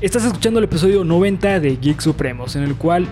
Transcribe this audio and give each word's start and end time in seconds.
Estás 0.00 0.24
escuchando 0.24 0.58
el 0.60 0.64
episodio 0.64 1.02
90 1.04 1.60
de 1.60 1.76
Geek 1.76 2.00
Supremos, 2.00 2.54
en 2.54 2.62
el 2.62 2.74
cual 2.76 3.06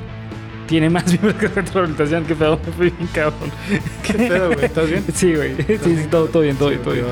tiene 0.69 0.89
más 0.89 1.07
miembros 1.09 1.35
que 1.35 1.49
retroalimentación. 1.49 2.25
Qué 2.25 2.35
pedo, 2.37 2.61
me 2.65 2.73
fui 2.73 2.91
bien 2.91 3.09
cabrón. 3.13 3.51
¿Qué 4.05 4.13
pedo, 4.15 4.53
güey? 4.53 4.65
¿Estás 4.67 4.89
bien? 4.89 5.05
Sí, 5.13 5.35
güey. 5.35 5.57
Sí, 5.57 5.79
sí, 5.97 6.07
todo, 6.11 6.27
todo 6.27 6.43
bien, 6.43 6.57
todo 6.57 6.69
bien, 6.71 6.83
todo 6.83 6.95
bien. 6.95 7.07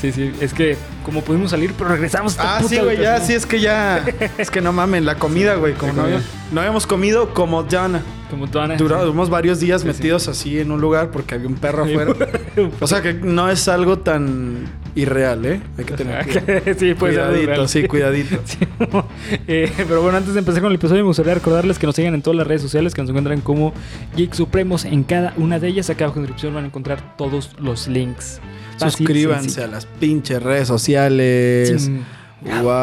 Sí, 0.00 0.10
sí. 0.10 0.32
Es 0.40 0.52
que 0.52 0.76
como 1.04 1.20
pudimos 1.22 1.50
salir, 1.50 1.72
pero 1.78 1.90
regresamos. 1.90 2.32
a 2.38 2.42
esta 2.42 2.56
Ah, 2.56 2.60
puta 2.60 2.74
sí, 2.74 2.80
güey, 2.80 2.98
ya, 3.00 3.20
sí, 3.20 3.34
es 3.34 3.46
que 3.46 3.60
ya. 3.60 4.04
Es 4.36 4.50
que 4.50 4.60
no 4.60 4.72
mamen, 4.72 5.04
la 5.04 5.14
comida, 5.16 5.54
güey. 5.54 5.74
Como 5.74 5.92
no, 5.92 6.02
habíamos- 6.02 6.24
no 6.50 6.60
habíamos 6.60 6.86
comido 6.86 7.32
como 7.34 7.66
Jana. 7.68 8.02
Como 8.30 8.48
tú, 8.48 8.58
Ana. 8.58 8.76
Duramos 8.76 9.30
varios 9.30 9.60
días 9.60 9.84
metidos 9.84 10.26
así 10.26 10.58
en 10.58 10.72
un 10.72 10.80
lugar 10.80 11.10
porque 11.12 11.36
había 11.36 11.46
un 11.46 11.54
perro 11.54 11.84
afuera. 11.84 12.14
O 12.80 12.86
sea 12.88 13.00
que 13.00 13.12
no 13.14 13.48
es 13.48 13.68
algo 13.68 13.98
tan 13.98 14.66
irreal, 14.94 15.44
¿eh? 15.44 15.60
Hay 15.78 15.84
que 15.84 15.94
tener 15.94 16.24
cuidado. 16.44 16.78
sí, 16.78 16.94
puede 16.94 17.14
cuidadito, 17.14 17.68
sí, 17.68 17.84
cuidadito. 17.86 18.36
Sí, 18.44 18.58
eh, 19.48 19.70
pero 19.76 20.02
bueno, 20.02 20.18
antes 20.18 20.34
de 20.34 20.38
empezar 20.40 20.60
con 20.62 20.70
el 20.70 20.76
episodio, 20.76 21.02
me 21.02 21.08
gustaría 21.08 21.34
recordarles 21.34 21.78
que 21.78 21.86
nos 21.86 21.96
sigan 21.96 22.14
en 22.14 22.22
todas 22.22 22.36
las 22.36 22.46
redes 22.46 22.62
sociales, 22.62 22.94
que 22.94 23.00
nos 23.02 23.08
encuentran 23.10 23.40
como 23.40 23.72
Geek 24.16 24.34
Supremos 24.34 24.84
en 24.84 25.02
cada 25.04 25.34
una 25.36 25.58
de 25.58 25.68
ellas. 25.68 25.90
Acá 25.90 26.04
abajo 26.04 26.18
en 26.20 26.24
la 26.24 26.26
descripción 26.28 26.54
van 26.54 26.64
a 26.64 26.66
encontrar 26.68 27.16
todos 27.16 27.50
los 27.58 27.88
links. 27.88 28.40
Fácil, 28.78 29.06
Suscríbanse 29.06 29.42
sencillo. 29.50 29.64
a 29.66 29.70
las 29.70 29.86
pinches 29.86 30.42
redes 30.42 30.68
sociales. 30.68 31.90
Guau. 32.62 32.74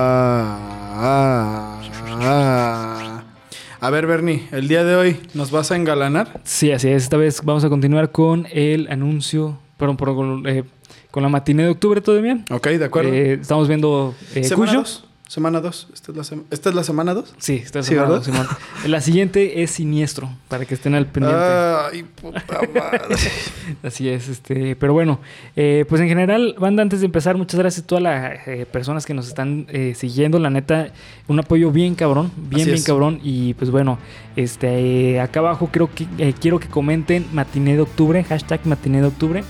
A 3.84 3.90
ver, 3.90 4.06
Bernie, 4.06 4.48
el 4.52 4.68
día 4.68 4.84
de 4.84 4.96
hoy 4.96 5.18
nos 5.34 5.50
vas 5.52 5.72
a 5.72 5.76
engalanar. 5.76 6.40
Sí, 6.44 6.72
así 6.72 6.90
es. 6.90 7.04
Esta 7.04 7.18
vez 7.18 7.42
vamos 7.44 7.64
a 7.64 7.70
continuar 7.70 8.12
con 8.12 8.48
el 8.52 8.88
anuncio, 8.92 9.58
perdón, 9.78 9.98
con, 9.98 10.48
eh, 10.48 10.64
con 11.12 11.24
la 11.24 11.30
matiné 11.30 11.64
de 11.64 11.70
octubre 11.70 12.02
todavía. 12.02 12.40
Ok, 12.50 12.68
de 12.70 12.86
acuerdo. 12.86 13.12
Eh, 13.14 13.34
estamos 13.42 13.68
viendo 13.68 14.16
eh, 14.34 14.44
semana 14.44 14.72
Cuyo. 14.72 14.80
2. 14.82 15.06
Semana 15.28 15.62
2. 15.62 15.88
¿Esta, 15.94 16.12
es 16.12 16.18
la 16.18 16.24
sema- 16.26 16.44
¿Esta 16.52 16.68
es 16.70 16.76
la 16.76 16.84
semana 16.84 17.14
2? 17.14 17.36
Sí, 17.38 17.54
está 17.64 17.82
Sí, 17.84 17.90
sembrado, 17.90 18.20
¿verdad? 18.20 18.26
Simón. 18.26 18.48
La 18.88 19.00
siguiente 19.00 19.64
es 19.64 19.72
Siniestro, 19.72 20.30
para 20.50 20.66
que 20.66 20.74
estén 20.74 20.94
al 20.94 21.06
pendiente. 21.06 21.40
Ay, 21.42 22.04
puta 22.04 22.44
madre. 22.76 23.16
Así 23.82 24.10
es, 24.10 24.28
este, 24.28 24.76
pero 24.76 24.92
bueno, 24.92 25.22
eh, 25.56 25.86
pues 25.88 26.02
en 26.02 26.10
general, 26.10 26.56
banda, 26.60 26.82
antes 26.84 27.00
de 27.00 27.06
empezar, 27.06 27.38
muchas 27.38 27.58
gracias 27.62 27.86
a 27.86 27.88
todas 27.88 28.04
las 28.04 28.46
eh, 28.46 28.66
personas 28.70 29.06
que 29.06 29.14
nos 29.14 29.26
están 29.30 29.68
eh, 29.70 29.94
siguiendo, 29.96 30.38
la 30.38 30.50
neta, 30.50 30.90
un 31.30 31.40
apoyo 31.40 31.72
bien 31.72 31.96
cabrón, 31.96 32.30
bien, 32.36 32.64
Así 32.64 32.66
bien 32.66 32.76
es. 32.80 32.84
cabrón, 32.84 33.20
y 33.24 33.54
pues 33.54 33.72
bueno, 33.72 34.00
este, 34.36 35.22
acá 35.22 35.40
abajo 35.40 35.70
creo 35.72 35.90
que 35.96 36.08
eh, 36.18 36.34
quiero 36.38 36.60
que 36.60 36.68
comenten 36.68 37.26
matiné 37.32 37.76
de 37.76 37.82
octubre, 37.84 38.22
hashtag 38.26 38.66
matiné 38.66 39.00
de 39.00 39.08
octubre, 39.08 39.44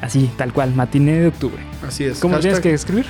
así, 0.00 0.30
tal 0.36 0.52
cual, 0.52 0.74
matiné 0.74 1.20
de 1.20 1.26
octubre. 1.28 1.62
Así 1.86 2.04
es. 2.04 2.18
¿Cómo 2.18 2.38
tienes 2.38 2.58
Hashtag- 2.58 2.62
que 2.62 2.74
escribir? 2.74 3.06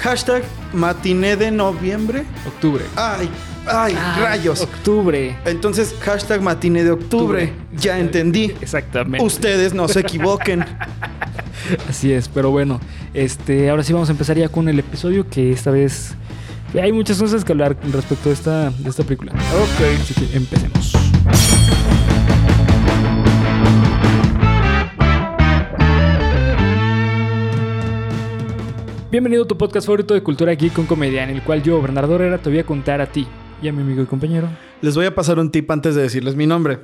Hashtag 0.00 0.42
matiné 0.72 1.36
de 1.36 1.50
noviembre. 1.50 2.24
Octubre. 2.46 2.84
Ay, 2.94 3.28
ay, 3.66 3.94
Ah, 3.98 4.16
rayos. 4.20 4.60
Octubre. 4.60 5.36
Entonces, 5.44 5.94
hashtag 6.00 6.40
matiné 6.40 6.84
de 6.84 6.92
octubre. 6.92 7.44
Octubre. 7.44 7.80
Ya 7.80 7.98
entendí. 7.98 8.54
Exactamente. 8.60 9.24
Ustedes 9.24 9.74
no 9.74 9.88
se 9.88 10.00
equivoquen. 10.00 10.64
Así 11.88 12.12
es, 12.12 12.28
pero 12.28 12.50
bueno, 12.50 12.80
este, 13.14 13.68
ahora 13.68 13.82
sí 13.82 13.92
vamos 13.92 14.08
a 14.08 14.12
empezar 14.12 14.36
ya 14.38 14.48
con 14.48 14.68
el 14.68 14.78
episodio 14.78 15.28
que 15.28 15.50
esta 15.52 15.70
vez 15.72 16.14
hay 16.80 16.92
muchas 16.92 17.18
cosas 17.18 17.44
que 17.44 17.52
hablar 17.52 17.76
respecto 17.92 18.28
de 18.28 18.34
esta, 18.36 18.70
de 18.70 18.88
esta 18.90 19.02
película. 19.02 19.32
ok. 19.32 20.00
Así 20.00 20.14
que 20.14 20.36
empecemos. 20.36 20.77
Bienvenido 29.10 29.44
a 29.44 29.48
tu 29.48 29.56
podcast 29.56 29.86
favorito 29.86 30.12
de 30.12 30.22
cultura 30.22 30.52
geek 30.52 30.74
con 30.74 30.84
comedia, 30.84 31.24
en 31.24 31.30
el 31.30 31.42
cual 31.42 31.62
yo, 31.62 31.80
Bernardo 31.80 32.16
Herrera, 32.16 32.38
te 32.38 32.50
voy 32.50 32.58
a 32.58 32.66
contar 32.66 33.00
a 33.00 33.06
ti 33.10 33.26
y 33.62 33.68
a 33.68 33.72
mi 33.72 33.80
amigo 33.80 34.02
y 34.02 34.06
compañero. 34.06 34.48
Les 34.82 34.94
voy 34.94 35.06
a 35.06 35.14
pasar 35.14 35.38
un 35.38 35.50
tip 35.50 35.70
antes 35.70 35.94
de 35.94 36.02
decirles 36.02 36.36
mi 36.36 36.46
nombre. 36.46 36.80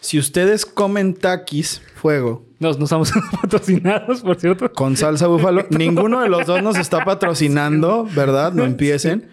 Si 0.00 0.18
ustedes 0.18 0.66
comen 0.66 1.14
taquis, 1.14 1.80
fuego, 1.94 2.44
Nos, 2.58 2.76
no 2.78 2.84
estamos 2.84 3.12
patrocinados, 3.40 4.22
por 4.22 4.40
cierto. 4.40 4.72
con 4.72 4.96
salsa 4.96 5.28
búfalo, 5.28 5.66
ninguno 5.70 6.22
de 6.22 6.28
los 6.28 6.44
dos 6.44 6.60
nos 6.60 6.76
está 6.76 7.04
patrocinando, 7.04 8.08
¿verdad? 8.16 8.52
No 8.52 8.64
empiecen. 8.64 9.28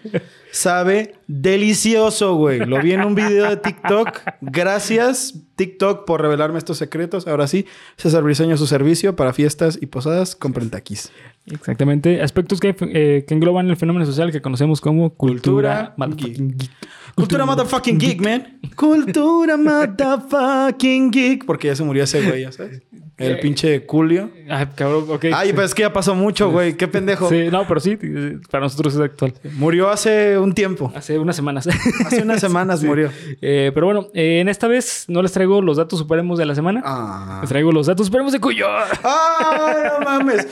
Sabe 0.52 1.16
delicioso, 1.26 2.36
güey. 2.36 2.60
Lo 2.60 2.80
vi 2.80 2.92
en 2.92 3.04
un 3.04 3.16
video 3.16 3.50
de 3.50 3.56
TikTok. 3.56 4.20
Gracias, 4.40 5.34
TikTok, 5.56 6.04
por 6.04 6.22
revelarme 6.22 6.58
estos 6.58 6.78
secretos. 6.78 7.26
Ahora 7.26 7.48
sí, 7.48 7.66
César 7.96 8.22
Briseño 8.22 8.56
su 8.56 8.68
servicio 8.68 9.16
para 9.16 9.32
fiestas 9.32 9.76
y 9.80 9.86
posadas. 9.86 10.36
Compren 10.36 10.70
taquis. 10.70 11.10
Exactamente. 11.46 12.22
Aspectos 12.22 12.60
que, 12.60 12.74
eh, 12.80 13.24
que 13.26 13.34
engloban 13.34 13.68
el 13.70 13.76
fenómeno 13.76 14.04
social 14.06 14.32
que 14.32 14.40
conocemos 14.42 14.80
como 14.80 15.10
cultura, 15.10 15.94
Cultura 15.94 15.94
motherfucking 15.96 16.56
geek. 16.58 16.70
Cultura 17.14 17.46
motherfucking 17.46 17.98
geek, 17.98 18.20
man. 18.20 18.58
Cultura 18.74 19.56
motherfucking 19.56 21.10
geek. 21.10 21.44
Porque 21.46 21.68
ya 21.68 21.76
se 21.76 21.84
murió 21.84 22.04
ese 22.04 22.22
güey, 22.22 22.42
ya 22.42 22.52
sabes. 22.52 22.82
El 23.16 23.38
pinche 23.38 23.82
Julio. 23.88 24.30
Ah, 24.50 24.66
cabrón, 24.74 25.06
ok. 25.08 25.24
Ay, 25.34 25.54
pues 25.54 25.66
es 25.68 25.74
que 25.74 25.80
ya 25.82 25.92
pasó 25.92 26.14
mucho, 26.14 26.50
güey. 26.50 26.76
Qué 26.76 26.86
pendejo. 26.86 27.30
Sí, 27.30 27.48
no, 27.50 27.66
pero 27.66 27.80
sí, 27.80 27.96
eh, 28.02 28.38
para 28.50 28.64
nosotros 28.64 28.94
es 28.94 29.00
actual. 29.00 29.32
Murió 29.54 29.88
hace 29.88 30.36
un 30.36 30.52
tiempo. 30.52 30.92
Hace 30.94 31.18
unas 31.18 31.34
semanas. 31.34 31.66
Hace 32.04 32.22
unas 32.22 32.40
semanas 32.42 32.80
Sí. 32.80 32.86
murió. 32.86 33.10
Eh, 33.40 33.70
pero 33.72 33.86
bueno, 33.86 34.08
eh, 34.12 34.40
en 34.40 34.50
esta 34.50 34.68
vez 34.68 35.06
no 35.08 35.22
les 35.22 35.32
traigo 35.32 35.62
los 35.62 35.78
datos 35.78 35.98
supremos 35.98 36.38
de 36.38 36.44
la 36.44 36.54
semana. 36.54 36.82
Ah. 36.84 37.38
Les 37.40 37.48
traigo 37.48 37.72
los 37.72 37.86
datos 37.86 38.04
supremos 38.06 38.32
de 38.32 38.40
Cuyo. 38.40 38.66
¡Ay, 38.68 39.76
no 39.98 40.04
mames! 40.04 40.46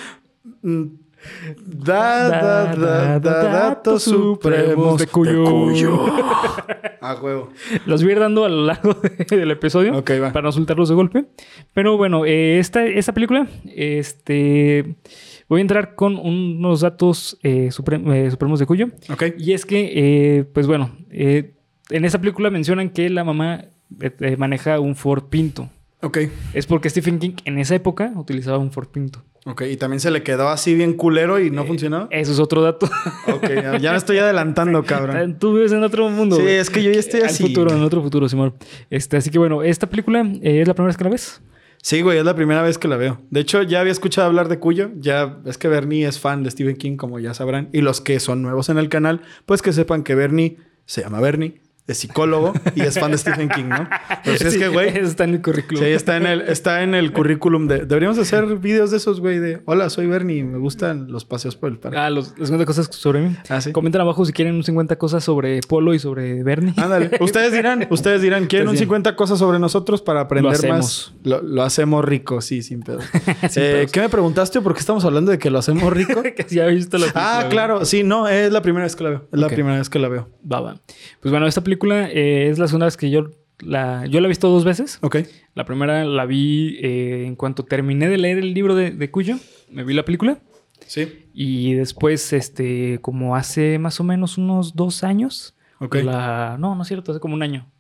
Da, 1.67 2.29
da, 2.29 2.75
da, 2.77 3.19
da, 3.19 3.45
datos 3.45 4.03
supremos 4.03 4.99
de 4.99 5.07
Cuyo. 5.07 6.05
A 7.01 7.15
huevo. 7.15 7.51
Los 7.87 8.03
voy 8.03 8.11
a 8.11 8.15
ir 8.15 8.21
dando 8.21 8.45
a 8.45 8.49
lo 8.49 8.65
largo 8.67 8.95
de- 8.95 9.25
del 9.37 9.51
episodio 9.51 9.93
para 10.33 10.43
no 10.43 10.53
soltarlos 10.53 10.89
de 10.89 10.95
golpe. 10.95 11.27
Pero 11.73 11.97
bueno, 11.97 12.25
eh, 12.27 12.59
esta, 12.59 12.85
esta 12.87 13.13
película, 13.13 13.47
este, 13.75 14.97
voy 15.49 15.61
a 15.61 15.63
entrar 15.63 15.95
con 15.95 16.17
unos 16.17 16.81
datos 16.81 17.39
eh, 17.43 17.69
eh, 17.69 17.71
supremos 17.73 18.59
de 18.61 18.67
Cuyo. 18.67 18.89
Y 19.39 19.53
es 19.53 19.65
que, 19.67 20.47
pues 20.53 20.67
bueno, 20.67 20.97
en 21.11 22.05
esa 22.05 22.21
película 22.21 22.51
mencionan 22.51 22.91
que 22.91 23.09
la 23.11 23.25
mamá 23.25 23.65
maneja 24.39 24.81
un 24.81 24.95
Ford 24.97 25.25
Pinto. 25.31 25.71
Ok. 26.03 26.19
Es 26.53 26.67
porque 26.67 26.91
Stephen 26.91 27.19
King 27.19 27.33
en 27.47 27.59
esa 27.59 27.75
época 27.75 28.13
utilizaba 28.17 28.59
un 28.59 28.73
Ford 28.73 28.89
Pinto. 28.89 29.23
Ok. 29.47 29.63
Y 29.71 29.77
también 29.77 30.01
se 30.01 30.11
le 30.11 30.23
quedó 30.23 30.49
así 30.49 30.75
bien 30.75 30.95
culero 30.95 31.39
y 31.39 31.51
no 31.51 31.65
funcionó. 31.67 32.09
Eso 32.11 32.33
es 32.33 32.39
otro 32.39 32.63
dato. 32.63 32.87
Ok. 33.33 33.47
ya- 33.55 33.79
Ya 33.79 33.91
me 33.93 33.99
estoy 33.99 34.19
adelantando, 34.19 34.83
cabrón. 34.85 35.39
Tú 35.39 35.55
vives 35.55 35.73
en 35.73 35.83
otro 35.83 36.09
mundo. 36.09 36.37
Sí, 36.37 36.47
es 36.47 36.71
que 36.71 36.83
yo 36.83 36.91
ya 36.91 36.99
estoy 37.01 37.21
Al 37.21 37.27
así. 37.27 37.43
futuro, 37.43 37.73
en 37.73 37.83
otro 37.83 38.03
futuro, 38.03 38.29
Simón. 38.29 38.55
Este, 38.91 39.17
así 39.19 39.31
que 39.31 39.39
bueno, 39.39 39.63
esta 39.63 39.89
película 39.89 40.21
eh, 40.43 40.61
es 40.63 40.69
la 40.69 40.75
primera 40.75 40.89
vez 40.89 40.97
que 40.97 41.05
la 41.05 41.11
ves. 41.11 41.43
Sí, 41.83 42.01
güey, 42.01 42.17
es 42.17 42.25
la 42.25 42.35
primera 42.35 42.63
vez 42.63 42.79
que 42.79 42.89
la 42.89 42.97
veo. 42.97 43.21
De 43.31 43.41
hecho, 43.41 43.63
ya 43.63 43.81
había 43.81 43.93
escuchado 43.93 44.27
hablar 44.27 44.49
de 44.49 44.59
Cuyo. 44.59 44.91
Ya 44.97 45.37
es 45.45 45.59
que 45.59 45.69
Bernie 45.69 46.07
es 46.07 46.19
fan 46.19 46.43
de 46.43 46.51
Stephen 46.51 46.77
King, 46.77 46.97
como 46.97 47.19
ya 47.19 47.35
sabrán. 47.35 47.69
Y 47.75 47.83
los 47.83 48.01
que 48.01 48.21
son 48.21 48.41
nuevos 48.41 48.71
en 48.71 48.79
el 48.79 48.89
canal, 48.89 49.21
pues 49.45 49.61
que 49.61 49.75
sepan 49.75 50.03
que 50.03 50.15
Bernie 50.15 50.57
se 50.87 51.03
llama 51.03 51.21
Bernie, 51.21 51.61
es 51.87 51.99
psicólogo 51.99 52.55
y 52.75 52.81
es 52.81 52.99
fan 52.99 53.11
de 53.11 53.19
Stephen 53.19 53.49
King, 53.51 53.65
¿no? 53.65 53.89
Pues 54.25 54.41
es 54.41 54.55
Sí, 54.55 54.59
que, 54.59 54.69
güey, 54.69 54.97
está 54.97 55.25
en 55.25 55.35
el 55.35 55.43
currículum. 55.43 55.85
Sí, 55.85 55.91
está 55.91 56.17
en 56.17 56.27
el, 56.27 56.41
está 56.43 56.83
en 56.83 56.95
el 56.95 57.13
currículum 57.13 57.69
de. 57.69 57.85
Deberíamos 57.85 58.19
hacer 58.19 58.57
videos 58.57 58.91
de 58.91 58.97
esos, 58.97 59.21
güey, 59.21 59.39
de 59.39 59.61
hola, 59.67 59.91
soy 59.91 60.07
Bernie, 60.07 60.45
me 60.45 60.59
gustan 60.59 61.13
los 61.13 61.25
paseos 61.25 61.57
por 61.57 61.71
el 61.71 61.79
parque. 61.79 61.99
Ah, 61.99 62.09
los, 62.09 62.39
les 62.39 62.49
cuento 62.49 62.65
cosas 62.65 62.89
sobre 62.91 63.21
mí. 63.21 63.37
Ah, 63.51 63.61
sí. 63.61 63.73
Comenten 63.73 64.01
abajo 64.01 64.25
si 64.25 64.33
quieren 64.33 64.55
un 64.55 64.65
50 64.65 64.97
cosas 64.97 65.25
sobre 65.25 65.61
Polo 65.61 65.93
y 65.93 65.99
sobre 65.99 66.43
Bernie. 66.43 66.73
Ándale. 66.77 67.11
Ustedes 67.21 67.53
dirán, 67.53 67.87
ustedes 67.91 68.23
dirán, 68.23 68.47
¿quieren 68.47 68.69
un 68.69 68.75
Ustedes 68.75 68.89
50 68.89 69.17
cosas 69.17 69.39
sobre 69.39 69.59
nosotros 69.59 70.01
para 70.01 70.21
aprender 70.21 70.63
Lo 70.63 70.69
más? 70.69 71.13
Lo, 71.23 71.43
lo 71.43 71.63
hacemos 71.63 72.05
rico, 72.05 72.41
sí, 72.41 72.63
sin 72.63 72.83
pedo. 72.83 73.01
Eh. 73.57 73.87
¿Qué 73.93 74.01
me 74.01 74.09
preguntaste? 74.09 74.61
¿Por 74.61 74.75
qué 74.75 74.81
estamos 74.81 75.05
hablando 75.05 75.31
de 75.31 75.39
que 75.39 75.51
lo 75.51 75.59
hacemos 75.59 75.93
rico? 75.93 76.23
que 76.37 76.47
ya 76.49 76.67
he 76.67 76.75
visto 76.75 76.99
la 76.99 77.07
ah, 77.15 77.47
claro, 77.51 77.85
sí, 77.85 78.03
no, 78.03 78.27
es 78.27 78.51
la 78.51 78.63
primera 78.63 78.85
vez 78.85 78.97
que 78.97 79.05
la 79.05 79.11
veo. 79.11 79.29
Es 79.31 79.39
la 79.39 79.49
primera 79.49 79.79
vez 79.79 79.89
que 79.89 79.99
la 79.99 80.09
veo. 80.09 80.29
Va, 80.51 80.61
va. 80.61 80.81
Pues 81.21 81.31
bueno, 81.31 81.47
esta 81.47 81.63
película 81.63 81.74
eh, 81.83 82.49
es 82.51 82.59
la 82.59 82.67
segunda 82.67 82.87
vez 82.87 82.97
que 82.97 83.11
yo 83.11 83.31
la, 83.61 84.07
yo 84.07 84.21
la 84.21 84.27
he 84.27 84.29
visto 84.29 84.49
dos 84.49 84.65
veces. 84.65 84.99
Ok. 85.03 85.19
La 85.55 85.65
primera 85.65 86.05
la 86.05 86.27
vi 86.27 86.79
eh, 86.81 87.25
en 87.27 87.37
cuanto 87.37 87.65
terminé 87.65 88.09
de 88.09 88.19
leer 88.19 88.39
el 88.39 88.55
libro 88.55 88.75
de, 88.75 88.91
de 88.91 89.11
Cuyo. 89.11 89.37
Me 89.71 89.85
vi 89.85 89.95
la 89.95 90.05
película. 90.05 90.41
Sí. 90.87 91.27
Y 91.33 91.75
después, 91.75 92.33
este, 92.33 92.99
como 93.01 93.37
hace 93.37 93.79
más 93.79 94.01
o 94.01 94.05
menos 94.05 94.39
unos 94.39 94.75
dos 94.75 95.05
años. 95.05 95.57
Ok. 95.81 95.97
La... 95.97 96.57
No, 96.59 96.75
no 96.75 96.83
es 96.83 96.89
cierto, 96.89 97.13
hace 97.13 97.21
como 97.21 97.35
un 97.35 97.43
año. 97.43 97.71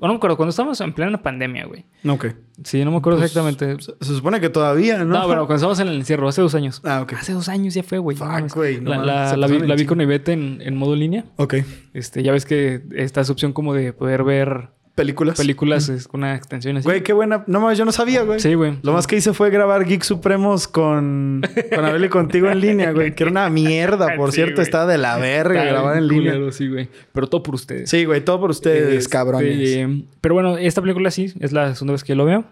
No 0.00 0.06
me 0.08 0.14
acuerdo, 0.14 0.36
cuando 0.36 0.50
estábamos 0.50 0.80
en 0.80 0.92
plena 0.92 1.20
pandemia, 1.20 1.66
güey. 1.66 1.84
Ok. 2.08 2.26
Sí, 2.62 2.84
no 2.84 2.92
me 2.92 2.98
acuerdo 2.98 3.18
Pues, 3.18 3.30
exactamente. 3.36 3.82
Se, 3.82 3.92
se 4.00 4.14
supone 4.14 4.40
que 4.40 4.48
todavía, 4.48 4.98
¿no? 4.98 5.06
No, 5.18 5.26
bueno, 5.26 5.46
cuando 5.46 5.56
estábamos 5.56 5.80
en 5.80 5.88
el 5.88 5.96
encierro, 5.96 6.28
hace 6.28 6.40
dos 6.40 6.54
años. 6.54 6.80
Ah, 6.84 7.00
ok. 7.02 7.14
Hace 7.14 7.32
dos 7.32 7.48
años 7.48 7.74
ya 7.74 7.82
fue, 7.82 7.98
güey. 7.98 8.16
no 8.16 8.24
Fuck, 8.24 8.54
güey, 8.54 8.80
no 8.80 8.90
la, 8.90 8.98
la- 9.04 9.36
la 9.36 9.46
vi, 9.48 9.58
la 9.58 9.74
vi 9.74 9.86
con. 9.86 10.00
Ivette 10.00 10.28
en, 10.28 10.60
en 10.62 10.76
modo 10.76 10.94
línea. 10.94 11.24
Ok. 11.36 11.56
Este, 11.94 12.22
ya 12.22 12.30
ves 12.32 12.46
que 12.46 12.82
esta 12.94 13.20
es 13.20 13.30
opción 13.30 13.52
como 13.52 13.74
de 13.74 13.92
poder 13.92 14.22
ver 14.22 14.70
películas. 14.98 15.36
películas 15.38 15.88
es 15.88 16.08
una 16.12 16.34
extensión 16.34 16.76
así. 16.76 16.84
Güey, 16.84 17.02
qué 17.02 17.12
buena. 17.14 17.44
No 17.46 17.60
mames, 17.60 17.78
yo 17.78 17.84
no 17.86 17.92
sabía, 17.92 18.22
güey. 18.22 18.40
Sí, 18.40 18.52
güey. 18.54 18.74
Lo 18.82 18.92
más 18.92 19.06
que 19.06 19.16
hice 19.16 19.32
fue 19.32 19.48
grabar 19.50 19.84
Geek 19.86 20.02
Supremos 20.02 20.68
con, 20.68 21.42
con 21.74 21.84
Abel 21.84 22.04
y 22.04 22.08
contigo 22.08 22.50
en 22.50 22.60
línea, 22.60 22.92
güey. 22.92 23.14
Que 23.14 23.22
era 23.24 23.30
una 23.30 23.48
mierda, 23.48 24.08
por 24.16 24.30
Sí, 24.32 24.36
cierto. 24.36 24.56
güey. 24.56 24.64
Estaba 24.64 24.86
de 24.86 24.98
la 24.98 25.16
verga 25.16 25.60
Está 25.62 25.72
grabar 25.72 25.96
en 25.96 26.08
línea. 26.08 26.32
culero, 26.32 26.52
Sí, 26.52 26.68
güey. 26.68 26.88
Pero 27.12 27.26
todo 27.28 27.42
por 27.42 27.54
ustedes. 27.54 27.88
Sí, 27.88 28.04
güey, 28.04 28.22
todo 28.24 28.40
por 28.40 28.50
ustedes, 28.50 28.94
Este, 29.04 29.10
cabrones. 29.10 30.04
Pero 30.20 30.34
bueno, 30.34 30.56
esta 30.58 30.82
película 30.82 31.10
sí, 31.10 31.32
es 31.40 31.52
la 31.52 31.74
segunda 31.74 31.92
vez 31.92 32.04
que 32.04 32.14
lo 32.14 32.24
veo. 32.24 32.44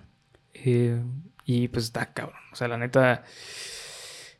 Eh, 0.54 0.98
y 1.44 1.69
pues 1.69 1.84
está 1.84 2.06
cabrón. 2.12 2.40
O 2.52 2.56
sea, 2.56 2.69
la 2.69 2.78
neta. 2.78 3.22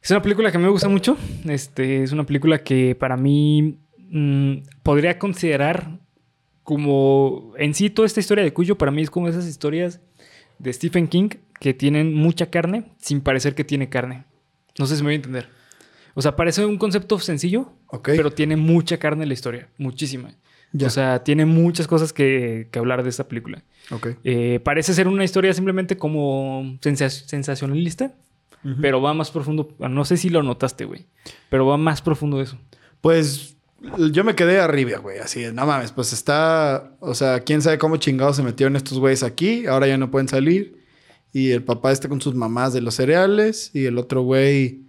Es 0.02 0.10
una 0.10 0.22
película 0.22 0.52
que 0.52 0.58
me 0.58 0.68
gusta 0.68 0.88
mucho. 0.88 1.16
Este, 1.48 2.02
es 2.04 2.12
una 2.12 2.24
película 2.24 2.62
que 2.62 2.94
para 2.98 3.16
mí 3.16 3.78
mm, 4.08 4.58
podría 4.84 5.18
considerar 5.18 5.98
como 6.66 7.52
en 7.58 7.74
sí 7.74 7.90
toda 7.90 8.06
esta 8.06 8.18
historia 8.18 8.42
de 8.42 8.52
Cuyo, 8.52 8.76
para 8.76 8.90
mí 8.90 9.00
es 9.00 9.08
como 9.08 9.28
esas 9.28 9.46
historias 9.46 10.00
de 10.58 10.72
Stephen 10.72 11.06
King 11.06 11.28
que 11.60 11.72
tienen 11.74 12.12
mucha 12.12 12.50
carne 12.50 12.90
sin 12.98 13.20
parecer 13.20 13.54
que 13.54 13.62
tiene 13.62 13.88
carne. 13.88 14.24
No 14.76 14.84
sé 14.86 14.96
si 14.96 15.02
me 15.02 15.06
voy 15.06 15.12
a 15.12 15.16
entender. 15.16 15.48
O 16.14 16.22
sea, 16.22 16.34
parece 16.34 16.66
un 16.66 16.76
concepto 16.76 17.20
sencillo, 17.20 17.72
Ok. 17.86 18.08
pero 18.16 18.32
tiene 18.32 18.56
mucha 18.56 18.98
carne 18.98 19.22
en 19.22 19.28
la 19.28 19.34
historia, 19.34 19.68
muchísima. 19.78 20.34
Ya. 20.72 20.88
O 20.88 20.90
sea, 20.90 21.22
tiene 21.22 21.46
muchas 21.46 21.86
cosas 21.86 22.12
que, 22.12 22.68
que 22.72 22.78
hablar 22.80 23.04
de 23.04 23.10
esta 23.10 23.28
película. 23.28 23.62
Ok. 23.92 24.08
Eh, 24.24 24.58
parece 24.64 24.92
ser 24.92 25.06
una 25.06 25.22
historia 25.22 25.54
simplemente 25.54 25.96
como 25.96 26.78
sensa- 26.82 27.10
sensacionalista, 27.10 28.12
pero 28.80 29.00
va 29.00 29.14
más 29.14 29.30
profundo. 29.30 29.76
No 29.78 30.04
sé 30.04 30.16
si 30.16 30.30
lo 30.30 30.42
notaste, 30.42 30.84
güey, 30.84 31.06
pero 31.48 31.64
va 31.64 31.76
más 31.76 32.02
profundo 32.02 32.38
de 32.38 32.42
eso. 32.44 32.58
Pues 33.00 33.55
yo 34.12 34.25
me 34.25 34.34
quedé 34.34 34.58
arriba, 34.61 34.99
güey. 34.99 35.19
Así, 35.19 35.44
no 35.52 35.67
mames, 35.67 35.93
pues 35.93 36.12
está. 36.12 36.96
O 37.00 37.14
sea, 37.14 37.40
quién 37.40 37.62
sabe 37.62 37.78
cómo 37.78 37.96
chingados 37.99 38.37
se 38.37 38.43
metieron 38.43 38.76
estos 38.76 38.99
güeyes 38.99 39.23
aquí. 39.23 39.67
Ahora 39.67 39.87
ya 39.87 39.99
no 39.99 40.11
pueden 40.11 40.28
salir. 40.28 40.76
Y 41.32 41.50
el 41.50 41.62
papá 41.62 41.93
está 41.93 42.08
con 42.08 42.20
sus 42.20 42.34
mamás 42.34 42.73
de 42.73 42.81
los 42.81 42.94
cereales. 42.94 43.70
Y 43.75 43.84
el 43.84 43.99
otro 43.99 44.23
güey, 44.23 44.82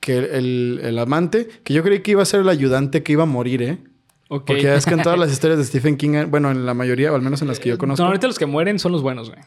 que 0.00 0.18
el, 0.18 0.80
el 0.82 0.98
amante, 0.98 1.48
que 1.64 1.72
yo 1.74 1.82
creí 1.82 2.00
que 2.00 2.10
iba 2.12 2.22
a 2.22 2.26
ser 2.26 2.40
el 2.40 2.48
ayudante 2.48 3.02
que 3.02 3.12
iba 3.12 3.22
a 3.22 3.26
morir, 3.26 3.62
¿eh? 3.62 3.78
Porque 4.28 4.74
es 4.74 4.84
que 4.86 4.94
en 4.94 5.02
todas 5.02 5.18
las 5.18 5.30
historias 5.32 5.58
de 5.58 5.64
Stephen 5.64 5.96
King, 5.96 6.14
eh, 6.14 6.24
bueno, 6.24 6.50
en 6.50 6.66
la 6.66 6.74
mayoría, 6.74 7.12
o 7.12 7.14
al 7.14 7.22
menos 7.22 7.40
en 7.42 7.48
las 7.48 7.60
que 7.60 7.68
yo 7.70 7.78
conozco. 7.78 8.02
No, 8.02 8.08
ahorita 8.08 8.26
los 8.26 8.38
que 8.38 8.46
mueren 8.46 8.78
son 8.78 8.92
los 8.92 9.02
buenos, 9.02 9.30
güey. 9.30 9.40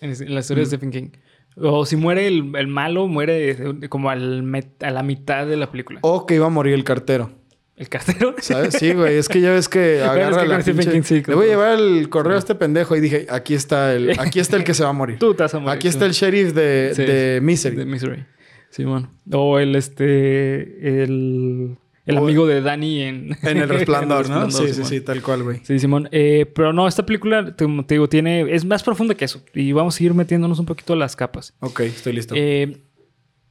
En, 0.00 0.10
en 0.10 0.34
la 0.34 0.40
historia 0.40 0.62
de 0.62 0.66
Stephen 0.68 0.90
King. 0.90 1.08
O 1.56 1.84
si 1.84 1.96
muere 1.96 2.26
el, 2.28 2.52
el 2.56 2.68
malo, 2.68 3.08
muere 3.08 3.88
como 3.88 4.10
al 4.10 4.44
met- 4.44 4.82
a 4.82 4.90
la 4.92 5.02
mitad 5.02 5.46
de 5.46 5.56
la 5.56 5.70
película. 5.70 5.98
O 6.02 6.24
que 6.24 6.36
iba 6.36 6.46
a 6.46 6.50
morir 6.50 6.72
el 6.74 6.84
cartero. 6.84 7.32
El 7.78 7.88
cartero. 7.88 8.34
¿Sabes? 8.40 8.74
Sí, 8.74 8.92
güey. 8.92 9.16
Es 9.16 9.28
que 9.28 9.40
ya 9.40 9.52
ves 9.52 9.68
que 9.68 9.96
es 10.00 10.02
agarra 10.02 10.42
que 10.42 10.48
la 10.48 10.54
con 10.56 10.62
Stephen 10.62 10.84
pinche- 10.86 10.92
King 10.92 11.02
sí, 11.02 11.22
Le 11.26 11.34
voy 11.34 11.46
a 11.46 11.48
llevar 11.50 11.78
el 11.78 12.08
correo 12.08 12.34
a 12.34 12.38
este 12.38 12.54
pendejo. 12.54 12.96
Y 12.96 13.00
dije, 13.00 13.26
aquí 13.30 13.54
está 13.54 13.94
el, 13.94 14.18
aquí 14.18 14.40
está 14.40 14.56
el 14.56 14.64
que 14.64 14.74
se 14.74 14.82
va 14.82 14.90
a 14.90 14.92
morir. 14.92 15.16
Tú 15.20 15.32
te 15.34 15.44
vas 15.44 15.54
a 15.54 15.58
morir. 15.60 15.76
Aquí 15.76 15.88
está 15.88 16.04
el 16.06 16.12
sheriff 16.12 16.52
de, 16.54 16.92
Sí, 16.94 17.02
de 17.04 17.38
Misery. 17.42 17.76
De 17.76 17.84
Misery. 17.86 18.24
Sí, 18.70 18.84
bueno. 18.84 19.10
O 19.32 19.58
el, 19.58 19.76
este... 19.76 21.02
El, 21.04 21.78
el 22.04 22.16
O- 22.16 22.20
amigo 22.24 22.46
de 22.46 22.60
Danny 22.62 23.02
en... 23.02 23.36
En 23.42 23.56
el 23.58 23.68
resplandor, 23.68 24.26
en 24.26 24.32
¿no? 24.32 24.38
El 24.40 24.44
Resplandor, 24.46 24.74
sí, 24.74 24.82
sí, 24.82 24.84
sí, 24.84 25.00
tal 25.00 25.22
cual, 25.22 25.42
güey. 25.42 25.60
Sí, 25.62 25.78
Simón. 25.78 26.08
Eh, 26.10 26.46
pero 26.54 26.72
no, 26.72 26.88
esta 26.88 27.06
película, 27.06 27.54
te, 27.54 27.66
te 27.86 27.94
digo, 27.94 28.08
tiene... 28.08 28.52
Es 28.54 28.64
más 28.64 28.82
profunda 28.82 29.14
que 29.14 29.24
eso. 29.24 29.42
Y 29.54 29.72
vamos 29.72 29.98
a 30.00 30.04
ir 30.04 30.14
metiéndonos 30.14 30.58
un 30.58 30.66
poquito 30.66 30.94
a 30.94 30.96
las 30.96 31.16
capas. 31.16 31.54
Ok, 31.60 31.80
estoy 31.80 32.12
listo. 32.14 32.34
Eh, 32.36 32.78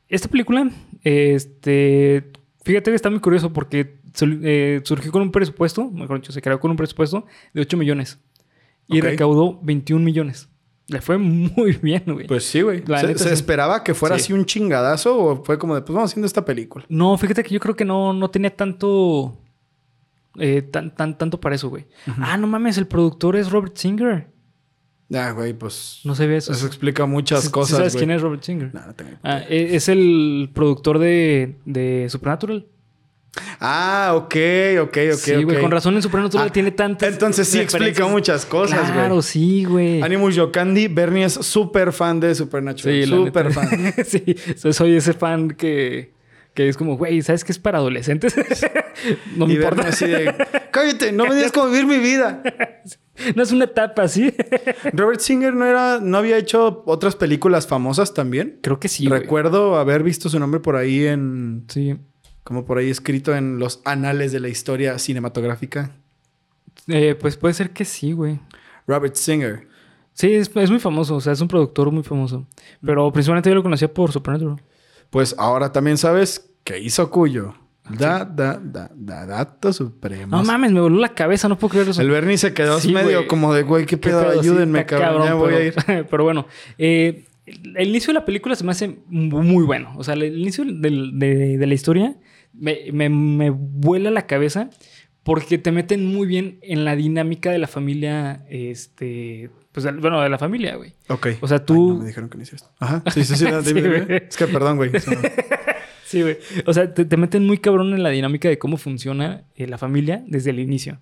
esta 0.10 0.28
película, 0.28 0.70
este... 1.04 2.32
Fíjate 2.68 2.92
que 2.92 2.96
está 2.96 3.10
muy 3.10 3.20
curioso 3.20 3.52
porque 3.54 4.00
eh, 4.22 4.82
surgió 4.84 5.12
con 5.12 5.22
un 5.22 5.32
presupuesto, 5.32 5.90
mejor 5.90 6.20
dicho, 6.20 6.32
se 6.32 6.42
creó 6.42 6.60
con 6.60 6.70
un 6.72 6.78
presupuesto 6.78 7.26
de 7.54 7.62
8 7.62 7.78
millones. 7.78 8.20
Y 8.88 9.02
recaudó 9.02 9.60
21 9.64 10.04
millones. 10.04 10.50
Le 10.88 11.02
fue 11.02 11.18
muy 11.18 11.74
bien, 11.82 12.04
güey. 12.06 12.28
pues 12.28 12.46
sí, 12.46 12.62
güey. 12.62 12.84
la 12.86 13.00
¿Se, 13.02 13.08
neta, 13.08 13.20
se 13.20 13.30
sí. 13.30 13.34
esperaba 13.34 13.84
que 13.84 13.94
fuera 13.94 14.16
Sí. 14.18 14.22
así 14.26 14.34
un 14.34 14.46
chingadazo 14.46 15.18
o 15.18 15.44
fue 15.44 15.58
como 15.58 15.76
de, 15.76 15.82
pues 15.82 15.94
vamos 15.96 16.12
haciendo 16.12 16.28
esta 16.28 16.46
película? 16.46 16.86
No, 16.90 17.18
fíjate 17.18 17.44
que 17.44 17.54
yo 17.54 17.60
creo 17.60 17.76
que 17.76 17.84
no, 17.86 18.14
no 18.14 18.30
tenía 18.30 18.56
tanto. 18.56 19.38
eh, 20.40 20.62
tan, 20.62 20.94
tan, 20.96 21.18
tanto 21.18 21.40
para 21.40 21.56
eso, 21.56 21.68
güey. 21.70 21.86
Ah, 22.20 22.38
no 22.38 22.48
mames, 22.48 22.78
el 22.78 22.88
productor 22.88 23.36
es 23.36 23.50
Robert 23.52 23.76
Singer. 23.76 24.28
Ya, 25.10 25.32
güey, 25.32 25.54
pues. 25.54 26.02
No 26.04 26.16
sabía 26.16 26.38
eso. 26.38 26.52
Eso 26.52 26.68
explica 26.68 27.06
muchas 27.06 27.42
¿Sí- 27.42 27.46
sí 27.48 27.52
cosas, 27.52 27.78
¿Sabes 27.78 27.94
güey. 27.94 28.06
quién 28.06 28.16
es 28.16 28.22
Robert 28.22 28.44
Singer? 28.44 28.74
No, 28.74 28.86
no 28.88 28.94
tengo- 28.94 29.12
Ah, 29.24 29.42
e- 29.48 29.76
es 29.76 29.88
el 29.88 30.50
productor 30.54 31.00
de, 31.00 31.56
de 31.66 32.08
Supernatural. 32.10 32.66
Ah, 33.60 34.14
ok, 34.16 34.36
ok, 34.82 34.98
ok, 35.14 35.18
sí, 35.18 35.44
güey, 35.44 35.62
con 35.62 35.70
razón 35.70 35.96
en 35.96 36.02
Supernatural 36.02 36.48
Ah, 36.50 36.52
tiene 36.52 36.72
tantas. 36.72 37.14
Entonces 37.14 37.48
sí 37.48 37.60
explica 37.60 38.08
muchas 38.08 38.46
cosas, 38.46 38.80
güey. 38.82 38.94
Claro, 38.94 39.22
sí, 39.22 39.64
güey. 39.64 40.02
Animus 40.02 40.36
Yokandi, 40.36 40.88
Bernie 40.88 41.24
es 41.26 41.34
súper 41.34 41.94
fan 41.94 42.20
de 42.20 42.34
Supernatural. 42.34 42.96
Sí, 43.04 43.10
súper 43.10 43.54
fan. 43.54 43.94
sí, 44.06 44.24
so- 44.56 44.74
soy 44.74 44.96
ese 44.96 45.14
fan 45.14 45.50
que, 45.52 46.12
que 46.56 46.68
es 46.68 46.76
como, 46.78 46.98
güey, 46.98 47.22
¿sabes 47.22 47.44
qué 47.44 47.52
es 47.52 47.60
para 47.60 47.78
adolescentes? 47.78 48.34
no 49.36 49.46
me 49.46 49.54
y 49.54 49.56
importa. 49.58 49.84
Bernie 49.84 49.90
así 49.94 50.06
de, 50.08 50.34
cállate, 50.72 51.12
no 51.12 51.26
me 51.28 51.36
digas 51.36 51.52
cómo 51.52 51.70
vivir 51.70 51.86
mi 51.86 52.00
vida. 52.00 52.42
no 53.36 53.44
es 53.44 53.52
una 53.52 53.66
etapa, 53.66 54.08
¿sí? 54.08 54.34
Robert 54.94 55.20
Singer 55.20 55.54
no 55.54 55.66
era, 55.66 56.00
no 56.02 56.18
había 56.18 56.38
hecho 56.38 56.84
otras 56.86 57.16
películas 57.16 57.68
famosas 57.68 58.14
también. 58.14 58.60
Creo 58.62 58.80
que 58.80 58.88
sí, 58.88 59.08
güey. 59.08 59.22
Recuerdo 59.22 59.78
haber 59.78 60.04
visto 60.04 60.30
su 60.30 60.40
nombre 60.40 60.60
por 60.60 60.76
ahí 60.76 61.06
en, 61.06 61.66
Sí. 61.70 61.98
como 62.44 62.66
por 62.66 62.78
ahí 62.78 62.90
escrito 62.90 63.36
en 63.36 63.60
los 63.60 63.82
anales 63.86 64.32
de 64.32 64.40
la 64.40 64.50
historia 64.50 64.98
cinematográfica. 65.00 65.96
Eh, 66.88 67.16
pues 67.20 67.38
puede 67.38 67.54
ser 67.54 67.72
que 67.72 67.86
sí, 67.86 68.12
güey. 68.14 68.40
Robert 68.88 69.16
Singer. 69.16 69.68
Sí, 70.14 70.34
es, 70.34 70.50
es 70.56 70.70
muy 70.72 70.80
famoso, 70.80 71.16
o 71.16 71.22
sea, 71.22 71.34
es 71.34 71.42
un 71.42 71.48
productor 71.48 71.92
muy 71.92 72.04
famoso. 72.04 72.48
Pero 72.84 73.12
principalmente 73.12 73.50
yo 73.50 73.56
lo 73.56 73.64
conocía 73.64 73.94
por 73.94 74.12
Supernatural. 74.12 74.62
Pues 75.10 75.36
ahora 75.38 75.72
también 75.72 75.98
sabes 75.98 76.50
que 76.64 76.80
hizo 76.80 77.10
Cuyo. 77.12 77.54
Da, 77.90 78.26
da, 78.26 78.60
da, 78.62 78.92
da, 78.96 79.26
datos 79.26 79.76
supremos. 79.78 80.30
No 80.30 80.44
mames, 80.44 80.72
me 80.72 80.80
voló 80.82 81.00
la 81.00 81.14
cabeza, 81.14 81.48
no 81.48 81.58
puedo 81.58 81.72
creer 81.72 81.90
eso. 81.90 82.02
El 82.02 82.10
Bernie 82.10 82.38
se 82.38 82.54
quedó 82.54 82.80
Sí, 82.80 82.92
medio 82.94 83.28
como 83.28 83.54
de, 83.54 83.64
güey, 83.64 83.86
qué 83.86 84.00
Qué 84.00 84.10
pedo, 84.10 84.22
pedo, 84.22 84.34
sí, 84.34 84.40
ayúdenme, 84.50 84.80
está 84.82 84.98
cabrón, 85.00 85.26
ya 85.28 85.34
voy 85.36 85.54
pero, 85.54 85.58
a 85.88 85.94
ir. 86.00 86.06
pero 86.10 86.24
bueno, 86.24 86.48
eh, 86.78 87.26
el 87.46 87.88
inicio 87.90 88.08
de 88.14 88.20
la 88.20 88.26
película 88.26 88.56
se 88.56 88.64
me 88.64 88.72
hace 88.72 88.98
muy 89.08 89.64
bueno. 89.66 89.94
O 89.98 90.04
sea, 90.04 90.16
el 90.16 90.38
inicio 90.38 90.66
de, 90.66 91.58
de 91.58 91.66
la 91.68 91.74
historia 91.74 92.16
me, 92.54 92.78
me- 92.92 93.10
me 93.10 93.50
vuela 93.52 94.12
la 94.12 94.26
cabeza 94.28 94.70
porque 95.24 95.58
te 95.58 95.72
meten 95.72 96.06
muy 96.06 96.26
bien 96.28 96.60
en 96.62 96.86
la 96.86 96.96
dinámica 96.96 97.52
de 97.52 97.58
la 97.58 97.68
familia, 97.68 98.46
este, 98.50 99.50
pues, 99.74 99.86
bueno, 100.00 100.22
de 100.22 100.30
la 100.30 100.38
familia, 100.38 100.76
güey. 100.76 100.94
Ok. 101.10 101.28
O 101.42 101.48
sea, 101.48 101.58
Ay, 101.58 101.64
tú- 101.66 101.94
no, 101.96 102.00
me 102.00 102.08
dijeron 102.08 102.30
que 102.30 102.38
no. 102.38 102.44
Ajá. 102.80 103.04
Sí, 103.14 103.24
sí, 103.24 103.36
sí. 103.36 103.46
dime, 103.66 103.82
dime. 103.82 104.24
Es 104.30 104.38
que 104.38 104.48
perdón, 104.48 104.78
güey. 104.78 104.92
Sí, 106.08 106.22
güey. 106.22 106.38
O 106.66 106.74
sea, 106.74 106.94
te, 106.94 107.04
te 107.04 107.18
meten 107.18 107.46
muy 107.46 107.58
cabrón 107.58 107.94
en 107.94 108.02
la 108.02 108.10
dinámica 108.10 108.48
de 108.48 108.58
cómo 108.58 108.78
funciona 108.78 109.44
eh, 109.56 109.68
la 109.68 109.78
familia 109.78 110.24
desde 110.26 110.52
el 110.52 110.60
inicio. 110.60 111.00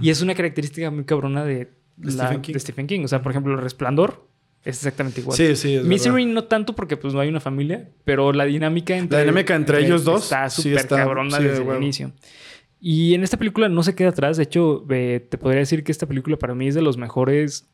Y 0.00 0.08
es 0.08 0.22
una 0.22 0.34
característica 0.34 0.90
muy 0.90 1.04
cabrona 1.04 1.44
de, 1.44 1.70
¿De 1.96 2.12
la- 2.12 2.24
Stephen 2.28 2.40
King? 2.40 2.52
de 2.54 2.60
Stephen 2.60 2.86
King. 2.86 3.00
O 3.04 3.08
sea, 3.08 3.20
por 3.20 3.32
ejemplo, 3.32 3.52
el 3.54 3.60
resplandor 3.60 4.26
es 4.64 4.76
exactamente 4.78 5.20
igual. 5.20 5.36
Sí, 5.36 5.54
sí, 5.56 5.74
es 5.74 5.84
Misery 5.84 6.24
verdad. 6.24 6.34
no 6.34 6.44
tanto 6.44 6.74
porque 6.74 6.96
pues 6.96 7.12
no 7.12 7.20
hay 7.20 7.28
una 7.28 7.40
familia, 7.40 7.90
pero 8.04 8.32
la 8.32 8.46
dinámica 8.46 8.96
entre... 8.96 9.18
La 9.18 9.24
dinámica 9.24 9.54
entre 9.54 9.84
ellos 9.84 10.04
dos 10.04 10.24
Está 10.24 10.48
súper 10.48 10.86
cabrona 10.88 11.36
sí, 11.36 11.44
desde 11.44 11.62
el 11.70 11.76
inicio. 11.76 12.12
Y 12.80 13.14
en 13.14 13.22
esta 13.22 13.36
película 13.36 13.68
no 13.68 13.82
se 13.82 13.94
queda 13.94 14.08
atrás. 14.08 14.36
De 14.38 14.42
hecho, 14.44 14.84
eh, 14.90 15.26
te 15.28 15.38
podría 15.38 15.60
decir 15.60 15.84
que 15.84 15.92
esta 15.92 16.06
película 16.06 16.36
para 16.38 16.54
mí 16.54 16.66
es 16.68 16.74
de 16.74 16.82
los 16.82 16.96
mejores 16.96 17.68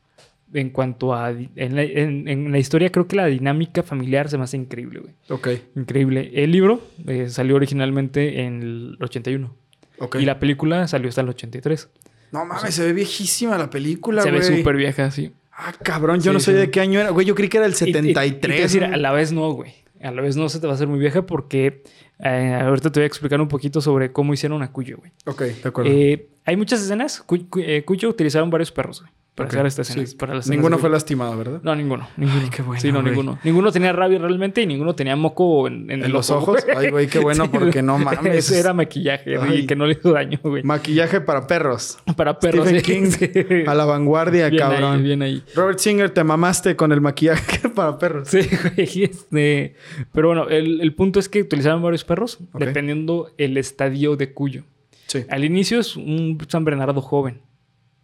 en 0.54 0.70
cuanto 0.70 1.14
a... 1.14 1.30
En 1.30 1.76
la, 1.76 1.82
en- 1.82 2.28
en 2.28 2.52
la 2.52 2.58
historia 2.58 2.90
creo 2.90 3.06
que 3.08 3.16
la 3.16 3.26
dinámica 3.26 3.82
familiar 3.82 4.28
se 4.28 4.38
me 4.38 4.44
hace 4.44 4.56
increíble, 4.56 5.00
güey. 5.00 5.14
Ok. 5.30 5.48
Increíble. 5.76 6.30
El 6.34 6.52
libro 6.52 6.80
eh, 7.06 7.28
salió 7.28 7.56
originalmente 7.56 8.42
en 8.42 8.62
el 8.62 8.96
81. 9.00 9.54
Ok. 9.98 10.16
Y 10.16 10.24
la 10.24 10.38
película 10.38 10.86
salió 10.88 11.08
hasta 11.08 11.20
el 11.22 11.28
83. 11.30 11.88
No 12.32 12.44
mames, 12.46 12.74
se 12.74 12.84
ve 12.84 12.92
viejísima 12.92 13.58
la 13.58 13.68
película, 13.70 14.22
Se 14.22 14.30
güey. 14.30 14.40
ve 14.48 14.56
súper 14.58 14.76
vieja, 14.76 15.10
sí. 15.10 15.32
Ah, 15.52 15.72
cabrón, 15.82 16.16
yo 16.20 16.30
Sí, 16.30 16.34
no 16.34 16.40
sé 16.40 16.52
sí. 16.52 16.56
de 16.58 16.70
qué 16.70 16.80
año 16.80 16.98
era. 16.98 17.10
Güey, 17.10 17.26
yo 17.26 17.34
creí 17.34 17.48
que 17.50 17.58
era 17.58 17.66
el 17.66 17.72
Y- 17.72 17.84
y- 17.84 17.88
y 17.90 17.92
te 17.92 18.00
voy 18.00 18.10
a 18.10 18.22
73. 18.22 18.60
decir, 18.62 18.80
güey. 18.80 18.92
a 18.94 18.96
la 18.96 19.12
vez 19.12 19.32
no, 19.32 19.50
güey. 19.52 19.74
A 20.02 20.10
la 20.10 20.22
vez 20.22 20.36
no 20.36 20.48
se 20.48 20.58
te 20.58 20.66
va 20.66 20.72
a 20.72 20.76
hacer 20.76 20.88
muy 20.88 20.98
vieja 20.98 21.24
porque 21.26 21.82
eh, 22.24 22.58
ahorita 22.60 22.90
te 22.90 23.00
voy 23.00 23.04
a 23.04 23.06
explicar 23.06 23.40
un 23.40 23.48
poquito 23.48 23.80
sobre 23.80 24.12
cómo 24.12 24.32
hicieron 24.34 24.62
a 24.62 24.72
Cuyo, 24.72 24.96
güey. 24.96 25.12
Ok, 25.26 25.42
de 25.42 25.68
acuerdo. 25.68 25.90
Eh, 25.92 26.28
hay 26.44 26.56
muchas 26.56 26.80
escenas. 26.82 27.20
Cu- 27.20 27.48
cu- 27.48 27.60
eh, 27.60 27.84
Cuyo 27.84 28.08
utilizaron 28.08 28.48
varios 28.50 28.72
perros, 28.72 29.00
güey. 29.02 29.12
Para 29.34 29.48
Ok, 29.48 29.54
hacer 29.54 29.66
estas 29.66 29.88
escenas. 29.88 30.10
sí. 30.10 30.16
para 30.16 30.34
las 30.34 30.44
escenas 30.44 30.58
Ninguno 30.58 30.78
fue 30.78 30.90
lastimado, 30.90 31.38
¿verdad? 31.38 31.60
No, 31.62 31.74
ninguno. 31.74 32.06
ninguno. 32.18 32.50
qué 32.54 32.60
bueno, 32.60 32.80
Sí, 32.82 32.92
no, 32.92 33.00
güey. 33.00 33.12
ninguno. 33.12 33.38
Ninguno 33.42 33.72
tenía 33.72 33.90
rabia 33.90 34.18
realmente 34.18 34.60
y 34.60 34.66
ninguno 34.66 34.94
tenía 34.94 35.16
moco 35.16 35.66
en, 35.68 35.84
en 35.84 35.90
¿En 36.00 36.04
el 36.04 36.12
los 36.12 36.28
ojo, 36.30 36.52
ojos? 36.52 36.64
güey. 36.66 36.76
Ay, 36.76 36.90
güey, 36.90 37.06
qué 37.06 37.18
bueno, 37.18 37.50
porque 37.50 37.80
no 37.80 37.98
mames. 37.98 38.36
Ese 38.36 38.60
era 38.60 38.74
maquillaje, 38.74 39.38
güey, 39.38 39.66
que 39.66 39.74
no 39.74 39.86
le 39.86 39.92
hizo 39.94 40.12
daño, 40.12 40.38
güey. 40.42 40.62
Maquillaje 40.62 41.22
para 41.22 41.46
perros. 41.46 41.98
Para 42.14 42.38
perros. 42.38 42.68
Stephen 42.68 42.84
sí, 42.84 42.92
King 42.92 43.32
sí. 43.64 43.64
a 43.66 43.74
la 43.74 43.86
vanguardia, 43.86 44.50
Bien 44.50 44.62
cabrón. 44.62 44.96
ahí, 44.96 45.02
bien 45.02 45.22
ahí. 45.22 45.42
Robert 45.54 45.78
Singer, 45.78 46.10
te 46.10 46.22
mamaste 46.24 46.76
con 46.76 46.92
el 46.92 47.00
maquillaje 47.00 47.68
para 47.74 47.96
perros. 47.98 48.28
Sí, 48.28 48.40
güey. 48.76 49.04
Este... 49.04 49.76
Pero 50.12 50.28
bueno, 50.28 50.48
el, 50.50 50.82
el 50.82 50.94
punto 50.94 51.18
es 51.18 51.30
que 51.30 51.40
utilizaban 51.40 51.80
varios 51.80 52.04
perros 52.04 52.38
dependiendo 52.58 53.30
el 53.38 53.56
estadio 53.56 54.16
de 54.16 54.34
Cuyo. 54.34 54.64
Sí. 55.06 55.24
Al 55.30 55.42
inicio 55.44 55.80
es 55.80 55.96
un 55.96 56.36
San 56.48 56.64
Bernardo 56.66 57.00
joven. 57.00 57.40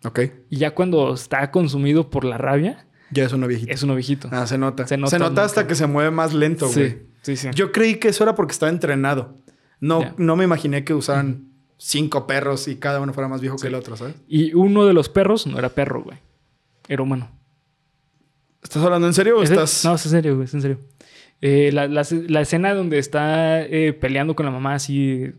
Ok. 0.05 0.21
Y 0.50 0.57
ya 0.59 0.75
cuando 0.75 1.14
está 1.14 1.50
consumido 1.50 2.09
por 2.11 2.25
la 2.25 2.38
rabia, 2.38 2.87
Ya 3.11 3.25
es 3.25 3.33
uno 3.33 3.47
viejito. 3.47 3.73
es 3.73 3.83
uno 3.83 3.95
viejito. 3.95 4.28
Ah, 4.33 4.47
se 4.47 4.59
nota. 4.59 4.85
Se 4.85 4.90
Se 4.90 4.97
nota 4.99 5.19
nota, 5.19 5.45
hasta 5.45 5.67
que 5.67 5.75
se 5.75 5.87
mueve 5.87 6.11
más 6.11 6.35
lento, 6.35 6.69
güey. 6.69 6.90
sí, 6.90 6.97
sí, 7.23 7.37
sí. 7.37 7.49
Yo 7.55 7.73
creí 7.73 7.97
que 7.97 8.09
eso 8.09 8.23
era 8.25 8.35
porque 8.35 8.52
estaba 8.52 8.71
entrenado. 8.71 9.37
No, 9.81 10.14
no 10.17 10.37
me 10.37 10.45
imaginé 10.45 10.85
que 10.85 10.95
usaran 10.95 11.49
cinco 11.76 12.26
perros 12.26 12.67
y 12.69 12.76
cada 12.76 13.00
uno 13.00 13.12
fuera 13.14 13.28
más 13.28 13.40
viejo 13.40 13.57
que 13.57 13.69
el 13.69 13.75
otro, 13.75 13.97
¿sabes? 13.97 14.14
Y 14.28 14.52
uno 14.55 14.85
de 14.87 14.93
los 14.93 15.09
perros 15.09 15.47
no 15.47 15.59
era 15.59 15.69
perro, 15.69 16.02
güey. 16.02 16.19
Era 16.88 17.02
humano. 17.02 17.31
¿Estás 18.62 18.83
hablando 18.83 19.07
en 19.07 19.14
serio 19.14 19.38
o 19.38 19.43
¿Es 19.43 19.50
de- 19.50 19.55
estás...? 19.55 19.85
No, 19.85 19.95
es 19.95 20.05
en 20.07 20.11
serio, 20.11 20.35
güey, 20.35 20.47
es 20.47 20.55
en 20.55 20.62
serio. 20.62 20.78
Eh, 21.40 21.71
la, 21.73 21.87
la- 21.87 22.05
la 22.28 22.40
escena 22.40 22.75
donde 22.75 22.99
está 22.99 23.62
eh, 23.62 23.93
peleando 23.93 24.35
con 24.35 24.45
la 24.47 24.50
mamá 24.52 24.75
así, 24.75 25.33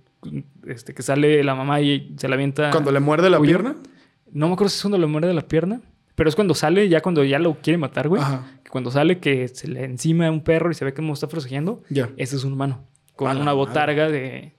este, 0.66 0.94
que 0.94 1.02
sale 1.04 1.44
la 1.44 1.56
mamá 1.56 1.82
y 1.82 2.16
se 2.18 2.30
la 2.30 2.36
avienta... 2.36 2.72
Cuando 2.72 2.92
le 2.94 3.02
muerde 3.02 3.30
la 3.30 3.42
pierna. 3.42 3.76
No 4.34 4.48
me 4.48 4.54
acuerdo 4.54 4.70
si 4.70 4.76
es 4.78 4.82
cuando 4.82 4.98
le 4.98 5.08
muerde 5.08 5.34
la 5.34 5.48
pierna, 5.48 5.82
pero 6.16 6.30
es 6.30 6.36
cuando 6.36 6.54
sale, 6.54 6.88
ya 6.90 7.02
cuando 7.02 7.24
ya 7.24 7.40
lo 7.40 7.56
quiere 7.62 7.78
matar, 7.78 8.08
güey. 8.10 8.22
Ajá. 8.22 8.46
Que 8.64 8.70
Cuando 8.70 8.92
sale 8.92 9.20
que 9.20 9.48
se 9.48 9.68
le 9.68 9.84
encima 9.86 10.30
un 10.30 10.44
perro 10.44 10.70
y 10.72 10.74
se 10.76 10.86
ve 10.86 10.94
que 10.94 11.02
no 11.02 11.14
está 11.14 11.28
forcejeando, 11.28 11.82
Ya. 11.90 12.10
ese 12.18 12.36
es 12.36 12.44
un 12.44 12.54
humano. 12.54 12.84
Con 13.16 13.28
A 13.30 13.32
una 13.32 13.46
madre. 13.46 13.58
botarga 13.58 14.10
de, 14.10 14.54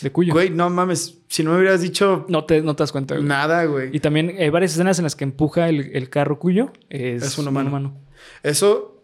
de 0.00 0.12
cuyo. 0.12 0.32
Güey, 0.32 0.50
no 0.50 0.68
mames. 0.70 1.18
Si 1.28 1.42
no 1.42 1.50
me 1.52 1.58
hubieras 1.58 1.80
dicho 1.80 2.26
No 2.28 2.44
te, 2.44 2.62
no 2.62 2.76
te 2.76 2.82
das 2.82 2.92
cuenta, 2.92 3.14
güey. 3.16 3.26
nada, 3.26 3.64
Y 3.64 3.68
güey. 3.68 4.00
también 4.00 4.34
hay 4.38 4.50
varias 4.50 4.72
escenas 4.72 4.98
en 4.98 5.04
las 5.04 5.16
que 5.16 5.24
empuja 5.24 5.68
el, 5.68 5.90
el 5.96 6.10
carro 6.10 6.38
cuyo. 6.38 6.72
Es, 6.90 7.22
Es 7.22 7.38
un 7.38 7.48
humano. 7.48 7.96
Eso, 8.42 9.02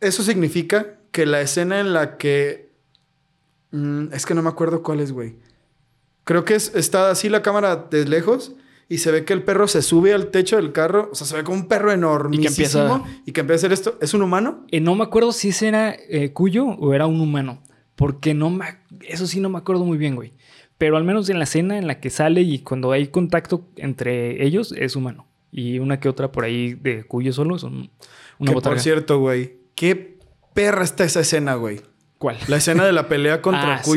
eso 0.00 0.22
significa 0.22 0.94
que 1.12 1.26
la 1.26 1.40
escena 1.40 1.80
en 1.80 1.92
la 1.92 2.16
que... 2.18 2.68
Mm, 3.70 4.12
es 4.12 4.24
que 4.26 4.34
no 4.34 4.42
me 4.42 4.48
acuerdo 4.48 4.82
cuál 4.82 5.00
es, 5.00 5.12
güey. 5.12 5.36
Creo 6.24 6.44
que 6.44 6.54
es, 6.54 6.74
está 6.74 7.10
así 7.10 7.28
la 7.28 7.42
cámara 7.42 7.76
de 7.90 8.06
lejos 8.06 8.52
y 8.88 8.98
se 8.98 9.10
ve 9.10 9.24
que 9.24 9.32
el 9.34 9.42
perro 9.42 9.68
se 9.68 9.82
sube 9.82 10.14
al 10.14 10.28
techo 10.30 10.56
del 10.56 10.72
carro. 10.72 11.08
O 11.12 11.14
sea, 11.14 11.26
se 11.26 11.36
ve 11.36 11.44
como 11.44 11.58
un 11.58 11.68
perro 11.68 11.92
enormísimo. 11.92 12.48
empieza- 12.48 13.02
Y 13.26 13.32
que 13.32 13.40
empieza 13.40 13.56
a 13.56 13.68
hacer 13.68 13.72
esto. 13.72 13.98
¿Es 14.00 14.14
un 14.14 14.22
humano? 14.22 14.64
Eh, 14.70 14.80
no 14.80 14.94
me 14.94 15.04
acuerdo 15.04 15.32
si 15.32 15.48
ese 15.50 15.68
era 15.68 15.94
eh, 16.08 16.32
cuyo 16.32 16.64
o 16.66 16.94
era 16.94 17.06
un 17.06 17.20
humano. 17.20 17.62
Porque 17.96 18.32
no 18.32 18.48
me... 18.50 18.64
Eso 19.06 19.26
sí 19.26 19.40
no 19.40 19.48
me 19.50 19.58
acuerdo 19.58 19.84
muy 19.84 19.98
bien, 19.98 20.14
güey. 20.14 20.32
Pero 20.78 20.96
al 20.96 21.04
menos 21.04 21.28
en 21.28 21.38
la 21.38 21.44
escena 21.44 21.76
en 21.76 21.86
la 21.88 21.98
que 22.00 22.08
sale 22.10 22.40
y 22.42 22.60
cuando 22.60 22.92
hay 22.92 23.08
contacto 23.08 23.66
entre 23.76 24.44
ellos 24.46 24.72
es 24.76 24.94
humano. 24.96 25.26
Y 25.50 25.80
una 25.80 25.98
que 25.98 26.08
otra 26.08 26.30
por 26.30 26.44
ahí 26.44 26.74
de 26.74 27.04
cuyo 27.04 27.32
solo 27.32 27.58
son 27.58 27.90
una 28.38 28.50
que 28.50 28.54
botarga. 28.54 28.76
por 28.76 28.82
cierto, 28.82 29.18
güey. 29.18 29.58
Qué 29.74 30.18
perra 30.54 30.84
está 30.84 31.04
esa 31.04 31.20
escena, 31.20 31.54
güey. 31.56 31.80
¿Cuál? 32.18 32.36
La 32.48 32.56
escena 32.56 32.84
de 32.84 32.92
la 32.92 33.08
pelea 33.08 33.42
contra 33.42 33.74
Ah, 33.76 33.82
sí. 33.82 33.90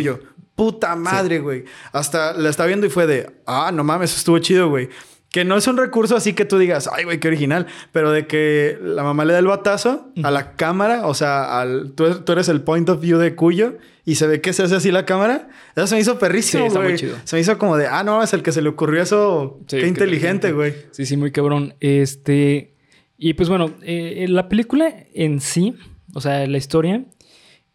Puta 0.56 0.96
madre, 0.96 1.40
güey. 1.40 1.66
Hasta 1.92 2.34
la 2.34 2.50
estaba 2.50 2.68
viendo 2.68 2.86
y 2.86 2.90
fue 2.90 3.08
de, 3.08 3.32
ah, 3.46 3.72
no 3.74 3.84
mames, 3.84 4.16
estuvo 4.16 4.40
chido, 4.40 4.70
güey. 4.70 4.90
Que 5.30 5.46
no 5.46 5.56
es 5.56 5.66
un 5.68 5.78
recurso 5.78 6.18
así 6.18 6.34
que 6.34 6.44
tú 6.44 6.58
digas, 6.58 6.90
ay, 6.92 7.06
güey, 7.06 7.20
qué 7.20 7.30
original. 7.30 7.66
Pero 7.94 8.12
de 8.12 8.28
que 8.28 8.78
la 8.82 9.04
mamá 9.04 9.24
le 9.24 9.34
da 9.34 9.40
el 9.40 9.48
batazo 9.48 10.12
a 10.24 10.30
la 10.30 10.56
cámara, 10.58 11.08
o 11.08 11.14
sea, 11.14 11.62
al, 11.62 11.94
tú, 11.94 12.22
tú 12.24 12.34
eres 12.34 12.50
el 12.50 12.62
point 12.62 12.90
of 12.90 13.00
view 13.00 13.18
de 13.18 13.34
Cuyo 13.34 13.78
y 14.04 14.16
se 14.16 14.28
ve 14.28 14.42
que 14.42 14.52
se 14.52 14.64
hace 14.64 14.76
así 14.76 14.92
la 14.92 15.06
cámara. 15.06 15.48
Eso 15.76 15.88
se 15.88 15.96
me 15.96 16.02
hizo 16.02 16.20
perrísimo, 16.20 16.64
Sí, 16.64 16.68
está 16.68 16.82
muy 16.82 16.96
chido. 16.96 17.16
Se 17.24 17.38
me 17.38 17.42
hizo 17.42 17.58
como 17.58 17.78
de, 17.78 17.88
ah, 17.88 18.04
no, 18.04 18.22
es 18.22 18.34
el 18.34 18.44
que 18.44 18.52
se 18.52 18.62
le 18.62 18.70
ocurrió 18.70 19.02
eso. 19.02 19.60
Sí, 19.68 19.78
qué 19.78 19.82
qué 19.84 19.88
inteligente, 19.88 20.52
güey. 20.52 20.74
Sí, 20.92 21.06
sí, 21.06 21.16
muy 21.16 21.32
cabrón. 21.32 21.76
Este. 21.80 22.76
Y 23.18 23.34
pues 23.34 23.50
bueno, 23.50 23.74
eh, 23.84 24.26
la 24.28 24.50
película 24.50 24.94
en 25.14 25.40
sí, 25.40 25.76
o 26.14 26.22
sea, 26.22 26.46
la 26.48 26.58
historia, 26.58 27.06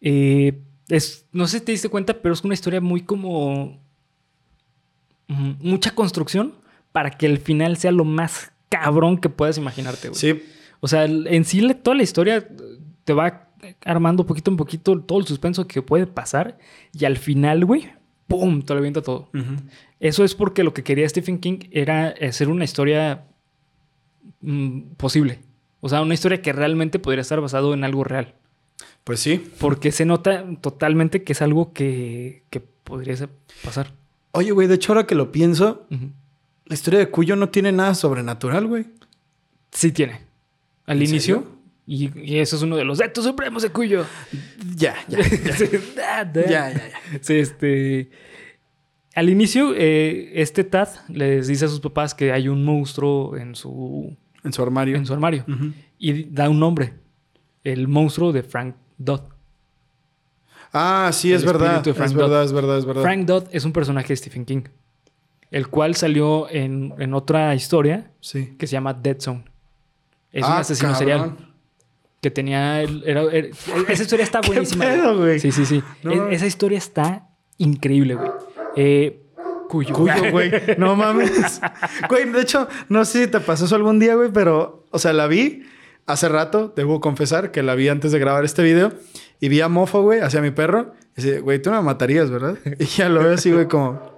eh, 0.01 0.59
es. 0.89 1.25
No 1.31 1.47
sé 1.47 1.59
si 1.59 1.65
te 1.65 1.71
diste 1.71 1.89
cuenta, 1.89 2.13
pero 2.21 2.33
es 2.33 2.43
una 2.43 2.53
historia 2.53 2.81
muy 2.81 3.01
como. 3.01 3.79
mm, 5.27 5.51
Mucha 5.59 5.93
construcción 5.93 6.53
para 6.91 7.11
que 7.11 7.25
el 7.25 7.37
final 7.39 7.77
sea 7.77 7.91
lo 7.91 8.05
más 8.05 8.51
cabrón 8.69 9.17
que 9.17 9.29
puedas 9.29 9.57
imaginarte, 9.57 10.09
güey. 10.09 10.19
Sí. 10.19 10.43
O 10.79 10.87
sea, 10.87 11.05
en 11.05 11.45
sí, 11.45 11.61
toda 11.81 11.95
la 11.95 12.03
historia 12.03 12.37
eh, 12.37 12.47
te 13.03 13.13
va 13.13 13.49
armando 13.83 14.25
poquito 14.25 14.51
en 14.51 14.57
poquito 14.57 14.99
todo 15.01 15.19
el 15.19 15.25
suspenso 15.25 15.67
que 15.67 15.81
puede 15.81 16.07
pasar. 16.07 16.57
Y 16.93 17.05
al 17.05 17.17
final, 17.17 17.65
güey, 17.65 17.89
¡pum! 18.27 18.61
Te 18.61 18.73
lo 18.73 18.79
avienta 18.79 19.01
todo. 19.01 19.29
Eso 19.99 20.23
es 20.23 20.35
porque 20.35 20.63
lo 20.63 20.73
que 20.73 20.83
quería 20.83 21.07
Stephen 21.09 21.39
King 21.39 21.59
era 21.71 22.13
hacer 22.21 22.49
una 22.49 22.63
historia 22.63 23.25
mm, 24.41 24.81
posible. 24.97 25.39
O 25.79 25.89
sea, 25.89 26.01
una 26.01 26.13
historia 26.13 26.41
que 26.41 26.53
realmente 26.53 26.99
podría 26.99 27.21
estar 27.21 27.41
basado 27.41 27.73
en 27.73 27.83
algo 27.83 28.03
real. 28.03 28.33
Pues 29.07 29.21
sí. 29.21 29.41
Porque 29.59 29.91
se 29.93 30.03
nota 30.05 30.45
totalmente 30.61 31.23
que 31.23 31.31
es 31.31 31.41
algo 31.41 31.71
que, 31.71 32.43
que 32.49 32.59
podría 32.59 33.15
pasar. 33.63 33.93
Oye, 34.33 34.51
güey, 34.51 34.67
de 34.67 34.75
hecho, 34.75 34.91
ahora 34.91 35.07
que 35.07 35.15
lo 35.15 35.31
pienso, 35.31 35.87
la 36.65 36.73
historia 36.73 36.99
de 36.99 37.09
Cuyo 37.09 37.37
no 37.37 37.47
tiene 37.47 37.71
nada 37.71 37.95
sobrenatural, 37.95 38.67
güey. 38.67 38.85
Sí 39.71 39.93
tiene. 39.93 40.21
Al 40.85 40.97
¿En 41.01 41.07
inicio. 41.09 41.35
serio? 41.37 41.57
Y, 41.85 42.19
y 42.19 42.39
eso 42.39 42.57
es 42.57 42.61
uno 42.63 42.75
de 42.75 42.83
los 42.83 42.97
datos 42.97 43.23
supremos 43.23 43.63
de 43.63 43.69
Cuyo. 43.69 44.05
Ya, 44.75 44.95
ya. 45.07 45.19
Sí, 45.55 45.65
da, 45.95 46.25
da. 46.25 46.41
Ya, 46.45 46.69
ya, 46.69 46.89
ya. 46.89 47.19
Sí, 47.21 47.35
este. 47.35 48.09
Al 49.15 49.29
inicio, 49.29 49.73
eh, 49.75 50.33
este 50.35 50.65
Tad 50.65 50.89
les 51.07 51.47
dice 51.47 51.63
a 51.63 51.67
sus 51.69 51.79
papás 51.79 52.13
que 52.13 52.33
hay 52.33 52.49
un 52.49 52.65
monstruo 52.65 53.37
en 53.37 53.55
su, 53.55 54.15
En 54.43 54.51
su 54.51 54.61
armario. 54.61 54.97
en 54.97 55.05
su 55.05 55.13
armario. 55.13 55.45
Y 55.97 56.25
da 56.25 56.49
un 56.49 56.59
nombre. 56.59 56.93
El 57.63 57.87
monstruo 57.87 58.33
de 58.33 58.43
Frank 58.43 58.75
Dodd. 58.97 59.21
Ah, 60.73 61.11
sí, 61.13 61.33
es 61.33 61.43
verdad. 61.45 61.85
Es 61.87 61.95
Dodd. 62.13 62.15
verdad, 62.17 62.43
es 62.43 62.51
verdad, 62.53 62.77
es 62.77 62.85
verdad. 62.85 63.01
Frank 63.01 63.25
Dodd 63.25 63.43
es 63.51 63.65
un 63.65 63.73
personaje 63.73 64.09
de 64.09 64.17
Stephen 64.17 64.45
King. 64.45 64.61
El 65.49 65.69
cual 65.69 65.95
salió 65.95 66.49
en, 66.49 66.93
en 66.99 67.13
otra 67.13 67.55
historia 67.55 68.11
Sí. 68.19 68.55
que 68.59 68.67
se 68.67 68.73
llama 68.73 68.93
Dead 68.93 69.17
Zone. 69.19 69.45
Es 70.31 70.43
un 70.43 70.51
Ah, 70.51 70.59
asesino 70.59 70.89
cabrón. 70.91 70.99
serial. 70.99 71.37
Que 72.21 72.31
tenía... 72.31 72.81
el- 72.81 73.03
era- 73.05 73.21
era- 73.31 73.47
esa 73.87 74.03
historia 74.03 74.23
está 74.23 74.41
¿Qué 74.41 74.47
buenísima. 74.49 74.85
pedo, 74.85 75.17
güey? 75.17 75.39
Sí, 75.39 75.51
sí, 75.53 75.65
sí. 75.65 75.81
No 76.03 76.11
Es- 76.11 76.17
mames. 76.17 76.35
esa 76.35 76.45
historia 76.47 76.77
está 76.77 77.29
increíble, 77.57 78.15
güey. 78.15 78.31
Eh, 78.75 79.23
cuyo. 79.69 79.95
Cuyo, 79.95 80.31
güey. 80.31 80.51
No 80.77 80.95
mames. 80.95 81.61
Güey, 82.09 82.29
de 82.29 82.41
hecho, 82.41 82.67
no 82.89 83.05
sé 83.05 83.25
si 83.25 83.31
te 83.31 83.39
pasó 83.39 83.65
eso 83.65 83.75
algún 83.75 83.99
día, 83.99 84.15
güey, 84.15 84.29
pero, 84.33 84.85
o 84.91 84.99
sea, 84.99 85.13
la 85.13 85.27
vi 85.27 85.63
hace 86.07 86.29
rato, 86.29 86.73
debo 86.75 86.99
confesar 86.99 87.51
que 87.51 87.61
la 87.61 87.75
vi 87.75 87.89
antes 87.89 88.11
de 88.11 88.19
grabar 88.19 88.43
este 88.45 88.63
video 88.63 88.93
y 89.39 89.49
vi 89.49 89.61
a 89.61 89.67
Mofo, 89.67 90.01
güey, 90.01 90.21
hacia 90.21 90.41
mi 90.41 90.51
perro. 90.51 90.93
Y 91.15 91.21
dice, 91.21 91.39
güey, 91.41 91.61
tú 91.61 91.69
no 91.69 91.77
me 91.77 91.83
matarías, 91.83 92.31
¿verdad? 92.31 92.57
Y 92.79 92.85
ya 92.85 93.09
lo 93.09 93.21
veo 93.21 93.33
así, 93.33 93.51
güey, 93.51 93.67
como. 93.67 94.17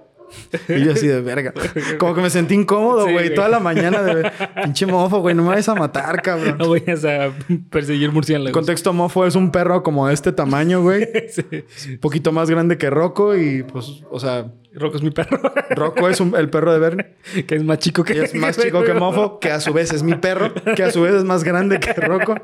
Y 0.68 0.84
yo 0.84 0.92
así 0.92 1.08
de 1.08 1.20
verga. 1.20 1.52
Como 1.98 2.14
que 2.14 2.20
me 2.20 2.30
sentí 2.30 2.54
incómodo, 2.54 3.10
güey. 3.10 3.34
toda 3.34 3.48
la 3.48 3.58
mañana 3.58 4.00
de 4.02 4.30
pinche 4.62 4.86
mofo, 4.86 5.18
güey, 5.18 5.34
no 5.34 5.42
me 5.42 5.48
vayas 5.48 5.68
a 5.68 5.74
matar, 5.74 6.22
cabrón. 6.22 6.56
No 6.56 6.70
vayas 6.70 7.04
a 7.04 7.32
perseguir 7.68 8.12
murciélagos. 8.12 8.52
Contexto 8.52 8.92
mofo 8.92 9.26
es 9.26 9.34
un 9.34 9.50
perro 9.50 9.82
como 9.82 10.06
de 10.06 10.14
este 10.14 10.30
tamaño, 10.32 10.82
güey. 10.82 11.08
Sí. 11.30 11.90
Un 11.90 11.98
poquito 11.98 12.30
más 12.30 12.48
grande 12.48 12.78
que 12.78 12.90
Rocco 12.90 13.36
y 13.36 13.64
pues, 13.64 14.02
o 14.10 14.20
sea, 14.20 14.52
Rocco 14.74 14.96
es 14.96 15.02
mi 15.02 15.10
perro. 15.10 15.40
Rocco 15.70 16.08
es 16.08 16.20
un- 16.20 16.34
el 16.36 16.48
perro 16.50 16.72
de 16.72 16.78
Bernie. 16.78 17.06
que 17.46 17.54
es 17.56 17.64
más 17.64 17.78
chico 17.78 18.04
que... 18.04 18.14
Y 18.14 18.18
es 18.18 18.34
más 18.34 18.56
chico 18.62 18.82
que 18.84 18.94
Mofo, 18.94 19.38
que 19.40 19.50
a 19.50 19.60
su 19.60 19.72
vez 19.72 19.92
es 19.92 20.02
mi 20.02 20.14
perro, 20.14 20.52
que 20.76 20.82
a 20.82 20.90
su 20.90 21.02
vez 21.02 21.14
es 21.14 21.24
más 21.24 21.42
grande 21.44 21.80
que 21.80 21.92
Rocco. 21.94 22.34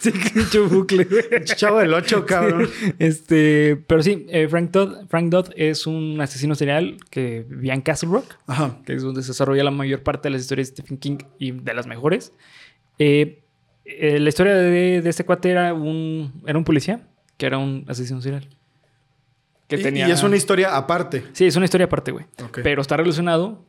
sí, 0.00 0.12
bucle. 0.70 1.06
Chavo 1.44 1.78
del 1.78 1.92
8, 1.94 2.26
cabrón. 2.26 2.68
Este, 2.98 3.76
pero 3.86 4.02
sí, 4.02 4.26
eh, 4.30 4.48
Frank 4.48 4.70
Dodd, 4.70 5.06
Frank 5.08 5.28
Dodd 5.30 5.48
es 5.56 5.86
un 5.86 6.20
asesino 6.20 6.54
serial 6.54 6.96
que 7.10 7.44
vivía 7.48 7.74
en 7.74 7.80
Castle 7.82 8.10
Rock, 8.10 8.34
Ajá. 8.46 8.78
que 8.86 8.94
es 8.94 9.02
donde 9.02 9.22
se 9.22 9.28
desarrolla 9.28 9.64
la 9.64 9.70
mayor 9.70 10.02
parte 10.02 10.28
de 10.28 10.32
las 10.32 10.42
historias 10.42 10.68
de 10.68 10.76
Stephen 10.76 10.98
King 10.98 11.18
y 11.38 11.50
de 11.52 11.74
las 11.74 11.86
mejores. 11.86 12.32
Eh, 12.98 13.40
eh, 13.84 14.18
la 14.18 14.28
historia 14.28 14.54
de, 14.54 15.02
de 15.02 15.10
este 15.10 15.24
cuate 15.24 15.50
era 15.50 15.74
un, 15.74 16.32
era 16.46 16.56
un 16.58 16.64
policía 16.64 17.06
que 17.36 17.46
era 17.46 17.58
un 17.58 17.84
asesino 17.88 18.20
serial. 18.20 18.48
Que 19.68 19.76
Y, 19.76 19.82
tenía... 19.82 20.08
y 20.08 20.10
es 20.10 20.22
una 20.22 20.36
historia 20.36 20.76
aparte. 20.76 21.24
Sí, 21.32 21.46
es 21.46 21.56
una 21.56 21.64
historia 21.64 21.86
aparte, 21.86 22.12
güey. 22.12 22.26
Pero 22.62 22.82
está 22.82 22.96
relacionado 22.96 23.64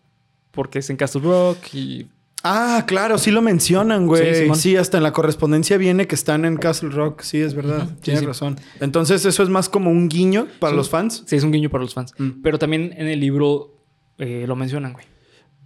porque 0.51 0.79
es 0.79 0.89
en 0.89 0.97
Castle 0.97 1.21
Rock 1.21 1.73
y... 1.73 2.07
Ah, 2.47 2.83
claro, 2.85 3.17
sí 3.17 3.31
lo 3.31 3.41
mencionan, 3.41 4.05
güey. 4.05 4.53
Sí, 4.53 4.77
hasta 4.77 4.97
en 4.97 5.03
la 5.03 5.13
correspondencia 5.13 5.77
viene 5.77 6.05
que 6.05 6.13
están 6.13 6.45
en 6.45 6.57
Castle 6.57 6.89
Rock. 6.89 7.21
Sí, 7.21 7.41
es 7.41 7.55
verdad. 7.55 7.87
Sí, 7.87 8.01
Tienes 8.01 8.19
sí. 8.19 8.25
razón. 8.27 8.59
Entonces, 8.79 9.25
eso 9.25 9.41
es 9.41 9.49
más 9.49 9.67
como 9.67 9.89
un 9.89 10.07
guiño 10.09 10.47
para 10.59 10.75
los 10.75 10.91
fans. 10.91 11.23
Sí, 11.25 11.37
es 11.37 11.43
un 11.43 11.51
guiño 11.51 11.71
para 11.71 11.83
los 11.83 11.95
fans. 11.95 12.13
Mm. 12.19 12.43
Pero 12.43 12.59
también 12.59 12.93
en 12.97 13.07
el 13.07 13.19
libro 13.19 13.75
eh, 14.19 14.45
lo 14.47 14.55
mencionan, 14.55 14.93
güey. 14.93 15.05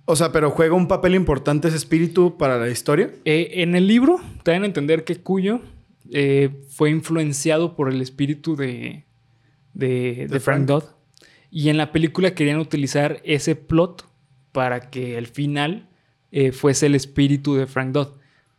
O 0.05 0.15
sea, 0.15 0.31
pero 0.31 0.51
juega 0.51 0.74
un 0.74 0.88
papel 0.88 1.15
importante 1.15 1.67
ese 1.67 1.75
espíritu 1.75 2.38
para 2.38 2.57
la 2.57 2.69
historia. 2.69 3.12
Eh, 3.25 3.51
en 3.55 3.75
el 3.75 3.86
libro 3.86 4.21
te 4.43 4.51
dan 4.51 4.63
a 4.63 4.65
entender 4.65 5.03
que 5.03 5.17
Cuyo 5.17 5.59
eh, 6.12 6.50
fue 6.69 6.89
influenciado 6.89 7.75
por 7.75 7.91
el 7.91 8.01
espíritu 8.01 8.55
de, 8.55 9.05
de, 9.74 10.28
de 10.30 10.40
Frank. 10.40 10.66
Dodd. 10.66 10.84
Y 11.52 11.70
en 11.70 11.78
la 11.78 11.92
película 11.92 12.36
querían 12.36 12.60
utilizar 12.60 13.22
ese 13.24 13.56
plot 13.56 14.08
para 14.52 14.90
que 14.90 15.18
al 15.18 15.28
final 15.28 15.88
eh, 16.32 16.52
fuese 16.52 16.86
el 16.86 16.96
espíritu 16.96 17.56
de 17.56 17.66
Frank 17.66 17.92
Dodd. 17.92 18.10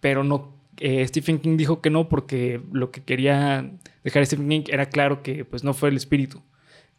Pero 0.00 0.25
no, 0.25 0.57
eh, 0.79 1.07
Stephen 1.07 1.38
King 1.38 1.57
dijo 1.57 1.81
que 1.81 1.90
no 1.90 2.09
porque 2.09 2.61
lo 2.73 2.90
que 2.90 3.02
quería 3.02 3.71
dejar 4.02 4.26
Stephen 4.26 4.49
King 4.49 4.64
era 4.69 4.87
claro 4.87 5.23
que 5.23 5.45
pues 5.45 5.62
no 5.62 5.75
fue 5.75 5.90
el 5.90 5.97
espíritu. 5.97 6.43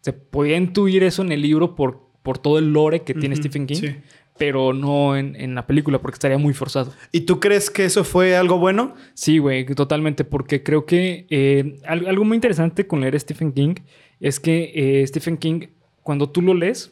Se 0.02 0.14
podía 0.14 0.58
intuir 0.58 1.04
eso 1.04 1.22
en 1.22 1.32
el 1.32 1.42
libro 1.42 1.76
por, 1.76 2.08
por 2.24 2.38
todo 2.38 2.58
el 2.60 2.72
lore 2.74 3.02
que 3.02 3.14
tiene 3.14 3.36
Stephen 3.36 3.68
King. 3.68 3.76
sí. 3.76 3.96
Pero 4.42 4.74
no 4.74 5.16
en, 5.16 5.36
en 5.36 5.54
la 5.54 5.68
película 5.68 6.00
porque 6.02 6.16
estaría 6.16 6.40
muy 6.40 6.56
forzado. 6.56 6.92
¿Y 7.12 7.22
tú 7.22 7.40
crees 7.40 7.70
que 7.70 7.86
eso 7.86 8.04
fue 8.04 8.36
algo 8.36 8.58
bueno? 8.58 8.96
Sí, 9.14 9.38
güey, 9.38 9.66
totalmente, 9.66 10.24
porque 10.24 10.64
creo 10.64 10.88
que 10.88 11.28
eh, 11.30 11.78
al- 11.86 12.08
algo 12.08 12.26
muy 12.26 12.34
interesante 12.38 12.88
con 12.88 13.02
leer 13.02 13.20
Stephen 13.20 13.52
King 13.52 13.76
es 14.20 14.40
que 14.40 14.72
eh, 14.74 15.06
Stephen 15.06 15.38
King, 15.38 15.68
cuando 16.02 16.28
tú 16.32 16.42
lo 16.42 16.56
lees, 16.56 16.92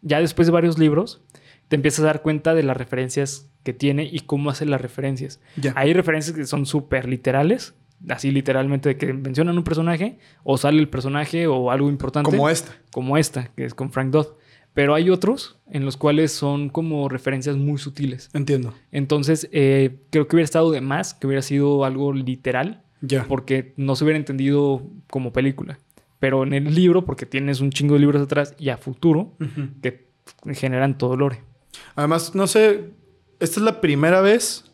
ya 0.00 0.20
después 0.20 0.46
de 0.46 0.52
varios 0.52 0.78
libros, 0.78 1.24
te 1.66 1.74
empiezas 1.74 2.04
a 2.04 2.06
dar 2.06 2.22
cuenta 2.22 2.54
de 2.54 2.62
las 2.62 2.76
referencias 2.76 3.50
que 3.64 3.72
tiene 3.72 4.04
y 4.04 4.20
cómo 4.20 4.50
hace 4.50 4.64
las 4.64 4.80
referencias. 4.80 5.40
Ya. 5.56 5.72
Hay 5.74 5.92
referencias 5.92 6.36
que 6.36 6.46
son 6.46 6.66
súper 6.66 7.08
literales, 7.08 7.74
así 8.08 8.30
literalmente 8.30 8.90
de 8.90 8.96
que 8.96 9.12
mencionan 9.12 9.58
un 9.58 9.64
personaje 9.64 10.18
o 10.44 10.56
sale 10.56 10.78
el 10.78 10.88
personaje 10.88 11.48
o 11.48 11.72
algo 11.72 11.88
importante. 11.88 12.30
Como 12.30 12.48
esta. 12.48 12.76
Como 12.92 13.18
esta, 13.18 13.48
que 13.56 13.64
es 13.64 13.74
con 13.74 13.90
Frank 13.90 14.10
Dodd. 14.12 14.28
Pero 14.76 14.94
hay 14.94 15.08
otros 15.08 15.56
en 15.70 15.86
los 15.86 15.96
cuales 15.96 16.32
son 16.32 16.68
como 16.68 17.08
referencias 17.08 17.56
muy 17.56 17.78
sutiles. 17.78 18.28
Entiendo. 18.34 18.74
Entonces, 18.92 19.48
eh, 19.50 20.00
creo 20.10 20.28
que 20.28 20.36
hubiera 20.36 20.44
estado 20.44 20.70
de 20.70 20.82
más, 20.82 21.14
que 21.14 21.26
hubiera 21.26 21.40
sido 21.40 21.84
algo 21.86 22.12
literal, 22.12 22.82
Ya. 23.00 23.24
porque 23.24 23.72
no 23.78 23.96
se 23.96 24.04
hubiera 24.04 24.18
entendido 24.18 24.82
como 25.10 25.32
película. 25.32 25.78
Pero 26.18 26.42
en 26.42 26.52
el 26.52 26.74
libro, 26.74 27.06
porque 27.06 27.24
tienes 27.24 27.60
un 27.62 27.70
chingo 27.70 27.94
de 27.94 28.00
libros 28.00 28.20
atrás 28.20 28.54
y 28.58 28.68
a 28.68 28.76
futuro, 28.76 29.32
Ujú. 29.40 29.68
que 29.80 30.06
generan 30.52 30.98
todo 30.98 31.16
lore. 31.16 31.40
Además, 31.94 32.34
no 32.34 32.46
sé, 32.46 32.90
esta 33.40 33.60
es 33.60 33.64
la 33.64 33.80
primera 33.80 34.20
vez, 34.20 34.70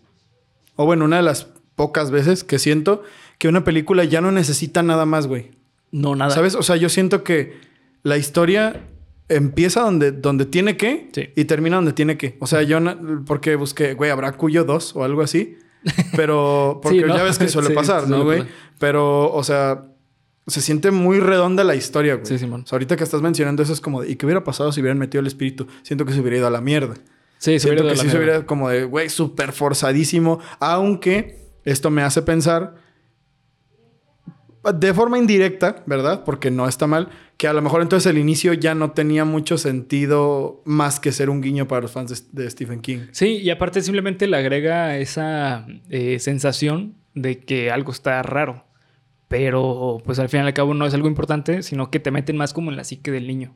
o 0.74 0.84
bueno, 0.84 1.04
una 1.04 1.18
de 1.18 1.22
las 1.22 1.46
pocas 1.76 2.10
veces 2.10 2.42
que 2.42 2.58
siento 2.58 3.04
que 3.38 3.46
una 3.46 3.62
película 3.62 4.02
ya 4.02 4.20
no 4.20 4.32
necesita 4.32 4.82
nada 4.82 5.06
más, 5.06 5.28
güey. 5.28 5.52
No, 5.92 6.16
nada. 6.16 6.32
¿Sabes? 6.32 6.56
O 6.56 6.62
sea, 6.62 6.74
yo 6.74 6.88
siento 6.88 7.22
que 7.22 7.54
la 8.02 8.16
historia 8.16 8.80
empieza 9.28 9.80
donde, 9.82 10.12
donde 10.12 10.46
tiene 10.46 10.76
que 10.76 11.08
Sí. 11.12 11.28
y 11.36 11.44
termina 11.44 11.76
donde 11.76 11.92
tiene 11.92 12.16
que. 12.16 12.36
O 12.40 12.46
sea, 12.46 12.62
yo 12.62 12.80
no- 12.80 13.24
porque 13.24 13.56
busqué, 13.56 13.94
güey, 13.94 14.10
¿habrá 14.10 14.32
Cuyo 14.32 14.64
2 14.64 14.94
o 14.96 15.04
algo 15.04 15.22
así? 15.22 15.56
Pero, 16.16 16.80
porque 16.82 17.00
Sí, 17.00 17.04
¿no? 17.06 17.16
ya 17.16 17.22
ves 17.24 17.38
que 17.38 17.48
suele 17.48 17.68
Sí, 17.70 17.74
pasar, 17.74 18.08
¿no, 18.08 18.24
güey? 18.24 18.44
Pero, 18.78 19.32
o 19.32 19.42
sea, 19.44 19.84
se 20.46 20.60
siente 20.60 20.90
muy 20.90 21.20
redonda 21.20 21.64
la 21.64 21.74
historia, 21.74 22.14
güey. 22.14 22.26
Sí, 22.26 22.38
Simón. 22.38 22.62
O 22.62 22.66
sea, 22.66 22.76
ahorita 22.76 22.96
que 22.96 23.04
estás 23.04 23.22
mencionando 23.22 23.62
eso 23.62 23.72
es 23.72 23.80
como 23.80 24.02
de, 24.02 24.10
¿y 24.10 24.16
qué 24.16 24.26
hubiera 24.26 24.44
pasado 24.44 24.72
si 24.72 24.80
hubieran 24.80 24.98
metido 24.98 25.20
el 25.20 25.26
espíritu? 25.26 25.66
Siento 25.82 26.04
que 26.04 26.12
se 26.12 26.20
hubiera 26.20 26.36
ido 26.38 26.46
a 26.46 26.50
la 26.50 26.60
mierda. 26.60 26.94
Sí, 27.38 27.52
se 27.54 27.60
Siento 27.60 27.82
hubiera 27.82 27.82
que 27.82 27.84
ido 27.84 27.92
a 27.92 27.96
sí 27.96 28.06
la 28.06 28.12
se 28.12 28.18
mierda. 28.18 28.32
hubiera 28.34 28.46
como 28.46 28.68
de, 28.68 28.84
güey, 28.84 29.08
súper 29.08 29.52
forzadísimo. 29.52 30.40
Aunque 30.60 31.38
esto 31.64 31.90
me 31.90 32.02
hace 32.02 32.22
pensar 32.22 32.74
de 34.62 34.94
forma 34.94 35.18
indirecta, 35.18 35.82
¿verdad? 35.86 36.22
Porque 36.24 36.50
no 36.50 36.68
está 36.68 36.86
mal, 36.86 37.08
que 37.36 37.48
a 37.48 37.52
lo 37.52 37.62
mejor 37.62 37.82
entonces 37.82 38.08
el 38.10 38.18
inicio 38.18 38.52
ya 38.52 38.74
no 38.74 38.92
tenía 38.92 39.24
mucho 39.24 39.58
sentido 39.58 40.62
más 40.64 41.00
que 41.00 41.10
ser 41.10 41.30
un 41.30 41.40
guiño 41.40 41.66
para 41.66 41.82
los 41.82 41.90
fans 41.90 42.32
de, 42.32 42.48
Stephen 42.50 42.80
King. 42.80 43.06
Sí, 43.10 43.38
y 43.38 43.50
aparte 43.50 43.80
simplemente 43.82 44.28
le 44.28 44.36
agrega 44.36 44.96
esa 44.98 45.66
eh, 45.88 46.18
sensación 46.20 46.94
de 47.14 47.40
que 47.40 47.70
algo 47.70 47.90
está 47.90 48.22
raro. 48.22 48.64
Pero 49.26 50.02
pues 50.04 50.18
al 50.18 50.28
fin 50.28 50.40
y 50.40 50.42
al 50.44 50.54
cabo 50.54 50.74
no 50.74 50.86
es 50.86 50.94
algo 50.94 51.08
importante, 51.08 51.62
sino 51.62 51.90
que 51.90 51.98
te 52.00 52.10
meten 52.10 52.36
más 52.36 52.52
como 52.52 52.70
en 52.70 52.76
la 52.76 52.84
psique 52.84 53.10
del 53.10 53.26
niño, 53.26 53.54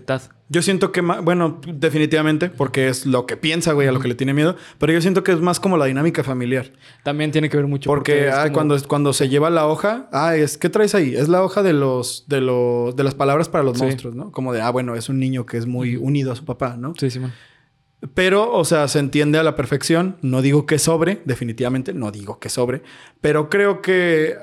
de. 0.00 0.30
Yo 0.48 0.60
siento 0.62 0.92
que, 0.92 1.00
ma- 1.02 1.20
bueno, 1.20 1.60
definitivamente, 1.66 2.50
porque 2.50 2.88
es 2.88 3.06
lo 3.06 3.26
que 3.26 3.36
piensa, 3.36 3.72
güey, 3.72 3.88
a 3.88 3.92
lo 3.92 4.00
que 4.00 4.08
le 4.08 4.14
tiene 4.14 4.34
miedo, 4.34 4.56
pero 4.78 4.92
yo 4.92 5.00
siento 5.00 5.24
que 5.24 5.32
es 5.32 5.40
más 5.40 5.58
como 5.60 5.76
la 5.76 5.86
dinámica 5.86 6.22
familiar. 6.22 6.72
También 7.02 7.30
tiene 7.32 7.48
que 7.48 7.56
ver 7.56 7.66
mucho. 7.66 7.88
Porque, 7.88 8.28
es 8.28 8.34
ah, 8.34 8.42
como- 8.44 8.54
cuando, 8.54 8.76
cuando 8.88 9.12
se 9.12 9.28
lleva 9.28 9.48
la 9.50 9.66
hoja, 9.66 10.08
ah, 10.12 10.36
es 10.36 10.58
¿qué 10.58 10.68
traes 10.68 10.94
ahí? 10.94 11.14
Es 11.14 11.28
la 11.28 11.42
hoja 11.42 11.62
de 11.62 11.72
los, 11.72 12.24
de 12.28 12.40
los, 12.40 12.94
de 12.94 13.04
las 13.04 13.14
palabras 13.14 13.48
para 13.48 13.64
los 13.64 13.78
Sí. 13.78 13.84
monstruos, 13.84 14.14
¿no? 14.14 14.30
Como 14.32 14.52
de, 14.52 14.60
ah, 14.60 14.70
bueno, 14.70 14.94
es 14.94 15.08
un 15.08 15.18
niño 15.18 15.46
que 15.46 15.56
es 15.56 15.66
muy 15.66 15.96
unido 15.96 16.32
a 16.32 16.36
su 16.36 16.44
papá, 16.44 16.76
¿no? 16.78 16.94
Sí, 16.98 17.10
Simón. 17.10 17.32
Pero, 18.12 18.52
o 18.52 18.64
sea, 18.66 18.86
se 18.88 18.98
entiende 18.98 19.38
a 19.38 19.42
la 19.42 19.56
perfección. 19.56 20.16
No 20.20 20.42
digo 20.42 20.66
que 20.66 20.78
sobre, 20.78 21.22
definitivamente, 21.24 21.94
no 21.94 22.10
digo 22.10 22.38
que 22.38 22.50
sobre, 22.50 22.82
pero 23.22 23.48
creo 23.48 23.80
que 23.80 24.34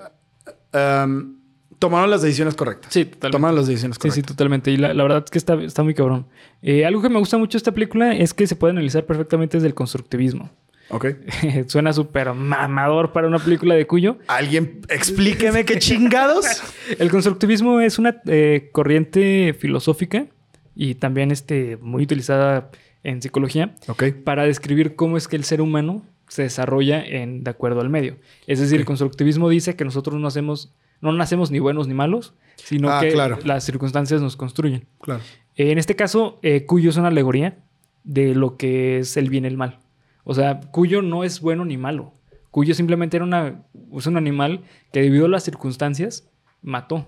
um, 0.73 1.35
tomaron 1.81 2.09
las 2.11 2.21
decisiones 2.21 2.53
correctas. 2.55 2.93
Sí, 2.93 3.05
totalmente. 3.05 3.31
Tomaron 3.37 3.55
las 3.57 3.67
decisiones 3.67 3.97
Sí, 3.97 4.01
sí, 4.03 4.09
correctas. 4.09 4.35
totalmente. 4.37 4.71
Y 4.71 4.77
la, 4.77 4.93
la 4.93 5.03
verdad 5.03 5.23
es 5.25 5.31
que 5.31 5.37
está, 5.37 5.55
está 5.61 5.83
muy 5.83 5.93
cabrón. 5.95 6.27
Eh, 6.61 6.85
algo 6.85 7.01
que 7.01 7.09
me 7.09 7.17
gusta 7.19 7.37
mucho 7.37 7.53
de 7.53 7.57
esta 7.57 7.71
película 7.73 8.15
es 8.15 8.33
que 8.33 8.45
se 8.47 8.55
puede 8.55 8.71
analizar 8.71 9.05
perfectamente 9.05 9.57
desde 9.57 9.67
el 9.67 9.73
constructivismo. 9.73 10.51
Ok. 10.89 11.07
Suena 11.67 11.91
súper 11.91 12.33
mamador 12.33 13.11
para 13.13 13.27
una 13.27 13.39
película 13.39 13.73
de 13.75 13.87
Cuyo. 13.87 14.19
Alguien 14.27 14.81
explíqueme 14.89 15.65
qué 15.65 15.79
chingados. 15.79 16.45
El 16.99 17.09
constructivismo 17.09 17.79
es 17.81 17.97
una 17.97 18.21
eh, 18.27 18.69
corriente 18.71 19.55
filosófica 19.57 20.27
y 20.75 20.95
también 20.95 21.31
este, 21.31 21.77
muy 21.81 22.03
utilizada 22.03 22.69
en 23.03 23.21
psicología 23.21 23.73
ok. 23.87 24.03
para 24.23 24.43
describir 24.45 24.95
cómo 24.95 25.17
es 25.17 25.27
que 25.27 25.35
el 25.35 25.43
ser 25.43 25.61
humano 25.61 26.05
se 26.27 26.43
desarrolla 26.43 27.03
en, 27.03 27.43
de 27.43 27.49
acuerdo 27.49 27.81
al 27.81 27.89
medio. 27.89 28.17
Es 28.45 28.59
decir, 28.59 28.79
el 28.79 28.85
constructivismo 28.85 29.49
dice 29.49 29.75
que 29.75 29.83
nosotros 29.83 30.19
no 30.19 30.27
hacemos, 30.27 30.73
no 31.01 31.11
nacemos 31.13 31.51
ni 31.51 31.59
buenos 31.59 31.87
ni 31.87 31.93
malos, 31.93 32.33
sino 32.55 32.89
Ah, 32.89 33.01
que 33.01 33.11
claro. 33.11 33.37
las 33.43 33.63
circunstancias 33.63 34.21
nos 34.21 34.35
construyen. 34.37 34.85
Claro. 35.01 35.21
En 35.55 35.77
este 35.77 35.95
caso, 35.95 36.39
eh, 36.43 36.65
Cuyo 36.65 36.89
es 36.89 36.97
una 36.97 37.07
alegoría 37.09 37.57
de 38.03 38.33
lo 38.35 38.57
que 38.57 38.99
es 38.99 39.17
el 39.17 39.29
bien 39.29 39.45
y 39.45 39.47
el 39.47 39.57
mal. 39.57 39.79
O 40.23 40.33
sea, 40.33 40.59
Cuyo 40.71 41.01
no 41.01 41.23
es 41.23 41.41
bueno 41.41 41.65
ni 41.65 41.77
malo. 41.77 42.13
Cuyo 42.51 42.73
simplemente 42.75 43.17
era 43.17 43.25
una, 43.25 43.63
es 43.95 44.07
un 44.07 44.17
animal 44.17 44.61
que 44.91 45.01
debido 45.01 45.25
a 45.25 45.29
las 45.29 45.43
circunstancias 45.43 46.29
mató. 46.61 47.07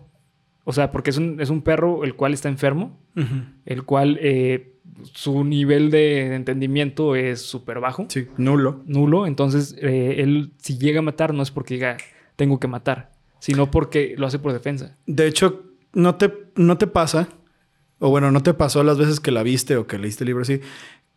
O 0.63 0.71
sea, 0.71 0.91
porque 0.91 1.09
es 1.09 1.17
un, 1.17 1.41
es 1.41 1.49
un 1.49 1.61
perro 1.61 2.03
el 2.05 2.15
cual 2.15 2.33
está 2.33 2.47
enfermo, 2.49 2.97
el 3.65 3.83
cual 3.83 4.17
eh, 4.21 4.75
su 5.11 5.43
nivel 5.43 5.91
de 5.91 6.33
entendimiento 6.35 7.15
es 7.17 7.41
súper 7.41 7.79
bajo, 7.81 8.05
Sí, 8.09 8.27
nulo. 8.37 8.81
nulo. 8.85 9.27
Entonces, 9.27 9.75
eh, 9.81 10.15
él 10.19 10.53
si 10.57 10.77
llega 10.77 10.99
a 10.99 11.01
matar 11.01 11.33
no 11.33 11.43
es 11.43 11.51
porque 11.51 11.73
diga, 11.73 11.97
tengo 12.37 12.59
que 12.61 12.67
matar, 12.69 13.11
sino 13.43 13.69
porque 13.69 14.15
lo 14.17 14.25
hace 14.27 14.39
por 14.39 14.53
defensa. 14.53 14.95
De 15.05 15.27
hecho, 15.27 15.63
no 15.93 16.15
te, 16.15 16.33
no 16.55 16.77
te 16.77 16.87
pasa, 16.87 17.27
o 17.99 18.09
bueno, 18.09 18.31
no 18.31 18.41
te 18.41 18.53
pasó 18.53 18.83
las 18.83 18.97
veces 18.97 19.19
que 19.19 19.31
la 19.31 19.43
viste 19.43 19.75
o 19.75 19.85
que 19.85 19.97
leíste 19.97 20.23
el 20.23 20.27
libro 20.29 20.43
así, 20.43 20.61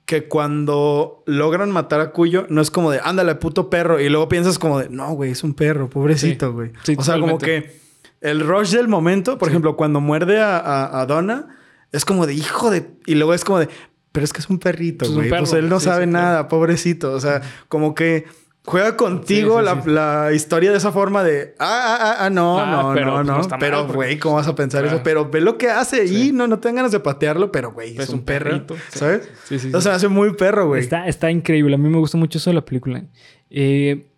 que 0.07 0.27
cuando 0.29 1.23
logran 1.27 1.71
matar 1.71 2.01
a 2.01 2.11
Cuyo, 2.11 2.47
no 2.49 2.61
es 2.61 2.71
como 2.73 2.91
de, 2.91 3.01
ándale, 3.03 3.37
puto 3.37 3.71
perro, 3.71 4.01
y 4.01 4.09
luego 4.09 4.29
piensas 4.29 4.59
como 4.59 4.81
de, 4.81 4.89
no, 4.89 5.13
güey, 5.13 5.31
es 5.31 5.45
un 5.45 5.55
perro, 5.55 5.89
pobrecito, 5.89 6.53
güey. 6.53 6.73
Sí, 6.83 6.97
o 6.99 7.03
sea, 7.05 7.15
como 7.21 7.39
que 7.39 7.81
el 8.21 8.41
rush 8.41 8.73
del 8.73 8.89
momento, 8.89 9.39
por 9.39 9.49
ejemplo, 9.49 9.77
cuando 9.77 10.01
muerde 10.01 10.41
a, 10.41 10.59
a- 10.59 11.01
a 11.01 11.07
Donna, 11.07 11.57
es 11.93 12.05
como 12.05 12.27
de, 12.27 12.35
hijo 12.35 12.71
de, 12.73 12.91
y 13.07 13.15
luego 13.15 13.35
es 13.35 13.45
como 13.45 13.61
de, 13.61 13.69
pero 14.11 14.25
es 14.25 14.33
que 14.33 14.41
es 14.41 14.49
un 14.51 14.59
perrito, 14.59 15.07
güey. 15.13 15.29
Pues 15.29 15.53
él 15.53 15.69
no 15.69 15.79
sabe 15.79 16.07
nada, 16.07 16.49
pobrecito. 16.49 17.13
O 17.13 17.21
sea, 17.21 17.41
como 17.69 17.95
que 17.95 18.25
juega 18.67 18.97
contigo 18.97 19.55
Sí, 19.55 19.59
sí, 19.61 19.65
la, 19.65 19.83
sí. 19.83 19.91
la 19.91 20.33
historia 20.35 20.71
de 20.73 20.77
esa 20.77 20.93
forma 20.93 21.23
de, 21.25 21.55
ah, 21.59 21.67
ah, 21.69 21.99
ah, 22.01 22.17
ah, 22.27 22.31
no, 22.31 22.59
Ah, 22.61 22.67
no, 22.83 22.93
pero, 22.95 23.07
no, 23.07 23.13
pues, 23.15 23.27
no. 23.27 23.39
no 23.43 23.49
mal, 23.49 23.59
pero, 23.59 23.79
porque- 23.83 23.95
güey, 23.95 24.19
¿cómo 24.19 24.35
vas 24.35 24.49
a 24.49 24.55
pensar 24.55 24.83
Claro. 24.83 24.97
eso? 24.97 25.05
Pero 25.05 25.31
ve 25.31 25.41
lo 25.41 25.57
que 25.57 25.71
hace 25.71 26.05
y 26.05 26.33
no, 26.33 26.47
no 26.47 26.59
te 26.59 26.69
dan 26.69 26.77
ganas 26.77 26.93
de 26.93 27.01
patearlo, 27.01 27.51
pero, 27.53 27.73
güey, 27.73 27.95
es, 27.95 28.01
Es 28.01 28.09
un, 28.11 28.17
un 28.19 28.25
perro, 28.25 28.51
perrito, 28.51 28.75
sí. 28.91 28.99
¿sabes? 28.99 29.31
Sí, 29.45 29.59
sí, 29.59 29.71
O 29.73 29.79
sí. 29.79 29.83
sea, 29.83 29.95
hace 29.95 30.09
muy 30.09 30.35
perro, 30.35 30.67
güey. 30.67 30.81
Está, 30.83 31.07
está 31.09 31.31
increíble. 31.31 31.75
A 31.77 31.79
mí 31.79 31.89
me 31.89 31.99
gusta 31.99 32.19
mucho 32.19 32.39
eso 32.39 32.51
de 32.51 32.55
la 32.55 32.65
película. 32.65 33.05
Eh, 33.51 34.11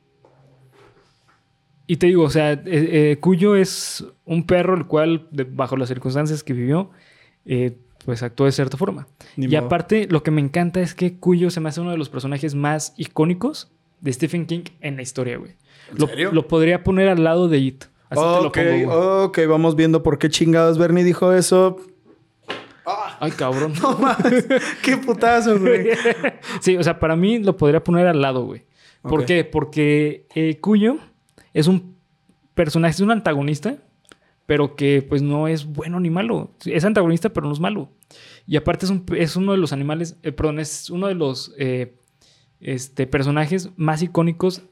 y 1.86 1.96
te 1.96 2.06
digo, 2.06 2.24
o 2.24 2.30
sea, 2.30 2.52
eh, 2.52 2.60
eh, 2.66 3.16
Cuyo 3.20 3.56
es 3.56 4.04
un 4.24 4.44
perro 4.46 4.74
el 4.76 4.86
cual, 4.86 5.26
de- 5.30 5.44
bajo 5.44 5.76
las 5.76 5.88
circunstancias 5.88 6.42
que 6.42 6.52
vivió, 6.52 6.90
pues 8.04 8.22
actuó 8.22 8.46
de 8.46 8.52
cierta 8.52 8.76
forma. 8.76 9.08
Ni 9.36 9.46
y 9.46 9.48
modo. 9.48 9.66
aparte, 9.66 10.06
lo 10.10 10.22
que 10.22 10.30
me 10.30 10.40
encanta 10.40 10.80
es 10.80 10.94
que 10.94 11.18
Cuyo 11.18 11.50
se 11.50 11.60
me 11.60 11.68
hace 11.70 11.80
uno 11.80 11.90
de 11.90 11.98
los 11.98 12.08
personajes 12.10 12.54
más 12.54 12.92
icónicos 12.98 13.72
de 14.00 14.12
Stephen 14.12 14.46
King 14.46 14.64
en 14.80 14.96
la 14.96 15.02
historia, 15.02 15.36
güey. 15.38 15.52
¿En 15.92 15.98
Lo, 15.98 16.06
serio? 16.06 16.30
lo 16.32 16.46
podría 16.48 16.84
poner 16.84 17.08
al 17.08 17.22
lado 17.24 17.48
de 17.48 17.58
It. 17.58 17.84
Así 18.10 18.20
te 18.22 18.26
lo 18.26 18.48
ok, 18.48 18.54
pongo, 18.56 18.68
güey. 18.70 18.84
ok, 19.26 19.38
vamos 19.48 19.76
viendo 19.76 20.02
por 20.02 20.18
qué 20.18 20.28
chingados 20.30 20.78
Bernie 20.78 21.04
dijo 21.04 21.32
eso. 21.32 21.76
Ay, 23.20 23.32
cabrón. 23.32 23.72
No 23.82 23.98
mames, 23.98 24.46
qué 24.82 24.96
putazo, 24.96 25.58
güey. 25.58 25.88
Sí, 26.60 26.76
o 26.76 26.82
sea, 26.82 26.98
para 26.98 27.16
mí 27.16 27.38
lo 27.38 27.56
podría 27.56 27.82
poner 27.84 28.06
al 28.06 28.20
lado, 28.22 28.44
güey. 28.44 28.64
¿Por 29.02 29.20
Ok. 29.20 29.26
qué? 29.26 29.44
Porque 29.44 30.26
eh, 30.34 30.58
Cuyo 30.60 30.96
es 31.52 31.66
un 31.66 31.96
personaje, 32.54 32.92
es 32.94 33.00
un 33.00 33.10
antagonista, 33.10 33.76
pero 34.46 34.74
que 34.74 35.02
pues 35.06 35.20
no 35.22 35.48
es 35.48 35.66
bueno 35.66 36.00
ni 36.00 36.08
malo. 36.10 36.52
Es 36.64 36.84
antagonista, 36.84 37.28
pero 37.30 37.46
no 37.46 37.52
es 37.52 37.60
malo. 37.60 37.90
Y 38.46 38.56
aparte 38.56 38.86
es, 38.86 38.90
un- 38.90 39.04
es 39.16 39.36
uno 39.36 39.52
de 39.52 39.58
los 39.58 39.72
animales, 39.74 40.16
eh, 40.22 40.32
perdón, 40.32 40.58
es 40.58 40.88
uno 40.88 41.06
de 41.08 41.14
los 41.14 41.54
eh, 41.58 41.94
este, 42.60 43.06
personajes 43.06 43.70
más 43.76 44.02
icónicos 44.02 44.62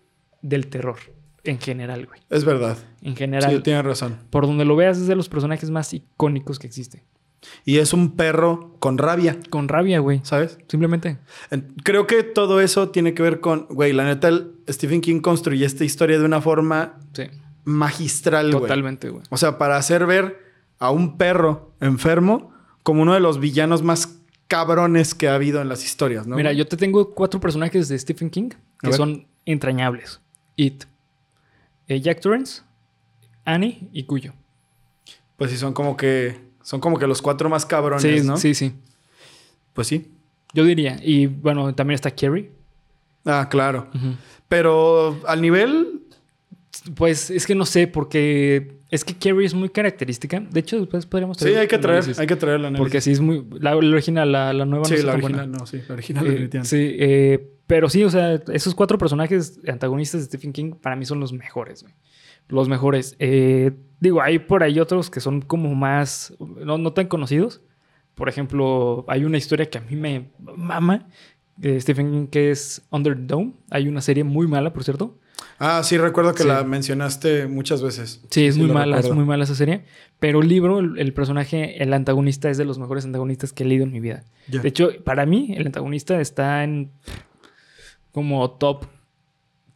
del 0.43 0.67
terror, 0.69 0.97
en 1.45 1.59
general, 1.59 2.07
güey. 2.07 2.21
Es 2.31 2.45
verdad. 2.45 2.77
En 3.03 3.13
Sí, 3.13 3.19
general, 3.19 3.63
tienes 3.63 3.85
razón. 3.85 4.17
por 4.31 4.47
donde 4.47 4.65
lo 4.65 4.77
veas, 4.77 4.99
es 4.99 5.07
de 5.07 5.17
los 5.17 5.29
personajes 5.29 5.71
más 5.71 5.93
icónicos 5.95 6.59
que 6.59 6.67
existe. 6.67 7.05
Y 7.65 7.79
es 7.79 7.93
un 7.93 8.17
perro 8.17 8.75
con 8.81 8.99
rabia, 8.99 9.37
Con 9.51 9.69
rabia, 9.69 10.01
güey. 10.01 10.21
¿sabes? 10.25 10.59
Simplemente. 10.69 11.19
En- 11.51 11.75
Creo 11.85 12.07
que 12.09 12.25
todo 12.25 12.61
eso 12.61 12.89
tiene 12.91 13.15
que 13.15 13.23
ver 13.23 13.41
con, 13.41 13.67
güey, 13.71 13.93
la 13.93 14.05
neta, 14.05 14.29
el- 14.29 14.53
Stephen 14.69 15.01
King 15.01 15.21
construye 15.21 15.65
esta 15.65 15.85
historia 15.85 16.19
de 16.19 16.25
una 16.25 16.41
forma 16.41 16.99
Sí. 17.13 17.25
magistral, 17.65 18.51
güey. 18.51 18.63
Totalmente, 18.63 19.11
güey. 19.11 19.23
O 19.31 19.37
sea, 19.37 19.59
para 19.59 19.77
hacer 19.77 20.07
ver 20.07 20.41
a 20.79 20.91
un 20.91 21.19
perro 21.19 21.73
enfermo 21.81 22.53
como 22.83 23.03
uno 23.03 23.15
de 23.15 23.21
los 23.21 23.39
villanos 23.39 23.83
más 23.83 24.16
cabrones 24.49 25.15
que 25.15 25.29
ha 25.29 25.35
habido 25.35 25.61
en 25.61 25.69
las 25.69 25.85
historias, 25.85 26.27
¿no? 26.27 26.37
Mira, 26.37 26.53
yo 26.53 26.67
te 26.67 26.77
tengo 26.77 27.15
cuatro 27.15 27.41
personajes 27.41 27.89
de 27.89 27.99
Stephen 27.99 28.31
King 28.31 28.51
que 28.81 28.93
son 28.93 29.27
entrañables. 29.45 30.21
It, 30.57 30.85
eh, 31.89 32.01
Jack 32.01 32.21
Torrance, 32.21 32.63
Annie 33.45 33.89
y 33.93 34.05
Cuyo. 34.05 34.33
Pues 35.37 35.51
sí, 35.51 35.57
son 35.57 35.73
como 35.75 35.97
que. 35.97 36.41
Son 36.63 36.81
como 36.81 36.99
que 36.99 37.07
los 37.07 37.23
cuatro 37.23 37.49
más 37.49 37.65
cabrones, 37.67 38.03
Sí, 38.03 38.27
¿no? 38.27 38.37
sí, 38.37 38.55
sí. 38.55 38.75
Pues 39.73 39.87
sí. 39.87 40.11
Yo 40.55 40.65
diría. 40.65 40.99
Y 41.03 41.27
bueno, 41.27 41.75
también 41.75 41.95
está 41.97 42.11
Carrie. 42.11 42.51
Ah, 43.25 43.49
claro. 43.51 43.89
Pero 44.49 45.21
al 45.27 45.43
nivel. 45.43 46.03
Pues 46.95 47.31
es 47.31 47.47
que 47.47 47.55
no 47.55 47.67
sé, 47.67 47.87
porque 47.87 48.76
es 48.97 49.05
que 49.05 49.15
Carrie 49.15 49.47
es 49.47 49.55
muy 49.55 49.69
característica. 49.69 50.41
De 50.41 50.61
hecho, 50.61 50.79
después 50.79 51.07
podríamos 51.07 51.37
Sí, 51.37 51.49
hay 51.55 51.69
que 51.69 51.79
traer, 51.79 51.99
análisis. 51.99 52.19
hay 52.19 52.27
que 52.27 52.37
traer 52.37 52.61
la 52.61 52.73
Porque 52.73 53.01
sí 53.01 53.13
es 53.13 53.21
muy. 53.21 53.45
La, 53.61 53.71
la 53.73 53.77
original, 53.77 54.33
la, 54.33 54.53
la 54.53 54.65
nueva 54.65 54.85
Sí, 54.87 54.97
no 54.99 55.03
la 55.05 55.13
original, 55.15 55.47
buena. 55.49 55.59
no, 55.59 55.67
sí, 55.67 55.81
la 55.89 55.95
original 55.95 56.27
Eh, 56.27 56.51
sí, 56.65 56.97
eh, 56.99 57.53
pero 57.67 57.89
sí, 57.89 58.03
o 58.05 58.11
sea, 58.11 58.35
esos 58.53 58.75
cuatro 58.75 58.99
personajes 58.99 59.61
antagonistas 59.69 60.21
de 60.23 60.27
Stephen 60.27 60.53
King 60.53 60.73
para 60.73 60.97
mí 60.97 61.05
son 61.05 61.21
los 61.21 61.33
mejores, 61.33 61.83
güey. 61.83 61.95
Los 62.49 62.69
mejores. 62.69 63.17
Eh, 63.19 63.73
digo, 64.01 64.23
hay 64.23 64.39
por 64.39 64.63
ahí 64.63 64.79
otros 64.81 65.11
que 65.11 65.21
son 65.21 65.41
como 65.43 65.75
más, 65.75 66.35
no, 66.39 66.79
no 66.79 66.93
tan 66.93 67.07
conocidos. 67.09 67.63
Por 68.15 68.29
ejemplo, 68.29 69.05
hay 69.09 69.25
una 69.25 69.37
historia 69.37 69.69
que 69.69 69.79
a 69.79 69.81
mí 69.83 69.97
me 69.97 70.31
mama 70.39 71.09
de 71.57 71.81
Stephen 71.81 72.11
King 72.13 72.27
que 72.29 72.51
es 72.51 72.83
Under 72.91 73.15
the 73.17 73.23
Dome. 73.25 73.53
Hay 73.71 73.89
una 73.89 74.01
serie 74.01 74.25
muy 74.25 74.47
mala, 74.47 74.73
por 74.73 74.85
cierto. 74.85 75.19
Ah, 75.59 75.83
sí, 75.85 75.97
recuerdo 75.97 76.35
que 76.35 76.43
Sí. 76.43 76.49
la 76.49 76.65
mencionaste 76.65 77.47
muchas 77.47 77.83
veces. 77.83 78.21
Sí, 78.31 78.47
es 78.47 78.57
muy 78.59 78.67
mala, 78.69 78.99
es 78.99 79.11
muy 79.11 79.25
mala 79.25 79.45
esa 79.45 79.55
serie. 79.55 79.85
Pero 80.19 80.41
el 80.43 80.49
libro, 80.49 80.79
el, 80.81 80.99
el 80.99 81.13
personaje, 81.15 81.83
el 81.83 81.93
antagonista 81.93 82.51
es 82.51 82.59
de 82.59 82.65
los 82.65 82.79
mejores 82.79 83.05
antagonistas 83.05 83.53
que 83.53 83.65
he 83.65 83.67
leído 83.67 83.85
en 83.85 83.93
mi 83.93 84.01
vida. 84.01 84.25
De 84.49 84.67
hecho, 84.69 84.91
para 85.05 85.25
mí, 85.27 85.55
el 85.57 85.67
antagonista 85.67 86.21
está 86.21 86.63
en 86.65 86.91
como 88.13 88.51
top 88.53 88.87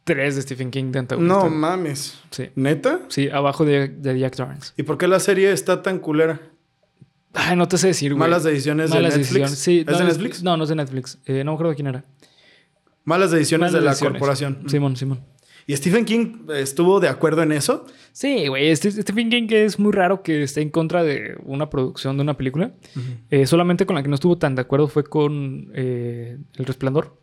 3 0.04 0.36
de 0.36 0.42
Stephen 0.42 0.70
King 0.70 0.92
de 0.92 0.98
antagonista. 1.00 1.44
No 1.44 1.50
mames. 1.50 2.18
sí. 2.30 2.48
¿Neta? 2.56 3.00
Sí, 3.08 3.28
abajo 3.28 3.64
de, 3.64 3.88
de 3.88 4.18
Jack 4.18 4.36
Torrance. 4.36 4.72
¿Y 4.76 4.82
por 4.82 4.98
qué 4.98 5.08
la 5.08 5.20
serie 5.20 5.52
está 5.52 5.82
tan 5.82 5.98
culera? 5.98 6.40
Ay, 7.32 7.56
no 7.56 7.68
te 7.68 7.78
sé 7.78 7.88
decir, 7.88 8.12
güey. 8.14 8.18
Malas 8.18 8.42
decisiones 8.44 8.90
Malas 8.90 9.12
de 9.12 9.18
Netflix. 9.20 9.50
decisiones. 9.50 9.58
Sí, 9.58 9.80
¿Es 9.80 9.86
no, 9.92 9.98
de 9.98 10.04
Netflix? 10.04 10.42
No, 10.42 10.56
no 10.56 10.62
es 10.64 10.68
de 10.70 10.74
Netflix. 10.76 11.18
Eh, 11.26 11.44
no 11.44 11.52
me 11.52 11.54
acuerdo 11.54 11.74
quién 11.74 11.86
era. 11.86 12.04
Malas 13.04 13.30
decisiones 13.30 13.70
Malas 13.70 13.74
de 13.74 13.84
la 13.84 13.90
decisiones. 13.92 14.18
corporación. 14.18 14.62
Simón, 14.68 14.96
Simón. 14.96 15.20
¿Y 15.70 15.76
Stephen 15.76 16.04
King 16.04 16.48
estuvo 16.52 16.98
de 16.98 17.06
acuerdo 17.06 17.44
en 17.44 17.52
eso? 17.52 17.86
Sí, 18.10 18.48
güey. 18.48 18.74
Stephen 18.74 19.30
King 19.30 19.46
es 19.50 19.78
muy 19.78 19.92
raro 19.92 20.20
que 20.20 20.42
esté 20.42 20.62
en 20.62 20.70
contra 20.70 21.04
de 21.04 21.36
una 21.44 21.70
producción 21.70 22.16
de 22.16 22.22
una 22.24 22.36
película. 22.36 22.72
Eh, 23.30 23.46
solamente 23.46 23.86
con 23.86 23.94
la 23.94 24.02
que 24.02 24.08
no 24.08 24.16
estuvo 24.16 24.36
tan 24.36 24.56
de 24.56 24.62
acuerdo 24.62 24.88
fue 24.88 25.04
con 25.04 25.70
eh, 25.72 26.38
El 26.56 26.66
Resplandor. 26.66 27.16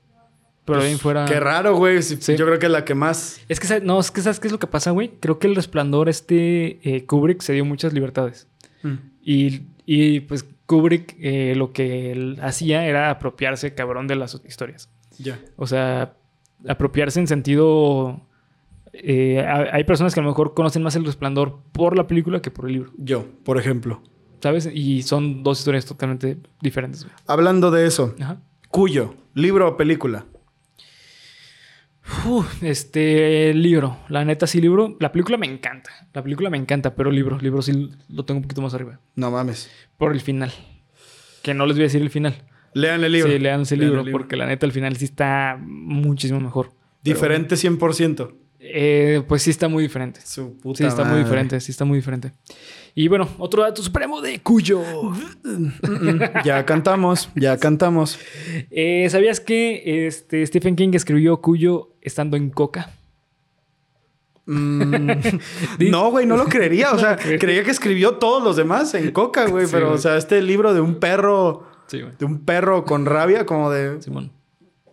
Pero 0.64 0.82
de 0.82 0.88
ahí 0.88 0.96
fuera... 0.96 1.26
Qué 1.26 1.42
raro, 1.42 1.76
güey. 1.76 2.02
Sí, 2.02 2.16
Sí. 2.22 2.38
Yo 2.38 2.46
creo 2.46 2.58
que 2.58 2.68
es 2.68 2.72
la 2.72 2.86
que 2.86 2.96
más. 2.96 3.42
Es 3.50 3.60
que, 3.60 3.68
¿sabes? 3.68 3.84
no, 3.84 4.00
es 4.00 4.12
que 4.12 4.22
¿sabes 4.22 4.40
qué 4.40 4.48
es 4.48 4.54
lo 4.54 4.60
que 4.60 4.68
pasa, 4.68 4.92
güey? 4.92 5.12
Creo 5.20 5.40
que 5.40 5.48
El 5.48 5.56
Resplandor, 5.56 6.08
este 6.08 6.80
eh, 6.84 7.06
Kubrick 7.06 7.42
se 7.42 7.52
dio 7.52 7.66
muchas 7.66 7.92
libertades. 7.92 8.48
Y, 9.22 9.64
y, 9.86 10.22
pues 10.22 10.46
Kubrick 10.68 11.18
eh, 11.20 11.54
lo 11.58 11.74
que 11.74 12.14
él 12.14 12.40
hacía 12.42 12.86
era 12.86 13.10
apropiarse, 13.10 13.74
cabrón, 13.74 14.08
de 14.08 14.16
las 14.16 14.40
historias. 14.48 14.90
Ya. 15.18 15.38
O 15.58 15.68
sea, 15.68 16.14
apropiarse 16.66 17.20
en 17.20 17.28
sentido... 17.28 18.22
eh, 19.04 19.40
ha- 19.40 19.76
hay 19.76 19.84
personas 19.84 20.14
que 20.14 20.20
a 20.20 20.24
lo 20.24 20.30
mejor 20.30 20.54
conocen 20.54 20.84
más 20.84 20.96
El 20.96 21.06
Resplandor 21.06 21.60
por 21.72 21.96
la 21.98 22.08
película 22.08 22.42
que 22.42 22.52
por 22.52 22.66
el 22.68 22.74
libro, 22.74 22.92
Yo, 22.98 23.26
por 23.44 23.58
ejemplo. 23.60 24.02
¿sabes? 24.42 24.70
Y 24.74 25.02
son 25.04 25.44
dos 25.44 25.60
historias 25.60 25.86
totalmente 25.86 26.38
diferentes, 26.62 27.04
güey. 27.04 27.16
Hablando 27.28 27.72
de 27.72 27.88
eso, 27.88 28.16
Ajá. 28.22 28.40
Cuyo, 28.70 29.16
libro 29.34 29.68
o 29.68 29.78
película. 29.78 30.26
Uf, 32.26 32.64
este 32.64 33.54
libro, 33.54 33.98
la 34.08 34.24
neta 34.24 34.48
sí 34.48 34.62
libro. 34.62 34.96
La 35.00 35.12
película 35.12 35.38
me 35.38 35.46
encanta, 35.48 35.90
la 36.14 36.24
película 36.24 36.50
me 36.50 36.58
encanta, 36.58 36.96
pero 36.96 37.12
libro, 37.12 37.38
libro 37.40 37.62
sí 37.62 37.90
lo 38.08 38.24
tengo 38.24 38.38
un 38.38 38.44
poquito 38.44 38.62
más 38.62 38.74
arriba. 38.74 39.00
No 39.16 39.30
mames. 39.32 39.70
Por 39.98 40.14
el 40.14 40.22
final. 40.22 40.52
Que 41.44 41.54
no 41.54 41.66
les 41.66 41.76
voy 41.76 41.84
a 41.84 41.88
decir 41.88 42.02
el 42.02 42.10
final. 42.10 42.44
Lean 42.74 43.04
el 43.04 43.12
libro. 43.12 43.32
Sí, 43.32 43.40
lean 43.40 43.62
ese 43.62 43.76
Lean 43.76 43.88
libro, 43.90 44.00
el 44.02 44.06
libro. 44.08 44.20
porque 44.22 44.38
la 44.38 44.46
neta 44.46 44.66
el 44.66 44.72
final 44.72 44.96
sí 44.96 45.06
está 45.06 45.58
muchísimo 45.62 46.40
mejor. 46.40 46.72
Diferente 47.04 47.56
100%. 47.56 48.32
Eh, 48.70 49.24
pues 49.28 49.44
sí 49.44 49.50
está 49.50 49.68
muy 49.68 49.84
diferente. 49.84 50.20
Su 50.24 50.58
puta 50.58 50.78
Sí 50.78 50.86
está 50.86 51.04
muy 51.04 51.12
madre. 51.14 51.24
diferente, 51.24 51.60
sí 51.60 51.72
está 51.72 51.86
muy 51.86 51.98
diferente. 51.98 52.32
Y 52.96 53.08
bueno, 53.08 53.30
otro 53.38 53.64
dato 53.64 53.82
supremo 53.84 54.22
de 54.22 54.40
Cuyo. 54.40 54.82
Ya 56.44 56.66
cantamos, 56.66 57.30
ya 57.36 57.58
cantamos. 57.58 58.20
Eh, 58.72 59.08
¿Sabías 59.10 59.40
que 59.40 60.08
este, 60.08 60.46
Stephen 60.46 60.76
King 60.76 60.90
escribió 60.94 61.42
Cuyo 61.42 61.94
estando 62.02 62.38
en 62.38 62.50
coca? 62.50 62.92
Mm, 64.46 65.12
no, 65.90 66.10
güey, 66.12 66.26
no 66.26 66.38
lo 66.38 66.46
creería. 66.46 66.92
O 66.92 67.00
sea, 67.00 67.16
creía 67.40 67.64
que 67.64 67.72
escribió 67.72 68.16
todos 68.16 68.44
los 68.44 68.56
demás 68.56 68.94
en 68.94 69.12
coca, 69.12 69.46
güey. 69.48 69.68
Sí, 69.68 69.72
pero, 69.74 69.92
o 69.92 69.98
sea, 69.98 70.18
este 70.18 70.42
libro 70.42 70.74
de 70.74 70.82
un 70.82 70.96
perro, 70.96 71.68
Sí, 71.88 72.02
de 72.18 72.26
un 72.26 72.44
perro 72.44 72.84
con 72.84 73.06
rabia, 73.06 73.46
como 73.46 73.70
de. 73.70 74.02
Simón. 74.02 74.32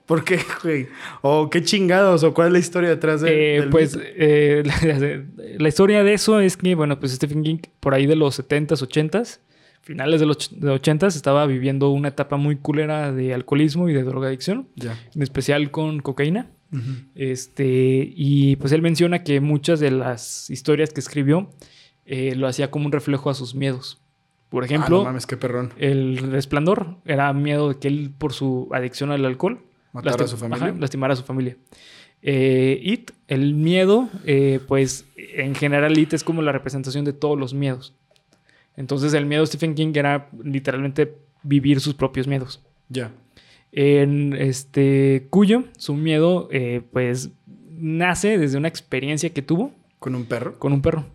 ¿Por 0.06 0.22
qué, 0.24 0.38
güey? 0.62 0.86
O 1.22 1.48
qué 1.48 1.62
chingados, 1.62 2.24
o 2.24 2.34
cuál 2.34 2.48
es 2.48 2.52
la 2.52 2.58
historia 2.58 2.90
detrás 2.90 3.20
de. 3.22 3.56
Eh, 3.56 3.60
del 3.60 3.70
pues 3.70 3.98
eh, 4.02 4.62
la, 4.64 5.24
la 5.58 5.68
historia 5.68 6.04
de 6.04 6.12
eso 6.12 6.40
es 6.40 6.56
que, 6.56 6.74
bueno, 6.74 7.00
pues 7.00 7.12
Stephen 7.12 7.42
King 7.42 7.58
por 7.80 7.94
ahí 7.94 8.06
de 8.06 8.14
los 8.16 8.38
70s, 8.38 8.86
80s, 8.86 9.40
finales 9.80 10.20
de 10.20 10.26
los 10.26 10.36
och- 10.50 10.58
de 10.58 10.70
80s, 10.72 11.16
estaba 11.16 11.46
viviendo 11.46 11.88
una 11.90 12.08
etapa 12.08 12.36
muy 12.36 12.56
culera 12.56 13.12
de 13.12 13.32
alcoholismo 13.34 13.88
y 13.88 13.94
de 13.94 14.02
drogadicción, 14.02 14.68
Ya. 14.76 14.98
en 15.14 15.22
especial 15.22 15.70
con 15.70 16.00
cocaína. 16.00 16.50
Este, 17.14 18.12
y 18.16 18.56
pues 18.56 18.72
él 18.72 18.82
menciona 18.82 19.22
que 19.22 19.40
muchas 19.40 19.78
de 19.80 19.90
las 19.92 20.50
historias 20.50 20.92
que 20.92 21.00
escribió 21.00 21.48
eh, 22.04 22.34
lo 22.34 22.48
hacía 22.48 22.70
como 22.70 22.86
un 22.86 22.92
reflejo 22.92 23.30
a 23.30 23.34
sus 23.34 23.54
miedos. 23.54 24.00
Por 24.48 24.64
Ah, 24.64 24.66
ejemplo, 24.66 24.98
no 24.98 25.04
mames, 25.04 25.26
qué 25.26 25.36
perrón. 25.36 25.72
el 25.78 26.18
resplandor 26.18 26.96
era 27.04 27.32
miedo 27.32 27.68
de 27.70 27.78
que 27.78 27.88
él, 27.88 28.12
por 28.16 28.32
su 28.32 28.68
adicción 28.72 29.10
al 29.12 29.24
alcohol, 29.24 29.60
Matar 29.94 30.20
a 30.22 30.26
su 30.28 30.36
familia. 30.36 30.66
ajá, 30.68 30.76
lastimar 30.78 31.10
a 31.10 31.16
su 31.16 31.22
familia. 31.22 31.56
Eh, 32.20 32.80
It, 32.82 33.12
el 33.28 33.54
miedo, 33.54 34.08
eh, 34.26 34.60
pues 34.66 35.06
en 35.16 35.54
general 35.54 35.96
It 35.98 36.12
es 36.12 36.24
como 36.24 36.42
la 36.42 36.52
representación 36.52 37.04
de 37.04 37.12
todos 37.12 37.38
los 37.38 37.54
miedos. 37.54 37.94
Entonces 38.76 39.14
el 39.14 39.24
miedo 39.24 39.42
de 39.42 39.46
Stephen 39.46 39.74
King 39.74 39.92
era 39.94 40.28
literalmente 40.42 41.16
vivir 41.42 41.80
sus 41.80 41.94
propios 41.94 42.26
miedos. 42.26 42.62
Ya. 42.88 43.12
En 43.72 44.32
este 44.34 45.26
Cuyo, 45.30 45.64
su 45.78 45.94
miedo, 45.94 46.48
eh, 46.50 46.82
pues 46.92 47.30
nace 47.70 48.38
desde 48.38 48.56
una 48.58 48.68
experiencia 48.68 49.30
que 49.32 49.42
tuvo 49.42 49.72
¿Con 49.98 50.14
un 50.14 50.24
perro? 50.26 50.58
con 50.58 50.72
un 50.72 50.80
perro. 50.82 51.06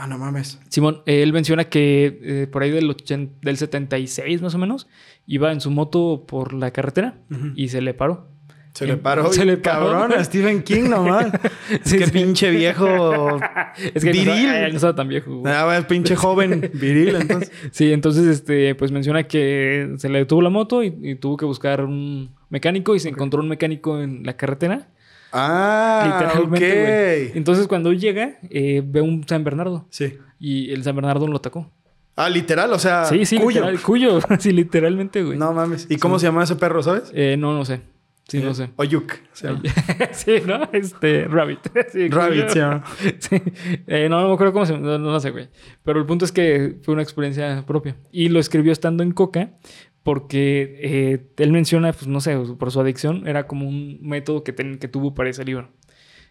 Ah, 0.00 0.06
no 0.06 0.16
mames. 0.16 0.60
Simón, 0.68 1.02
eh, 1.06 1.22
él 1.24 1.32
menciona 1.32 1.64
que 1.64 2.20
eh, 2.22 2.46
por 2.46 2.62
ahí 2.62 2.70
del, 2.70 2.88
80 2.88 3.40
del 3.42 3.56
76 3.56 4.40
más 4.42 4.54
o 4.54 4.58
menos, 4.58 4.86
iba 5.26 5.50
en 5.50 5.60
su 5.60 5.72
moto 5.72 6.24
por 6.24 6.52
la 6.52 6.70
carretera 6.70 7.16
y 7.56 7.68
se 7.68 7.80
le 7.80 7.94
paró. 7.94 8.28
Se 8.74 8.86
le 8.86 8.96
paró. 8.96 9.32
Se 9.32 9.44
le 9.44 9.56
paró. 9.56 9.90
cabrón 9.90 10.12
a 10.12 10.22
Stephen 10.22 10.62
King 10.62 10.84
nomás. 10.88 11.26
Sí, 11.82 11.98
Qué 11.98 12.06
sí. 12.06 12.12
pinche 12.12 12.50
viejo. 12.52 13.40
Es 13.94 14.04
que 14.04 14.12
Viril. 14.12 14.26
No, 14.26 14.34
estaba, 14.34 14.58
él 14.60 14.70
no 14.70 14.76
estaba 14.76 14.94
tan 14.94 15.08
viejo. 15.08 15.36
güey. 15.38 15.52
Ah, 15.52 15.64
bueno, 15.64 15.86
pinche 15.88 16.14
joven 16.14 16.70
viril, 16.74 17.16
entonces. 17.16 17.50
Sí, 17.72 17.92
entonces, 17.92 18.26
este, 18.26 18.76
pues 18.76 18.92
menciona 18.92 19.24
que 19.24 19.94
se 19.98 20.08
le 20.08 20.20
detuvo 20.20 20.42
la 20.42 20.50
moto 20.50 20.84
y, 20.84 20.94
y 21.02 21.14
tuvo 21.16 21.36
que 21.36 21.44
buscar 21.44 21.84
un 21.84 22.30
mecánico 22.50 22.94
y 22.94 23.00
se 23.00 23.08
encontró 23.08 23.40
un 23.42 23.48
mecánico 23.48 24.00
en 24.00 24.22
la 24.24 24.36
carretera. 24.36 24.88
Ah, 25.32 26.02
literalmente, 26.20 26.82
güey. 26.82 27.26
ok. 27.30 27.36
Entonces, 27.36 27.66
cuando 27.68 27.92
llega, 27.92 28.38
eh, 28.50 28.82
ve 28.84 29.00
un 29.00 29.26
San 29.28 29.44
Bernardo 29.44 29.86
Sí. 29.90 30.18
y 30.38 30.70
el 30.72 30.82
San 30.84 30.94
Bernardo 30.96 31.26
lo 31.26 31.36
atacó. 31.36 31.70
Ah, 32.16 32.28
literal, 32.28 32.72
o 32.72 32.78
sea, 32.78 33.04
sí, 33.04 33.24
sí, 33.24 33.36
cuyo. 33.38 33.60
literal, 33.60 33.80
cuyo. 33.80 34.18
sí, 34.40 34.52
literalmente, 34.52 35.22
güey. 35.22 35.38
No 35.38 35.52
mames. 35.52 35.86
¿Y 35.88 35.96
cómo 35.98 36.18
se 36.18 36.26
llama 36.26 36.42
ese 36.44 36.56
perro, 36.56 36.82
sabes? 36.82 37.12
Eh, 37.14 37.36
no, 37.38 37.52
no 37.54 37.64
sé. 37.64 37.80
Sí, 38.26 38.40
no 38.42 38.52
sé. 38.52 38.68
Oyuk. 38.76 39.12
se 39.32 39.46
llama. 39.46 39.62
sí, 40.12 40.32
¿no? 40.46 40.68
Este, 40.72 41.24
Rabbit. 41.28 41.60
Sí, 41.92 42.08
Rabbit 42.08 42.40
cuyo. 42.42 42.52
se 42.52 42.58
llama. 42.58 42.84
Sí. 43.20 43.42
Eh, 43.86 44.08
no, 44.10 44.20
no 44.20 44.28
me 44.28 44.34
acuerdo 44.34 44.52
cómo 44.52 44.66
se 44.66 44.76
no, 44.76 44.98
no 44.98 45.20
sé, 45.20 45.30
güey. 45.30 45.48
Pero 45.82 45.98
el 45.98 46.04
punto 46.04 46.26
es 46.26 46.32
que 46.32 46.76
fue 46.82 46.92
una 46.92 47.02
experiencia 47.02 47.64
propia. 47.66 47.96
Y 48.12 48.28
lo 48.28 48.38
escribió 48.38 48.72
estando 48.72 49.02
en 49.02 49.12
Coca 49.12 49.52
porque 50.12 50.78
eh, 50.80 51.26
él 51.36 51.52
menciona, 51.52 51.92
pues 51.92 52.06
no 52.06 52.20
sé, 52.22 52.34
por 52.58 52.70
su 52.72 52.80
adicción, 52.80 53.26
era 53.26 53.46
como 53.46 53.68
un 53.68 53.98
método 54.00 54.42
que, 54.42 54.54
ten- 54.54 54.78
que 54.78 54.88
tuvo 54.88 55.12
para 55.14 55.28
ese 55.28 55.44
libro. 55.44 55.70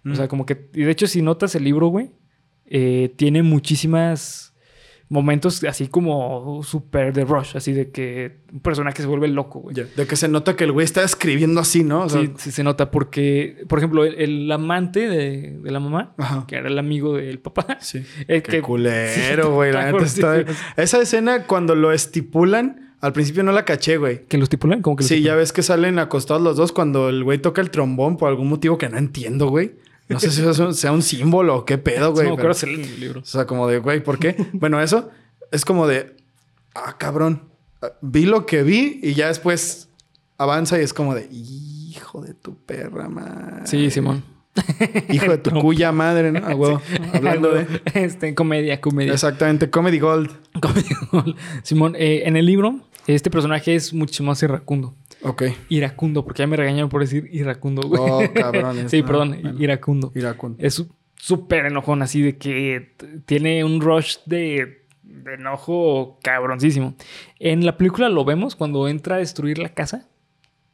O 0.03 0.15
sea, 0.15 0.27
como 0.27 0.47
que... 0.47 0.69
Y 0.73 0.81
de 0.83 0.91
hecho, 0.91 1.05
si 1.05 1.21
notas 1.21 1.53
el 1.53 1.63
libro, 1.63 1.87
güey, 1.89 2.09
eh, 2.65 3.13
tiene 3.17 3.43
muchísimas 3.43 4.55
momentos 5.09 5.63
así 5.63 5.87
como 5.89 6.61
súper 6.63 7.13
de 7.13 7.23
rush, 7.23 7.55
así 7.55 7.71
de 7.71 7.91
que 7.91 8.39
un 8.51 8.61
personaje 8.61 9.01
se 9.01 9.07
vuelve 9.07 9.27
loco, 9.27 9.59
güey. 9.59 9.75
De 9.75 10.07
que 10.07 10.15
se 10.15 10.27
nota 10.27 10.55
que 10.55 10.63
el 10.63 10.71
güey 10.71 10.83
está 10.85 11.03
escribiendo 11.03 11.61
así, 11.61 11.83
¿no? 11.83 12.03
O 12.05 12.09
sea, 12.09 12.21
Sí, 12.21 12.31
sí 12.37 12.51
se 12.51 12.63
nota 12.63 12.89
porque, 12.89 13.63
por 13.69 13.77
ejemplo, 13.79 14.05
el, 14.05 14.15
el 14.15 14.51
amante 14.51 15.07
de, 15.07 15.59
de 15.61 15.71
la 15.71 15.79
mamá, 15.79 16.15
Ajá. 16.17 16.45
que 16.47 16.55
era 16.55 16.67
el 16.67 16.79
amigo 16.79 17.15
del 17.17 17.39
papá, 17.39 17.77
Sí. 17.79 17.99
el 18.27 18.41
Qué 18.41 18.51
que- 18.53 18.61
culero, 18.61 19.51
güey. 19.53 19.71
La 19.71 19.91
neta 19.91 20.03
está... 20.03 20.43
Esa 20.77 21.01
escena, 21.01 21.43
cuando 21.43 21.75
lo 21.75 21.91
estipulan, 21.91 22.86
Al 22.99 23.13
principio 23.13 23.43
no 23.43 23.51
la 23.51 23.63
caché, 23.65 23.97
güey. 23.97 24.25
¿Que 24.25 24.37
lo 24.37 24.43
estipulan? 24.43 24.81
¿Cómo 24.81 24.95
que 24.95 25.03
Sí, 25.03 25.21
ya 25.21 25.35
ves 25.35 25.53
que 25.53 25.61
salen 25.61 25.99
acostados 25.99 26.41
los 26.41 26.57
dos 26.57 26.71
cuando 26.71 27.09
el 27.09 27.23
güey 27.23 27.37
toca 27.39 27.61
el 27.61 27.69
trombón 27.69 28.17
por 28.17 28.29
algún 28.29 28.49
motivo 28.49 28.77
que 28.77 28.89
no 28.89 28.97
entiendo, 28.97 29.47
güey. 29.49 29.73
No 30.09 30.19
sé 30.19 30.31
si 30.31 30.41
eso 30.41 30.73
sea 30.73 30.91
un 30.91 31.01
símbolo 31.03 31.55
o 31.57 31.65
qué 31.65 31.77
pedo, 31.77 32.11
güey. 32.13 32.29
no 32.29 32.35
pero- 32.35 32.51
hacerlo 32.51 32.75
en 32.75 32.85
el 32.85 32.99
libro. 32.99 33.19
O 33.21 33.25
sea, 33.25 33.45
como 33.45 33.67
de, 33.67 33.79
güey, 33.79 34.01
¿por 34.03 34.17
qué? 34.19 34.35
bueno, 34.53 34.81
eso 34.81 35.09
es 35.51 35.63
como 35.65 35.85
de, 35.87 36.15
ah, 36.75 36.95
cabrón. 36.97 37.43
Vi 38.01 38.25
lo 38.25 38.45
que 38.47 38.63
vi 38.63 38.99
y 39.03 39.13
ya 39.13 39.27
después 39.27 39.89
avanza 40.39 40.79
y 40.79 40.83
es 40.83 40.93
como 40.93 41.13
de, 41.13 41.27
hijo 41.31 42.21
de 42.21 42.33
tu 42.33 42.55
perra 42.55 43.07
madre. 43.09 43.67
Sí, 43.67 43.91
Simón. 43.91 44.23
Hijo 45.09 45.29
de 45.31 45.37
tu 45.37 45.51
cuya 45.61 45.91
madre, 45.91 46.31
¿no? 46.31 46.41
Ah, 46.43 46.55
huevo. 46.55 46.81
Hablando 47.13 47.51
de. 47.53 47.67
Este, 47.93 48.33
comedia, 48.33 48.81
comedia. 48.81 49.13
Exactamente, 49.13 49.69
Comedy 49.69 49.99
Gold. 49.99 50.31
Comedia. 50.59 51.35
Simón, 51.61 51.95
eh, 51.95 52.23
en 52.25 52.35
el 52.37 52.47
libro, 52.47 52.79
este 53.15 53.29
personaje 53.29 53.75
es 53.75 53.93
mucho 53.93 54.23
más 54.23 54.41
iracundo. 54.43 54.93
Ok. 55.23 55.43
Iracundo, 55.69 56.23
porque 56.23 56.43
ya 56.43 56.47
me 56.47 56.57
regañaron 56.57 56.89
por 56.89 57.01
decir 57.01 57.29
iracundo, 57.31 57.87
güey. 57.87 58.01
Oh, 58.01 58.33
cabrones. 58.33 58.91
sí, 58.91 59.01
no, 59.01 59.07
perdón, 59.07 59.39
bueno. 59.41 59.59
iracundo. 59.59 60.11
Iracundo. 60.13 60.57
Es 60.61 60.85
súper 61.15 61.65
enojón, 61.65 62.01
así 62.01 62.21
de 62.21 62.37
que 62.37 62.93
tiene 63.25 63.63
un 63.63 63.81
rush 63.81 64.17
de, 64.25 64.85
de 65.03 65.33
enojo 65.33 66.19
cabroncísimo. 66.21 66.95
En 67.39 67.65
la 67.65 67.77
película 67.77 68.09
lo 68.09 68.25
vemos 68.25 68.55
cuando 68.55 68.87
entra 68.87 69.15
a 69.15 69.19
destruir 69.19 69.57
la 69.57 69.69
casa. 69.69 70.07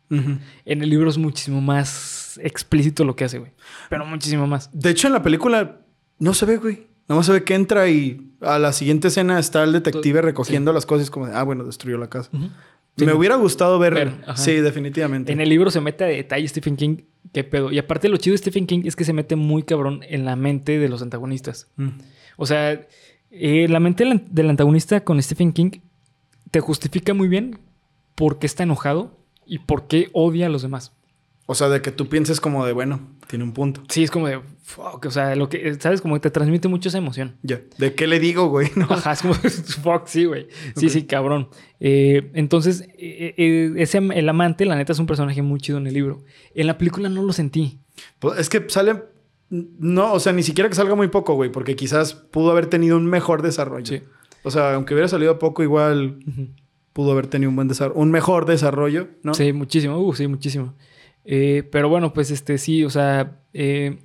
En 0.10 0.84
el 0.84 0.89
libro 0.91 1.10
es 1.10 1.17
muchísimo 1.17 1.60
más 1.60 2.39
explícito 2.43 3.04
lo 3.04 3.15
que 3.15 3.24
hace, 3.24 3.39
güey. 3.39 3.52
Pero 3.89 4.06
muchísimo 4.06 4.46
más. 4.46 4.69
De 4.72 4.91
hecho, 4.91 5.08
en 5.08 5.13
la 5.13 5.24
película 5.24 5.82
no 6.19 6.36
se 6.36 6.46
ve, 6.46 6.58
güey. 6.58 6.88
Más 7.15 7.26
se 7.26 7.32
ve 7.32 7.43
que 7.43 7.56
entra 7.56 7.89
y 7.89 8.32
a 8.41 8.60
la 8.60 8.73
siguiente 8.73 9.08
escena 9.08 9.39
está 9.39 9.63
el 9.63 9.73
detective 9.73 10.21
recogiendo 10.21 10.73
las 10.73 10.86
cosas 10.86 11.10
como 11.10 11.28
de, 11.28 11.34
ah, 11.34 11.43
bueno, 11.43 11.63
destruyó 11.63 11.97
la 11.97 12.10
casa. 12.10 12.30
Sí. 12.95 13.06
Me 13.06 13.13
hubiera 13.13 13.36
gustado 13.36 13.80
ver. 13.80 14.23
Sí, 14.36 14.54
definitivamente. 14.54 15.32
En 15.32 15.41
el 15.41 15.49
libro 15.49 15.71
se 15.71 15.82
mete 15.82 16.04
a 16.04 16.08
detalle 16.08 16.47
Stephen 16.47 16.76
King. 16.76 16.97
¿Qué 17.32 17.43
pedo? 17.43 17.71
Y 17.71 17.80
aparte 17.80 18.10
lo 18.10 18.17
chido 18.17 18.34
de 18.34 18.38
Stephen 18.38 18.67
King 18.67 18.82
es 18.86 18.95
que 18.95 19.04
se 19.04 19.13
mete 19.13 19.36
muy 19.36 19.63
cabrón 19.63 20.02
en 20.08 20.26
la 20.26 20.36
mente 20.36 20.78
de 20.78 20.89
los 20.89 21.02
antagonistas. 21.02 21.67
Mm. 21.78 21.89
O 22.38 22.45
sea, 22.45 22.88
eh, 23.32 23.67
la 23.67 23.80
mente 23.80 24.06
del, 24.06 24.23
del 24.30 24.49
antagonista 24.49 25.04
con 25.04 25.21
Stephen 25.21 25.54
King 25.54 25.71
te 26.52 26.60
justifica 26.60 27.15
muy 27.15 27.28
bien 27.28 27.58
por 28.13 28.38
qué 28.38 28.45
está 28.45 28.63
enojado 28.63 29.17
y 29.45 29.60
por 29.60 29.88
qué 29.88 30.10
odia 30.13 30.45
a 30.45 30.49
los 30.49 30.62
demás. 30.62 30.93
O 31.45 31.56
sea, 31.56 31.67
de 31.67 31.82
que 31.82 31.91
tú 31.91 32.08
pienses 32.08 32.39
como 32.39 32.65
de, 32.65 32.71
bueno, 32.71 33.01
tiene 33.27 33.43
un 33.43 33.51
punto. 33.51 33.84
Sí, 33.89 34.03
es 34.03 34.12
como 34.12 34.27
de, 34.27 34.39
fuck, 34.63 35.06
o 35.06 35.12
sea, 35.12 35.36
lo 35.36 35.49
que, 35.49 35.75
¿sabes? 35.79 36.01
Como 36.01 36.15
que 36.15 36.21
te 36.21 36.32
transmite 36.32 36.69
mucho 36.69 36.88
esa 36.88 36.97
emoción. 36.97 37.36
Ya. 37.43 37.62
¿De 37.77 37.95
qué 37.95 38.08
le 38.08 38.19
digo, 38.19 38.47
güey? 38.47 38.71
No. 38.75 38.88
Ajá, 38.89 39.12
es 39.12 39.21
como, 39.21 39.34
fuck, 39.84 40.08
sí, 40.08 40.25
güey. 40.25 40.47
Sí, 40.77 40.89
sí, 40.89 41.03
cabrón. 41.03 41.49
Eh, 41.82 42.32
entonces, 42.34 42.82
eh, 42.97 43.34
eh, 43.38 43.73
ese, 43.77 43.97
el 43.97 44.29
amante, 44.29 44.65
la 44.65 44.75
neta, 44.75 44.93
es 44.93 44.99
un 44.99 45.06
personaje 45.06 45.41
muy 45.41 45.60
chido 45.60 45.77
en 45.77 45.88
el 45.88 45.93
libro. 45.93 46.23
En 46.56 46.67
la 46.67 46.77
película 46.77 47.10
no 47.10 47.23
lo 47.23 47.34
sentí. 47.34 47.79
Pues 48.19 48.39
es 48.39 48.49
que 48.49 48.65
sale. 48.69 49.03
No, 49.49 50.13
o 50.13 50.19
sea, 50.19 50.32
ni 50.32 50.43
siquiera 50.43 50.69
que 50.69 50.75
salga 50.75 50.95
muy 50.95 51.10
poco, 51.10 51.36
güey, 51.36 51.51
porque 51.51 51.75
quizás 51.75 52.13
pudo 52.13 52.51
haber 52.51 52.67
tenido 52.67 52.97
un 52.97 53.06
mejor 53.06 53.41
desarrollo. 53.41 53.86
Sí. 53.86 54.01
O 54.43 54.49
sea, 54.49 54.75
aunque 54.75 54.93
hubiera 54.93 55.08
salido 55.08 55.38
poco, 55.39 55.62
igual 55.62 56.19
pudo 56.93 57.12
haber 57.12 57.27
tenido 57.27 57.49
un 57.49 57.56
buen 57.56 57.67
desarrollo, 57.67 57.99
un 57.99 58.12
mejor 58.12 58.45
desarrollo, 58.45 59.10
¿no? 59.23 59.34
Sí, 59.34 59.53
muchísimo. 59.53 59.99
Uh, 59.99 60.13
sí, 60.13 60.27
muchísimo. 60.27 60.73
Eh, 61.25 61.63
pero 61.71 61.89
bueno, 61.89 62.13
pues 62.13 62.31
este 62.31 62.57
sí, 62.57 62.83
o 62.83 62.89
sea. 62.89 63.39
eh, 63.53 63.97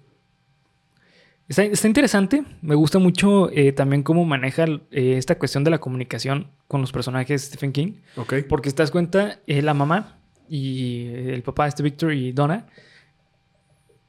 está, 1.49 1.65
está 1.65 1.87
interesante. 1.89 2.45
Me 2.63 2.75
gusta 2.75 2.99
mucho 2.99 3.51
eh, 3.51 3.73
también 3.73 4.03
cómo 4.03 4.25
maneja 4.25 4.67
esta 4.91 5.39
cuestión 5.39 5.65
de 5.65 5.71
la 5.71 5.79
comunicación 5.79 6.49
con 6.69 6.81
los 6.81 6.93
personajes 6.93 7.43
de 7.43 7.47
Stephen 7.49 7.73
King. 7.73 7.93
Ok. 8.17 8.35
Porque 8.49 8.71
te 8.71 8.83
das 8.83 8.91
cuenta, 8.91 9.41
la 9.47 9.75
mamá 9.75 10.19
y 10.49 11.07
el 11.07 11.43
papá, 11.43 11.67
este 11.67 11.83
Victor 11.83 12.13
y 12.13 12.33
Donna, 12.33 12.67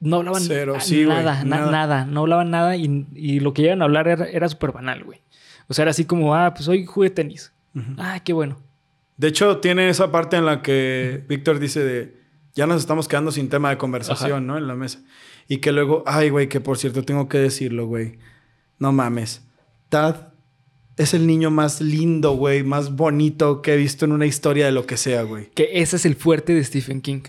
no 0.01 0.17
hablaban 0.17 0.41
Cero, 0.41 0.75
sí, 0.79 1.05
nada, 1.05 1.43
na- 1.43 1.57
nada. 1.57 1.71
nada, 1.71 2.05
No 2.05 2.21
hablaban 2.21 2.49
nada 2.51 2.77
y, 2.77 3.05
y 3.13 3.39
lo 3.41 3.53
que 3.53 3.63
llegan 3.63 3.81
a 3.81 3.85
hablar 3.85 4.07
era, 4.07 4.25
era 4.29 4.47
súper 4.47 4.71
banal, 4.71 5.03
güey. 5.03 5.19
O 5.67 5.73
sea, 5.73 5.83
era 5.83 5.91
así 5.91 6.05
como, 6.05 6.33
ah, 6.35 6.53
pues 6.53 6.67
hoy 6.69 6.85
jugué 6.85 7.09
tenis. 7.09 7.51
Ah, 7.97 8.19
qué 8.23 8.31
bueno. 8.33 8.59
De 9.17 9.27
hecho, 9.27 9.57
tiene 9.57 9.89
esa 9.89 10.11
parte 10.11 10.37
en 10.37 10.45
la 10.45 10.61
que 10.61 11.23
Víctor 11.27 11.59
dice 11.59 11.83
de 11.83 12.18
ya 12.55 12.67
nos 12.67 12.81
estamos 12.81 13.07
quedando 13.07 13.31
sin 13.31 13.49
tema 13.49 13.69
de 13.69 13.77
conversación, 13.77 14.31
Ajá. 14.31 14.41
¿no? 14.41 14.57
En 14.57 14.67
la 14.67 14.75
mesa. 14.75 15.01
Y 15.47 15.57
que 15.57 15.71
luego, 15.71 16.03
ay, 16.05 16.29
güey, 16.29 16.49
que 16.49 16.59
por 16.59 16.77
cierto 16.77 17.03
tengo 17.03 17.27
que 17.27 17.37
decirlo, 17.37 17.87
güey. 17.87 18.19
No 18.77 18.91
mames. 18.91 19.43
Tad 19.89 20.33
es 20.97 21.13
el 21.13 21.25
niño 21.25 21.49
más 21.49 21.81
lindo, 21.81 22.33
güey, 22.33 22.63
más 22.63 22.95
bonito 22.95 23.61
que 23.61 23.73
he 23.73 23.77
visto 23.77 24.05
en 24.05 24.11
una 24.11 24.25
historia 24.25 24.65
de 24.65 24.71
lo 24.71 24.85
que 24.85 24.97
sea, 24.97 25.23
güey. 25.23 25.49
Que 25.51 25.81
ese 25.81 25.95
es 25.95 26.05
el 26.05 26.15
fuerte 26.15 26.53
de 26.53 26.63
Stephen 26.63 27.01
King. 27.01 27.21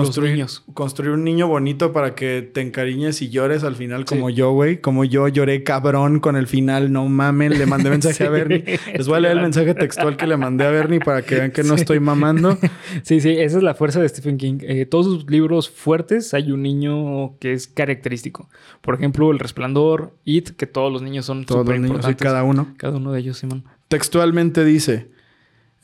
Construir, 0.00 0.30
Los 0.30 0.36
niños. 0.36 0.64
construir 0.74 1.12
un 1.12 1.24
niño 1.24 1.48
bonito 1.48 1.92
para 1.92 2.14
que 2.14 2.42
te 2.42 2.60
encariñes 2.60 3.20
y 3.22 3.28
llores 3.30 3.64
al 3.64 3.74
final 3.76 4.04
como 4.04 4.28
Sí. 4.28 4.34
yo, 4.36 4.52
güey. 4.52 4.80
Como 4.80 5.04
yo 5.04 5.28
lloré 5.28 5.62
cabrón 5.62 6.20
con 6.20 6.36
el 6.36 6.46
final. 6.46 6.92
No 6.92 7.08
mamen, 7.08 7.58
le 7.58 7.66
mandé 7.66 7.90
mensaje 7.90 8.24
a. 8.24 8.30
Bernie. 8.30 8.64
Les 8.94 9.06
voy 9.08 9.16
a 9.16 9.20
leer 9.20 9.36
el 9.36 9.42
mensaje 9.42 9.74
textual 9.74 10.16
que 10.16 10.26
le 10.26 10.36
mandé 10.36 10.64
a 10.64 10.70
Bernie 10.70 11.00
para 11.00 11.22
que 11.22 11.34
vean 11.36 11.50
que 11.50 11.62
no 11.62 11.74
estoy 11.74 12.00
mamando. 12.00 12.58
Sí, 13.02 13.20
sí, 13.20 13.30
esa 13.30 13.56
es 13.58 13.62
la 13.62 13.74
fuerza 13.74 14.00
de 14.00 14.08
Stephen 14.08 14.36
King. 14.36 14.58
Eh, 14.62 14.86
todos 14.86 15.06
sus 15.06 15.30
libros 15.30 15.68
fuertes 15.70 16.34
hay 16.34 16.52
un 16.52 16.62
niño 16.62 17.38
que 17.38 17.52
es 17.52 17.66
característico. 17.66 18.48
Por 18.80 18.94
ejemplo, 18.94 19.30
El 19.30 19.38
Resplandor, 19.38 20.12
It, 20.24 20.50
que 20.50 20.66
todos 20.66 20.92
los 20.92 21.02
niños 21.02 21.24
son 21.26 21.44
Todos 21.44 21.66
los 21.66 21.78
niños, 21.80 22.06
cada 22.18 22.42
uno. 22.44 22.74
Cada 22.76 22.96
uno 22.98 23.12
de 23.12 23.20
ellos, 23.20 23.38
Simón. 23.38 23.64
Textualmente 23.88 24.64
dice: 24.64 25.08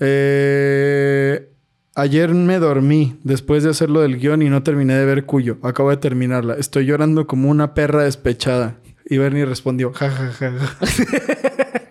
eh, 0.01 1.49
Ayer 1.95 2.33
me 2.33 2.59
dormí 2.59 3.17
después 3.23 3.63
de 3.65 3.71
hacerlo 3.71 4.01
del 4.01 4.19
guion 4.19 4.41
y 4.43 4.49
no 4.49 4.63
terminé 4.63 4.95
de 4.95 5.05
ver 5.05 5.25
Cuyo. 5.27 5.59
Acabo 5.63 5.91
de 5.91 5.99
terminarla. 5.99 6.55
Estoy 6.55 6.87
llorando 6.87 7.27
como 7.27 7.51
una 7.51 7.75
perra 7.75 8.05
despechada. 8.05 8.79
Y 9.05 9.19
Bernie 9.19 9.45
respondió: 9.45 9.93
Ja, 9.93 10.11
ja, 10.11 10.31
ja. 10.33 10.53
ja". 10.53 10.77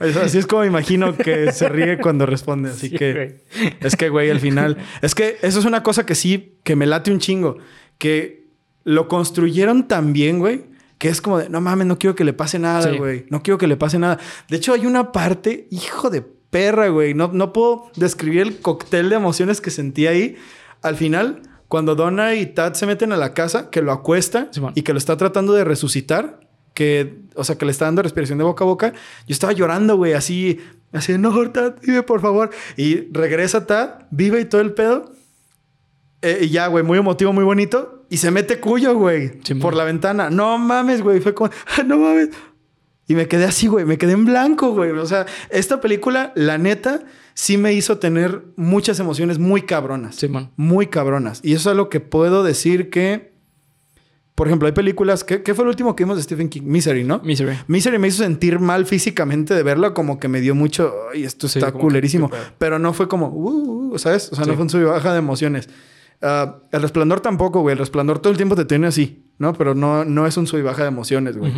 Es- 0.00 0.16
Así 0.16 0.38
es 0.38 0.46
como 0.46 0.62
me 0.62 0.66
imagino 0.68 1.16
que 1.16 1.52
se 1.52 1.68
ríe 1.68 1.98
cuando 1.98 2.26
responde. 2.26 2.70
Así 2.70 2.88
Sí, 2.90 2.96
que. 2.96 3.12
güey. 3.12 3.70
Es 3.80 3.96
que, 3.96 4.08
güey, 4.08 4.30
al 4.30 4.40
final. 4.40 4.78
Es 5.02 5.14
que 5.14 5.36
eso 5.42 5.58
es 5.58 5.64
una 5.64 5.82
cosa 5.82 6.06
que 6.06 6.14
sí, 6.14 6.56
que 6.64 6.74
me 6.76 6.86
late 6.86 7.12
un 7.12 7.18
chingo. 7.18 7.58
Que 7.98 8.48
lo 8.84 9.08
construyeron 9.08 9.86
tan 9.86 10.12
bien, 10.12 10.38
güey. 10.38 10.64
Que 10.98 11.08
es 11.08 11.20
como 11.20 11.38
de, 11.38 11.48
no 11.48 11.60
mames, 11.60 11.86
no 11.86 11.98
quiero 11.98 12.14
que 12.14 12.24
le 12.24 12.32
pase 12.32 12.58
nada, 12.58 12.90
Sí. 12.90 12.96
güey. 12.96 13.26
No 13.28 13.42
quiero 13.42 13.58
que 13.58 13.66
le 13.66 13.76
pase 13.76 13.98
nada. 13.98 14.18
De 14.48 14.56
hecho, 14.56 14.72
hay 14.72 14.86
una 14.86 15.12
parte, 15.12 15.68
hijo 15.70 16.08
de 16.10 16.24
perra, 16.54 16.86
güey. 16.88 17.14
No, 17.14 17.30
no 17.32 17.52
puedo 17.52 17.90
describir 17.96 18.42
el 18.42 18.60
cóctel 18.60 19.10
de 19.10 19.16
emociones 19.16 19.60
que 19.60 19.72
sentí 19.72 20.06
ahí. 20.06 20.36
Al 20.82 20.94
final, 20.94 21.42
cuando 21.66 21.96
Donna 21.96 22.36
y 22.36 22.46
Tad 22.46 22.74
se 22.74 22.86
meten 22.86 23.10
a 23.10 23.16
la 23.16 23.34
casa, 23.34 23.70
que 23.70 23.82
lo 23.82 23.90
acuesta 23.90 24.50
y 24.76 24.82
que 24.82 24.92
lo 24.92 24.98
está 24.98 25.16
tratando 25.16 25.52
de 25.52 25.64
resucitar, 25.64 26.38
que, 26.72 27.18
o 27.34 27.42
sea, 27.42 27.58
que 27.58 27.64
le 27.64 27.72
está 27.72 27.86
dando 27.86 28.02
respiración 28.02 28.38
de 28.38 28.44
boca 28.44 28.62
a 28.62 28.68
boca, 28.68 28.92
yo 29.26 29.32
estaba 29.32 29.52
llorando, 29.52 29.96
güey, 29.96 30.12
así, 30.12 30.60
así, 30.92 31.18
no, 31.18 31.50
Tad, 31.50 31.74
vive, 31.82 32.04
por 32.04 32.20
favor. 32.20 32.50
Y 32.76 33.08
regresa 33.10 33.66
Tad, 33.66 34.06
vive 34.12 34.40
y 34.40 34.44
todo 34.44 34.60
el 34.60 34.74
pedo. 34.74 35.10
Eh, 36.22 36.38
y 36.42 36.50
ya, 36.50 36.68
güey, 36.68 36.84
muy 36.84 36.98
emotivo, 36.98 37.32
muy 37.32 37.42
bonito. 37.44 38.04
Y 38.10 38.18
se 38.18 38.30
mete 38.30 38.60
cuyo, 38.60 38.94
güey, 38.94 39.40
Simón. 39.42 39.60
por 39.60 39.74
la 39.74 39.82
ventana. 39.82 40.30
No 40.30 40.56
mames, 40.56 41.02
güey, 41.02 41.18
fue 41.20 41.34
como, 41.34 41.50
"Ah, 41.76 41.82
no 41.82 41.98
mames. 41.98 42.28
Y 43.06 43.14
me 43.14 43.28
quedé 43.28 43.44
así, 43.44 43.66
güey, 43.66 43.84
me 43.84 43.98
quedé 43.98 44.12
en 44.12 44.24
blanco, 44.24 44.72
güey. 44.72 44.90
O 44.92 45.06
sea, 45.06 45.26
esta 45.50 45.80
película, 45.80 46.32
la 46.36 46.56
neta, 46.58 47.00
sí 47.34 47.58
me 47.58 47.72
hizo 47.74 47.98
tener 47.98 48.42
muchas 48.56 48.98
emociones 48.98 49.38
muy 49.38 49.62
cabronas. 49.62 50.14
Simón. 50.16 50.50
Muy 50.56 50.86
cabronas. 50.86 51.40
Y 51.42 51.52
eso 51.54 51.70
es 51.70 51.76
lo 51.76 51.88
que 51.90 52.00
puedo 52.00 52.42
decir 52.44 52.88
que, 52.88 53.34
por 54.34 54.46
ejemplo, 54.46 54.66
hay 54.66 54.72
películas, 54.72 55.22
¿qué, 55.22 55.42
qué 55.42 55.54
fue 55.54 55.64
el 55.64 55.68
último 55.68 55.94
que 55.94 56.04
vimos 56.04 56.16
de 56.16 56.22
Stephen 56.22 56.48
King? 56.48 56.62
Misery, 56.64 57.04
¿no? 57.04 57.20
Misery. 57.22 57.58
Misery 57.68 57.98
me 57.98 58.08
hizo 58.08 58.22
sentir 58.22 58.58
mal 58.58 58.86
físicamente 58.86 59.52
de 59.54 59.62
verla, 59.62 59.92
como 59.92 60.18
que 60.18 60.28
me 60.28 60.40
dio 60.40 60.54
mucho, 60.54 60.92
ay, 61.12 61.24
esto 61.24 61.46
Sí, 61.46 61.58
está 61.58 61.72
que, 61.72 61.78
culerísimo. 61.78 62.30
Pero 62.56 62.78
no 62.78 62.94
fue 62.94 63.06
como, 63.06 63.28
uh, 63.28 63.92
uh, 63.94 63.98
¿sabes? 63.98 64.30
O 64.32 64.34
sea, 64.34 64.46
no 64.46 64.52
Sí. 64.52 64.56
fue 64.56 64.62
un 64.62 64.70
sub 64.70 64.80
y 64.80 64.84
baja 64.84 65.12
de 65.12 65.18
emociones. 65.18 65.68
Ah, 66.22 66.56
el 66.72 66.80
resplandor 66.80 67.20
tampoco, 67.20 67.60
güey. 67.60 67.74
El 67.74 67.78
resplandor 67.80 68.18
todo 68.18 68.30
el 68.30 68.38
tiempo 68.38 68.56
te 68.56 68.64
tiene 68.64 68.86
así, 68.86 69.26
¿no? 69.38 69.52
Pero 69.52 69.74
no, 69.74 70.06
no 70.06 70.26
es 70.26 70.36
un 70.38 70.46
sub 70.46 70.58
y 70.58 70.62
baja 70.62 70.82
de 70.82 70.88
emociones, 70.88 71.36
güey. 71.36 71.52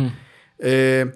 Eh, 0.59 1.09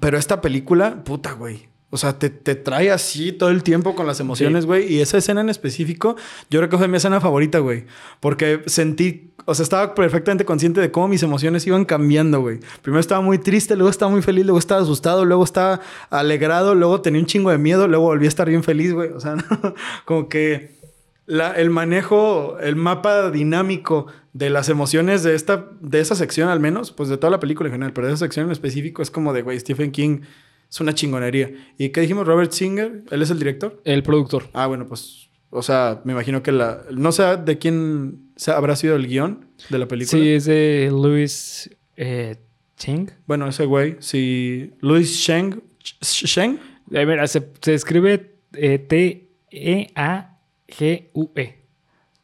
pero 0.00 0.18
esta 0.18 0.40
película, 0.40 1.04
puta, 1.04 1.32
güey. 1.32 1.68
O 1.94 1.98
sea, 1.98 2.18
te, 2.18 2.30
te 2.30 2.54
trae 2.54 2.90
así 2.90 3.32
todo 3.32 3.50
el 3.50 3.62
tiempo 3.62 3.94
con 3.94 4.06
las 4.06 4.18
emociones, 4.18 4.64
güey. 4.64 4.90
Y 4.90 5.02
esa 5.02 5.18
escena 5.18 5.42
en 5.42 5.50
específico, 5.50 6.16
yo 6.48 6.58
creo 6.58 6.70
que 6.70 6.78
fue 6.78 6.88
mi 6.88 6.96
escena 6.96 7.20
favorita, 7.20 7.58
güey. 7.58 7.84
Porque 8.18 8.62
sentí, 8.64 9.34
o 9.44 9.54
sea, 9.54 9.62
estaba 9.62 9.94
perfectamente 9.94 10.46
consciente 10.46 10.80
de 10.80 10.90
cómo 10.90 11.08
mis 11.08 11.22
emociones 11.22 11.66
iban 11.66 11.84
cambiando, 11.84 12.40
güey. 12.40 12.60
Primero 12.80 12.98
estaba 12.98 13.20
muy 13.20 13.36
triste, 13.36 13.76
luego 13.76 13.90
estaba 13.90 14.10
muy 14.10 14.22
feliz, 14.22 14.46
luego 14.46 14.58
estaba 14.58 14.80
asustado, 14.80 15.26
luego 15.26 15.44
estaba 15.44 15.80
alegrado, 16.08 16.74
luego 16.74 17.02
tenía 17.02 17.20
un 17.20 17.26
chingo 17.26 17.50
de 17.50 17.58
miedo, 17.58 17.86
luego 17.86 18.06
volví 18.06 18.24
a 18.24 18.28
estar 18.28 18.48
bien 18.48 18.62
feliz, 18.62 18.94
güey. 18.94 19.10
O 19.10 19.20
sea, 19.20 19.36
no, 19.36 19.44
como 20.06 20.30
que 20.30 20.81
la- 21.26 21.52
el 21.52 21.70
manejo, 21.70 22.58
el 22.60 22.76
mapa 22.76 23.30
dinámico 23.30 24.06
de 24.32 24.50
las 24.50 24.68
emociones 24.68 25.22
de 25.22 25.34
esta, 25.34 25.68
de 25.80 26.00
esa 26.00 26.14
sección 26.14 26.48
al 26.48 26.58
menos, 26.60 26.90
pues 26.92 27.08
de 27.08 27.16
toda 27.18 27.30
la 27.30 27.40
película 27.40 27.68
en 27.68 27.74
general, 27.74 27.92
pero 27.92 28.06
de 28.06 28.14
esa 28.14 28.24
sección 28.24 28.46
en 28.46 28.52
específico 28.52 29.02
es 29.02 29.10
como 29.10 29.32
de, 29.32 29.42
güey, 29.42 29.58
Stephen 29.60 29.90
King 29.92 30.20
Es 30.70 30.80
una 30.80 30.94
chingonería. 30.94 31.50
¿Y 31.76 31.90
qué 31.90 32.00
dijimos? 32.00 32.26
Robert 32.26 32.50
Singer, 32.50 33.04
¿él 33.10 33.20
es 33.20 33.30
el 33.30 33.38
director? 33.38 33.80
El 33.84 34.02
productor. 34.02 34.48
Ah, 34.54 34.66
bueno, 34.66 34.86
pues, 34.86 35.28
o 35.50 35.60
sea, 35.60 36.00
me 36.04 36.12
imagino 36.14 36.42
que 36.42 36.50
la... 36.50 36.82
No 36.90 37.12
sé 37.12 37.36
de 37.36 37.58
quién 37.58 38.32
habrá 38.46 38.74
sido 38.74 38.96
el 38.96 39.06
guion 39.06 39.48
de 39.68 39.78
la 39.78 39.86
película. 39.86 40.18
Sí, 40.18 40.30
es 40.30 40.46
de 40.46 40.88
Louis 40.90 41.68
eh, 41.96 42.36
Cheng. 42.78 43.10
Bueno, 43.26 43.46
ese 43.46 43.66
güey, 43.66 43.96
sí. 43.98 44.72
Louis 44.80 45.10
Sheng. 45.14 45.62
Sh- 45.84 46.24
Sheng. 46.26 46.58
A 46.96 47.04
ver, 47.04 47.28
se, 47.28 47.46
se 47.60 47.74
escribe 47.74 48.36
eh, 48.54 49.92
T-E-A-G-U-E. 50.76 51.58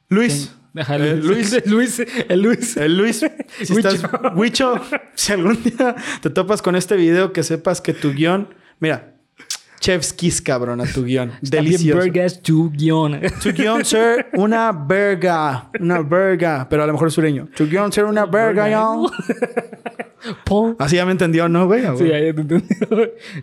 Luis. 0.09 0.55
Ajá, 0.77 0.97
Eh, 0.97 1.17
Luis. 1.17 1.57
Luis. 1.67 2.01
El 2.29 2.41
Luis. 2.43 2.77
El 2.77 2.97
Luis, 2.97 3.17
si 3.63 3.73
estás, 3.73 4.03
Huicho, 4.35 4.75
si 5.15 5.33
algún 5.33 5.63
día 5.63 5.97
te 6.21 6.31
topas 6.31 6.63
con 6.63 6.77
este 6.77 6.97
video, 6.97 7.33
que 7.33 7.43
sepas 7.43 7.81
que 7.81 7.95
tu 7.95 8.13
guion, 8.13 8.55
mira, 8.79 9.18
chef's 9.81 10.13
kiss, 10.13 10.41
cabrón, 10.41 10.81
a 10.81 10.87
tu 10.87 11.05
guion. 11.05 11.31
También 11.31 11.51
Delicioso. 11.51 12.41
Tu 12.43 12.71
guion. 12.71 13.21
Tu 13.43 13.53
guion 13.53 13.85
ser 13.85 14.29
una 14.35 14.73
verga, 14.73 15.71
una 15.81 16.01
verga, 16.01 16.67
pero 16.69 16.83
a 16.83 16.87
lo 16.87 16.93
mejor 16.93 17.09
es 17.09 17.15
sureño. 17.15 17.49
Tu 17.57 17.67
guion 17.67 17.93
ser 17.93 18.05
una 18.05 18.27
verga, 18.27 18.69
yo. 18.69 19.07
Paul. 20.45 20.77
Así 20.79 20.97
ya 20.97 21.07
me 21.07 21.13
entendió, 21.13 21.49
¿no, 21.49 21.67
güey? 21.67 21.83
Sí, 21.97 22.09
ya 22.09 22.19
te 22.19 22.29
entendí. 22.29 22.67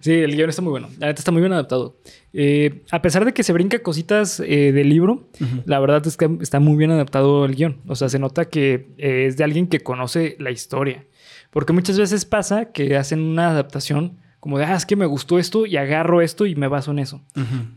Sí, 0.01 0.11
el 0.11 0.35
guion 0.35 0.49
está 0.49 0.61
muy 0.61 0.71
bueno. 0.71 0.89
La 0.99 1.07
neta 1.07 1.19
está 1.19 1.31
muy 1.31 1.41
bien 1.41 1.53
adaptado. 1.53 1.97
Eh, 2.33 2.83
a 2.91 3.01
pesar 3.01 3.25
de 3.25 3.33
que 3.33 3.43
se 3.43 3.53
brinca 3.53 3.79
cositas 3.79 4.41
eh, 4.41 4.71
del 4.71 4.89
libro, 4.89 5.29
la 5.65 5.79
verdad 5.79 6.05
es 6.05 6.17
que 6.17 6.29
está 6.41 6.59
muy 6.59 6.75
bien 6.75 6.91
adaptado 6.91 7.45
el 7.45 7.55
guion. 7.55 7.81
O 7.87 7.95
sea, 7.95 8.09
se 8.09 8.19
nota 8.19 8.45
que 8.45 8.93
eh, 8.97 9.25
es 9.27 9.37
de 9.37 9.43
alguien 9.43 9.67
que 9.67 9.79
conoce 9.79 10.35
la 10.39 10.51
historia. 10.51 11.05
Porque 11.51 11.71
muchas 11.71 11.97
veces 11.97 12.25
pasa 12.25 12.71
que 12.73 12.97
hacen 12.97 13.21
una 13.21 13.49
adaptación 13.49 14.19
como 14.45 14.59
de, 14.59 14.65
ah, 14.65 14.75
es 14.75 14.85
que 14.85 14.95
me 14.95 15.07
gustó 15.07 15.39
esto 15.39 15.65
y 15.65 15.75
agarro 15.75 16.21
esto 16.21 16.45
y 16.45 16.53
me 16.55 16.67
baso 16.67 16.91
en 16.91 16.99
eso. 16.99 17.19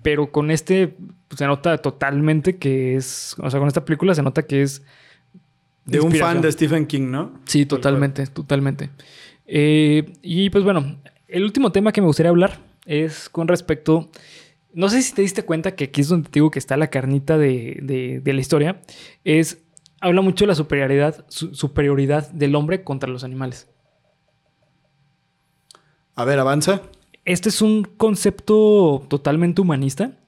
Pero 0.02 0.30
con 0.30 0.50
este 0.50 0.88
pues, 1.28 1.38
se 1.38 1.46
nota 1.46 1.78
totalmente 1.78 2.58
que 2.58 2.94
es, 2.94 3.34
o 3.38 3.48
sea, 3.50 3.58
con 3.58 3.68
esta 3.68 3.86
película 3.86 4.14
se 4.14 4.22
nota 4.22 4.42
que 4.42 4.60
es... 4.60 4.82
De 5.86 5.98
un 6.00 6.12
fan 6.12 6.42
de 6.42 6.52
Stephen 6.52 6.84
King, 6.86 7.10
¿no? 7.10 7.40
Sí, 7.46 7.64
totalmente, 7.64 8.26
totalmente. 8.26 8.90
Eh, 9.46 10.12
y 10.20 10.50
pues 10.50 10.62
bueno, 10.62 10.98
el 11.26 11.42
último 11.42 11.72
tema 11.72 11.90
que 11.90 12.02
me 12.02 12.06
gustaría 12.06 12.28
hablar 12.28 12.58
es 12.84 13.30
con 13.30 13.48
respecto. 13.48 14.10
No 14.74 14.90
sé 14.90 15.00
si 15.00 15.14
te 15.14 15.22
diste 15.22 15.44
cuenta 15.44 15.74
que 15.74 15.84
aquí 15.84 16.02
es 16.02 16.08
donde 16.08 16.28
te 16.28 16.34
digo 16.40 16.50
que 16.50 16.58
está 16.58 16.76
la 16.76 16.88
carnita 16.90 17.38
de, 17.38 17.78
de- 17.82 18.20
de 18.22 18.32
la 18.34 18.40
historia. 18.42 18.82
Es. 19.24 19.62
Habla 20.02 20.20
mucho 20.20 20.44
de 20.44 20.48
la 20.48 20.54
superioridad, 20.54 21.24
su- 21.28 21.54
superioridad 21.54 22.30
del 22.32 22.54
hombre 22.54 22.84
contra 22.84 23.08
los 23.08 23.24
animales. 23.24 23.66
A 26.18 26.24
ver, 26.24 26.40
avanza. 26.40 26.82
Este 27.24 27.48
es 27.48 27.62
un 27.62 27.84
concepto 27.84 29.04
totalmente 29.08 29.60
humanista 29.60 30.18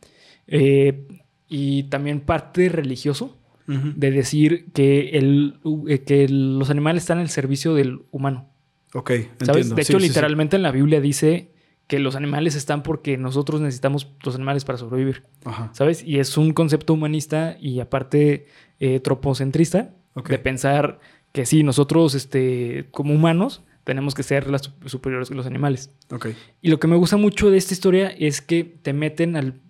eh, 0.47 1.09
y 1.49 1.83
también 1.85 2.21
parte 2.21 2.69
religioso 2.69 3.37
de 3.67 4.11
decir 4.11 4.67
que, 4.73 5.11
el, 5.11 5.59
eh, 5.89 6.01
que 6.01 6.29
los 6.29 6.71
animales 6.71 7.05
están 7.05 7.19
al 7.19 7.29
servicio 7.29 7.75
del 7.75 8.03
humano. 8.11 8.49
Ok, 8.95 9.11
¿Sabes? 9.11 9.67
entiendo. 9.67 9.75
De 9.77 9.85
Sí, 9.85 9.93
hecho, 9.93 10.01
sí, 10.01 10.07
sí. 10.07 10.09
literalmente 10.09 10.57
en 10.57 10.63
la 10.63 10.73
Biblia 10.73 11.01
dice 11.01 11.53
que 11.87 11.99
los 12.01 12.15
animales 12.17 12.57
están 12.57 12.83
porque 12.83 13.17
nosotros 13.17 13.61
necesitamos 13.61 14.09
los 14.25 14.35
animales 14.35 14.65
para 14.65 14.79
sobrevivir. 14.79 15.23
Ajá. 15.45 15.71
¿Sabes? 15.73 16.03
Y 16.05 16.19
es 16.19 16.37
un 16.37 16.53
concepto 16.53 16.93
humanista 16.95 17.57
y 17.61 17.79
aparte 17.81 18.47
eh, 18.81 18.99
tropocentrista 19.01 19.95
de 20.29 20.39
pensar 20.39 20.99
que 21.33 21.47
sí, 21.47 21.63
nosotros 21.63 22.15
este, 22.17 22.87
como 22.91 23.15
humanos 23.15 23.63
tenemos 23.85 24.15
que 24.15 24.23
ser 24.23 24.49
las 24.51 24.63
sup- 24.71 24.89
superiores 24.89 25.29
que 25.29 25.35
los 25.35 25.47
animales. 25.47 25.91
Ok. 26.11 26.29
Y 26.63 26.69
lo 26.71 26.79
que 26.81 26.87
me 26.87 26.97
gusta 26.97 27.17
mucho 27.17 27.51
de 27.51 27.57
esta 27.59 27.75
historia 27.75 28.09
es 28.09 28.41
que 28.41 28.65
te 28.65 28.93
meten 28.93 29.37
al- 29.37 29.61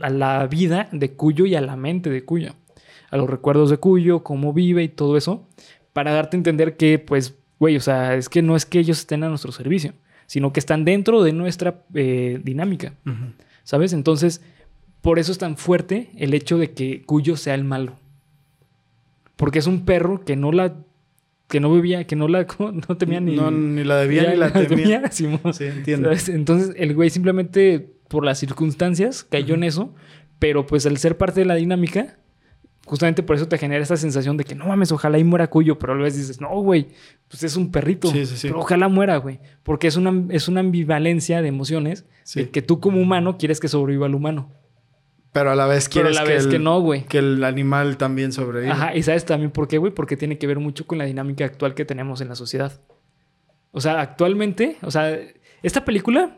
a 0.00 0.10
la 0.10 0.46
vida 0.46 0.88
de 0.92 1.12
Cuyo 1.12 1.44
y 1.46 1.54
a 1.54 1.60
la 1.60 1.76
mente 1.76 2.08
de 2.10 2.24
Cuyo. 2.24 2.54
A 3.10 3.16
los 3.16 3.28
recuerdos 3.28 3.68
de 3.70 3.76
Cuyo, 3.76 4.22
cómo 4.22 4.52
vive 4.52 4.82
y 4.82 4.88
todo 4.88 5.16
eso. 5.16 5.46
Para 5.92 6.12
darte 6.12 6.36
a 6.36 6.38
entender 6.38 6.76
que, 6.76 6.98
pues, 6.98 7.34
güey, 7.58 7.76
o 7.76 7.80
sea, 7.80 8.14
es 8.14 8.28
que 8.28 8.40
no 8.42 8.56
es 8.56 8.64
que 8.64 8.78
ellos 8.78 8.98
estén 9.00 9.22
a 9.24 9.28
nuestro 9.28 9.52
servicio, 9.52 9.92
sino 10.26 10.52
que 10.52 10.60
están 10.60 10.84
dentro 10.86 11.22
de 11.22 11.32
nuestra 11.34 11.82
eh, 11.94 12.40
dinámica. 12.42 12.94
¿Sabes? 13.64 13.92
Entonces, 13.92 14.40
por 15.02 15.18
eso 15.18 15.30
es 15.32 15.38
tan 15.38 15.56
fuerte 15.58 16.10
el 16.16 16.32
hecho 16.32 16.56
de 16.58 16.72
que 16.72 17.02
Cuyo 17.02 17.36
sea 17.36 17.54
el 17.54 17.64
malo. 17.64 17.96
Porque 19.36 19.58
es 19.58 19.66
un 19.66 19.84
perro 19.84 20.24
que 20.24 20.36
no 20.36 20.52
la. 20.52 20.74
Que 21.52 21.60
no 21.60 21.70
bebía, 21.70 22.06
que 22.06 22.16
no 22.16 22.28
la. 22.28 22.46
no 22.58 22.96
temía 22.96 23.20
ni. 23.20 23.36
No, 23.36 23.50
ni 23.50 23.84
la 23.84 23.98
debía 23.98 24.30
ni 24.30 24.36
la 24.38 24.50
temía. 24.50 25.02
Simón. 25.12 25.52
Sí, 25.52 25.64
entiendo. 25.64 26.08
¿Sabes? 26.08 26.30
Entonces, 26.30 26.74
el 26.78 26.94
güey 26.94 27.10
simplemente, 27.10 27.92
por 28.08 28.24
las 28.24 28.38
circunstancias, 28.38 29.22
cayó 29.22 29.54
en 29.54 29.64
eso. 29.64 29.94
Pero 30.38 30.66
pues 30.66 30.86
al 30.86 30.96
ser 30.96 31.18
parte 31.18 31.40
de 31.40 31.46
la 31.46 31.54
dinámica, 31.54 32.18
justamente 32.86 33.22
por 33.22 33.36
eso 33.36 33.48
te 33.48 33.58
genera 33.58 33.82
esa 33.82 33.98
sensación 33.98 34.38
de 34.38 34.44
que 34.44 34.54
no 34.54 34.66
mames, 34.66 34.92
ojalá 34.92 35.18
y 35.18 35.24
muera 35.24 35.50
Cuyo. 35.50 35.78
Pero 35.78 35.92
a 35.92 35.96
la 35.96 36.04
vez 36.04 36.16
dices, 36.16 36.40
no, 36.40 36.48
güey, 36.62 36.88
pues 37.28 37.42
es 37.42 37.54
un 37.54 37.70
perrito. 37.70 38.08
Sí, 38.08 38.24
sí, 38.24 38.38
sí. 38.38 38.48
Pero 38.48 38.60
ojalá 38.60 38.88
muera, 38.88 39.18
güey. 39.18 39.38
Porque 39.62 39.88
es 39.88 39.96
una, 39.96 40.24
es 40.34 40.48
una 40.48 40.60
ambivalencia 40.60 41.42
de 41.42 41.48
emociones 41.48 42.06
de 42.34 42.48
que 42.48 42.62
tú 42.62 42.80
como 42.80 42.98
humano 42.98 43.36
quieres 43.36 43.60
que 43.60 43.68
sobreviva 43.68 44.06
el 44.06 44.14
humano. 44.14 44.50
Pero 45.32 45.50
a 45.50 45.54
la 45.54 45.66
vez 45.66 45.88
Pero 45.88 46.08
a 46.08 46.10
quieres 46.10 46.16
la 46.16 46.24
vez 46.24 46.44
el, 46.44 46.50
que 46.50 46.58
no, 46.58 46.80
güey. 46.80 47.04
que 47.04 47.18
el 47.18 47.42
animal 47.44 47.96
también 47.96 48.32
sobreviva. 48.32 48.74
Ajá, 48.74 48.94
y 48.94 49.02
sabes 49.02 49.24
también 49.24 49.50
por 49.50 49.66
qué, 49.66 49.78
güey, 49.78 49.92
porque 49.92 50.16
tiene 50.16 50.36
que 50.38 50.46
ver 50.46 50.58
mucho 50.58 50.86
con 50.86 50.98
la 50.98 51.04
dinámica 51.04 51.44
actual 51.44 51.74
que 51.74 51.84
tenemos 51.84 52.20
en 52.20 52.28
la 52.28 52.34
sociedad. 52.34 52.80
O 53.70 53.80
sea, 53.80 54.00
actualmente, 54.02 54.76
o 54.82 54.90
sea, 54.90 55.18
esta 55.62 55.84
película 55.84 56.36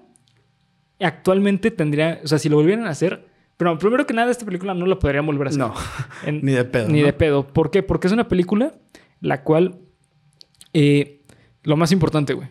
actualmente 1.01 1.71
tendría, 1.71 2.21
o 2.23 2.29
sea, 2.29 2.39
si 2.39 2.49
lo 2.49 2.57
volvieran 2.57 2.87
a 2.87 2.91
hacer, 2.91 3.27
pero 3.57 3.77
primero 3.79 4.07
que 4.07 4.15
nada, 4.15 4.31
esta 4.31 4.45
película 4.45 4.75
no 4.75 4.87
la 4.87 4.99
podrían 4.99 5.27
volver 5.27 5.49
a 5.49 5.51
hacer. 5.51 5.59
No, 5.61 5.75
En- 6.25 6.41
ni 6.45 6.53
de 6.53 6.65
pedo. 6.65 6.89
Ni 6.89 7.01
¿no? 7.01 7.07
de 7.07 7.13
pedo. 7.13 7.47
¿Por 7.47 7.71
qué? 7.71 7.83
Porque 7.83 8.07
es 8.07 8.13
una 8.13 8.29
película 8.29 8.75
la 9.21 9.43
cual, 9.43 9.81
eh, 10.73 11.23
lo 11.63 11.77
más 11.77 11.93
importante, 11.93 12.35
güey, 12.35 12.49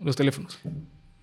los 0.00 0.16
teléfonos. 0.16 0.58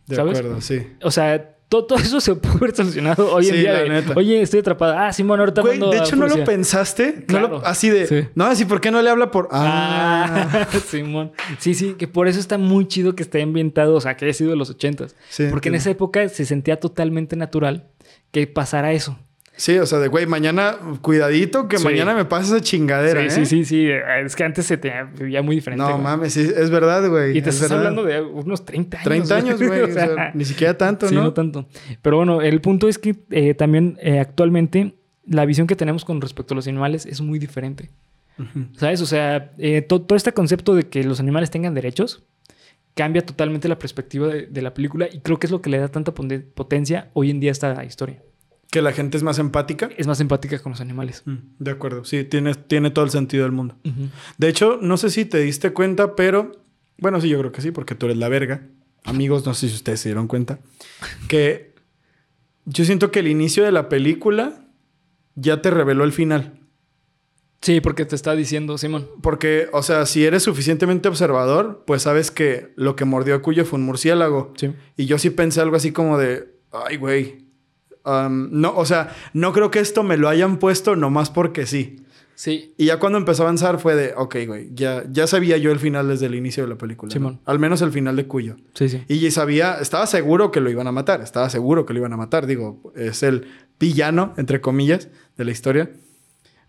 De 0.08 0.16
¿sabes? 0.16 0.38
acuerdo, 0.40 0.62
sí. 0.62 0.86
O 1.04 1.12
sea, 1.12 1.56
todo, 1.70 1.86
todo 1.86 2.00
eso 2.00 2.20
se 2.20 2.36
pudo 2.36 2.54
haber 2.58 2.76
solucionado 2.76 3.32
hoy 3.34 3.48
en 3.48 3.54
Sí, 3.54 3.60
día. 3.60 3.74
de. 3.74 4.04
Oye, 4.16 4.42
estoy 4.42 4.60
atrapada. 4.60 5.08
Ah, 5.08 5.14
Simón, 5.14 5.40
ahorita 5.40 5.62
Güey, 5.62 5.80
de 5.80 5.98
hecho 5.98 6.16
no 6.16 6.24
lo 6.24 6.30
policía". 6.30 6.44
pensaste. 6.46 7.26
No 7.30 7.40
lo- 7.40 7.66
así 7.66 7.90
de. 7.90 8.08
Sí. 8.08 8.28
No, 8.36 8.46
así, 8.46 8.66
¿por 8.66 8.82
qué 8.82 8.92
no 8.92 9.02
le 9.02 9.10
habla 9.10 9.32
por.? 9.32 9.48
Ah. 9.52 10.50
Ah, 10.54 10.68
Simón. 10.88 11.32
Sí, 11.60 11.74
sí, 11.76 11.94
que 11.98 12.08
por 12.08 12.28
eso 12.28 12.40
está 12.40 12.58
muy 12.58 12.88
chido 12.88 13.16
que 13.16 13.24
esté 13.24 13.42
ambientado, 13.42 13.96
o 13.96 14.02
sea, 14.02 14.18
que 14.18 14.26
haya 14.26 14.34
sido 14.34 14.50
de 14.50 14.58
los 14.58 14.70
ochentas. 14.70 15.16
Sí, 15.30 15.46
Porque 15.50 15.70
en 15.70 15.76
esa 15.76 15.90
época 15.92 16.28
se 16.30 16.46
sentía 16.46 16.80
totalmente 16.80 17.36
natural 17.36 17.88
que 18.32 18.46
pasara 18.48 18.92
eso. 18.92 19.18
Sí, 19.60 19.78
o 19.78 19.86
sea, 19.86 20.00
de 20.00 20.08
güey, 20.08 20.26
mañana, 20.26 20.78
cuidadito, 21.02 21.68
que 21.68 21.80
Sí. 21.80 21.84
mañana 21.84 22.16
me 22.16 22.24
pasa 22.24 22.56
esa 22.56 22.64
chingadera. 22.64 23.30
sí, 23.30 23.42
¿eh? 23.42 23.46
sí, 23.46 23.46
sí, 23.46 23.66
sí. 23.66 23.90
Es 24.24 24.34
que 24.38 24.46
antes 24.46 24.66
se 24.66 24.78
te 24.78 24.94
vivía 25.20 25.42
muy 25.42 25.58
diferente. 25.58 25.84
No 25.84 25.90
güey. 25.92 26.02
mames, 26.02 26.32
sí, 26.32 26.50
es 26.56 26.70
verdad, 26.70 27.10
güey. 27.10 27.38
Y 27.38 27.42
te 27.42 27.50
es 27.50 27.56
estás 27.56 27.70
verdad. 27.70 27.88
hablando 27.88 28.04
de 28.06 28.22
unos 28.22 28.64
30 28.64 28.98
años. 29.00 29.04
30 29.06 29.36
años, 29.36 29.62
güey. 29.62 29.82
O 29.90 29.92
sea, 29.92 30.32
ni 30.34 30.46
siquiera 30.46 30.78
tanto, 30.78 31.10
sí, 31.10 31.16
¿no? 31.16 31.24
no 31.24 31.34
tanto. 31.34 31.68
Pero 32.02 32.16
bueno, 32.16 32.42
el 32.42 32.62
punto 32.62 32.88
es 32.88 32.98
que 32.98 33.18
eh, 33.32 33.54
también 33.54 33.98
eh, 34.02 34.20
actualmente 34.20 34.96
la 35.26 35.44
visión 35.46 35.68
que 35.68 35.76
tenemos 35.76 36.06
con 36.06 36.22
respecto 36.22 36.54
a 36.54 36.56
los 36.56 36.66
animales 36.68 37.06
es 37.06 37.20
muy 37.20 37.38
diferente. 37.38 37.90
¿Sabes? 38.78 39.02
O 39.02 39.06
sea, 39.06 39.52
eh, 39.58 39.82
to- 39.82 40.02
todo 40.02 40.16
este 40.16 40.32
concepto 40.32 40.74
de 40.74 40.84
que 40.84 41.04
los 41.04 41.20
animales 41.20 41.52
tengan 41.52 41.74
derechos 41.74 42.24
cambia 42.96 43.26
totalmente 43.26 43.68
la 43.68 43.78
perspectiva 43.78 44.28
de, 44.30 44.48
de 44.48 44.62
la 44.62 44.74
película 44.74 45.10
y 45.12 45.20
creo 45.20 45.38
que 45.38 45.48
es 45.48 45.52
lo 45.52 45.62
que 45.62 45.70
le 45.70 45.78
da 45.80 45.90
tanta 45.90 46.14
potencia 46.14 47.10
hoy 47.12 47.30
en 47.32 47.42
día 47.42 47.52
a 47.52 47.54
esta 47.54 47.84
historia. 47.84 48.22
Que 48.72 48.82
la 48.82 48.92
gente 48.92 49.18
es 49.18 49.24
más 49.24 49.40
empática. 49.40 49.90
Es 49.98 50.06
más 50.06 50.20
empática 50.22 50.60
con 50.60 50.72
los 50.74 50.82
animales. 50.82 51.24
Mm, 51.26 51.38
De 51.58 51.72
acuerdo, 51.72 52.06
sí, 52.06 52.24
tiene, 52.24 52.54
tiene 52.54 52.92
todo 52.92 53.04
el 53.06 53.12
sentido 53.12 53.44
del 53.44 53.52
mundo. 53.52 53.76
De 54.38 54.48
hecho, 54.48 54.78
no 54.82 54.98
sé 54.98 55.10
si 55.10 55.26
te 55.26 55.40
diste 55.40 55.72
cuenta, 55.74 56.16
pero 56.16 56.52
bueno, 57.00 57.20
sí, 57.20 57.30
yo 57.30 57.40
creo 57.40 57.52
que 57.52 57.62
sí, 57.62 57.72
porque 57.72 57.96
tú 57.96 58.06
eres 58.06 58.18
la 58.18 58.30
verga. 58.30 58.68
Amigos, 59.06 59.46
no 59.46 59.54
sé 59.54 59.70
si 59.70 59.76
ustedes 59.76 60.02
se 60.02 60.10
dieron 60.10 60.28
cuenta. 60.28 60.60
Que 61.28 61.74
yo 62.66 62.86
siento 62.86 63.12
que 63.12 63.20
el 63.20 63.28
inicio 63.28 63.64
de 63.64 63.72
la 63.72 63.90
película 63.90 64.66
ya 65.36 65.62
te 65.62 65.72
reveló 65.72 66.04
el 66.04 66.12
final. 66.12 66.60
Sí, 67.62 67.82
porque 67.82 68.06
te 68.06 68.16
está 68.16 68.36
diciendo, 68.36 68.78
Simón. 68.78 69.08
Porque, 69.22 69.68
o 69.74 69.84
sea, 69.84 70.06
si 70.06 70.24
eres 70.26 70.44
suficientemente 70.44 71.10
observador, 71.10 71.84
pues 71.86 72.04
sabes 72.04 72.32
que 72.32 72.72
lo 72.76 72.96
que 72.96 73.04
mordió 73.04 73.36
a 73.36 73.42
Cuyo 73.42 73.66
fue 73.66 73.80
un 73.80 73.86
murciélago. 73.86 74.54
Sí. 74.56 74.74
Y 74.96 75.08
yo 75.08 75.18
sí 75.18 75.30
pensé 75.30 75.60
algo 75.60 75.76
así 75.76 75.92
como 75.92 76.18
de, 76.18 76.54
ay, 76.72 76.98
güey. 76.98 77.49
Um, 78.06 78.50
no, 78.52 78.76
o 78.76 78.86
sea, 78.86 79.16
no 79.34 79.54
creo 79.54 79.72
que 79.72 79.80
esto 79.80 80.04
me 80.04 80.18
lo 80.18 80.30
hayan 80.30 80.58
puesto 80.58 80.96
nomás 80.96 81.30
porque 81.30 81.66
sí. 81.66 81.98
Sí. 82.36 82.74
Y 82.78 82.86
ya 82.86 83.00
cuando 83.00 83.18
empezó 83.18 83.44
a 83.44 83.48
avanzar 83.48 83.80
fue 83.80 83.96
de, 83.96 84.14
ok, 84.16 84.38
güey, 84.48 84.70
ya, 84.74 85.04
ya 85.12 85.28
sabía 85.28 85.58
yo 85.58 85.74
el 85.74 85.80
final 85.80 86.08
desde 86.08 86.28
el 86.28 86.36
inicio 86.36 86.64
de 86.64 86.70
la 86.70 86.78
película. 86.78 87.10
¿no? 87.10 87.14
Simón. 87.14 87.42
Al 87.44 87.60
menos 87.60 87.82
el 87.82 87.92
final 87.92 88.16
de 88.16 88.28
Cuyo. 88.28 88.56
Sí, 88.76 88.88
sí. 88.88 89.04
Y 89.10 89.20
ya 89.20 89.30
sabía, 89.30 89.78
estaba 89.82 90.08
seguro 90.08 90.50
que 90.50 90.62
lo 90.62 90.70
iban 90.70 90.88
a 90.88 90.94
matar, 90.94 91.20
estaba 91.20 91.50
seguro 91.50 91.86
que 91.86 91.94
lo 91.94 92.00
iban 92.00 92.14
a 92.14 92.18
matar. 92.18 92.48
Digo, 92.48 92.94
es 92.96 93.24
el 93.24 93.48
villano, 93.78 94.34
entre 94.38 94.62
comillas, 94.62 95.10
de 95.36 95.44
la 95.44 95.52
historia. 95.52 95.92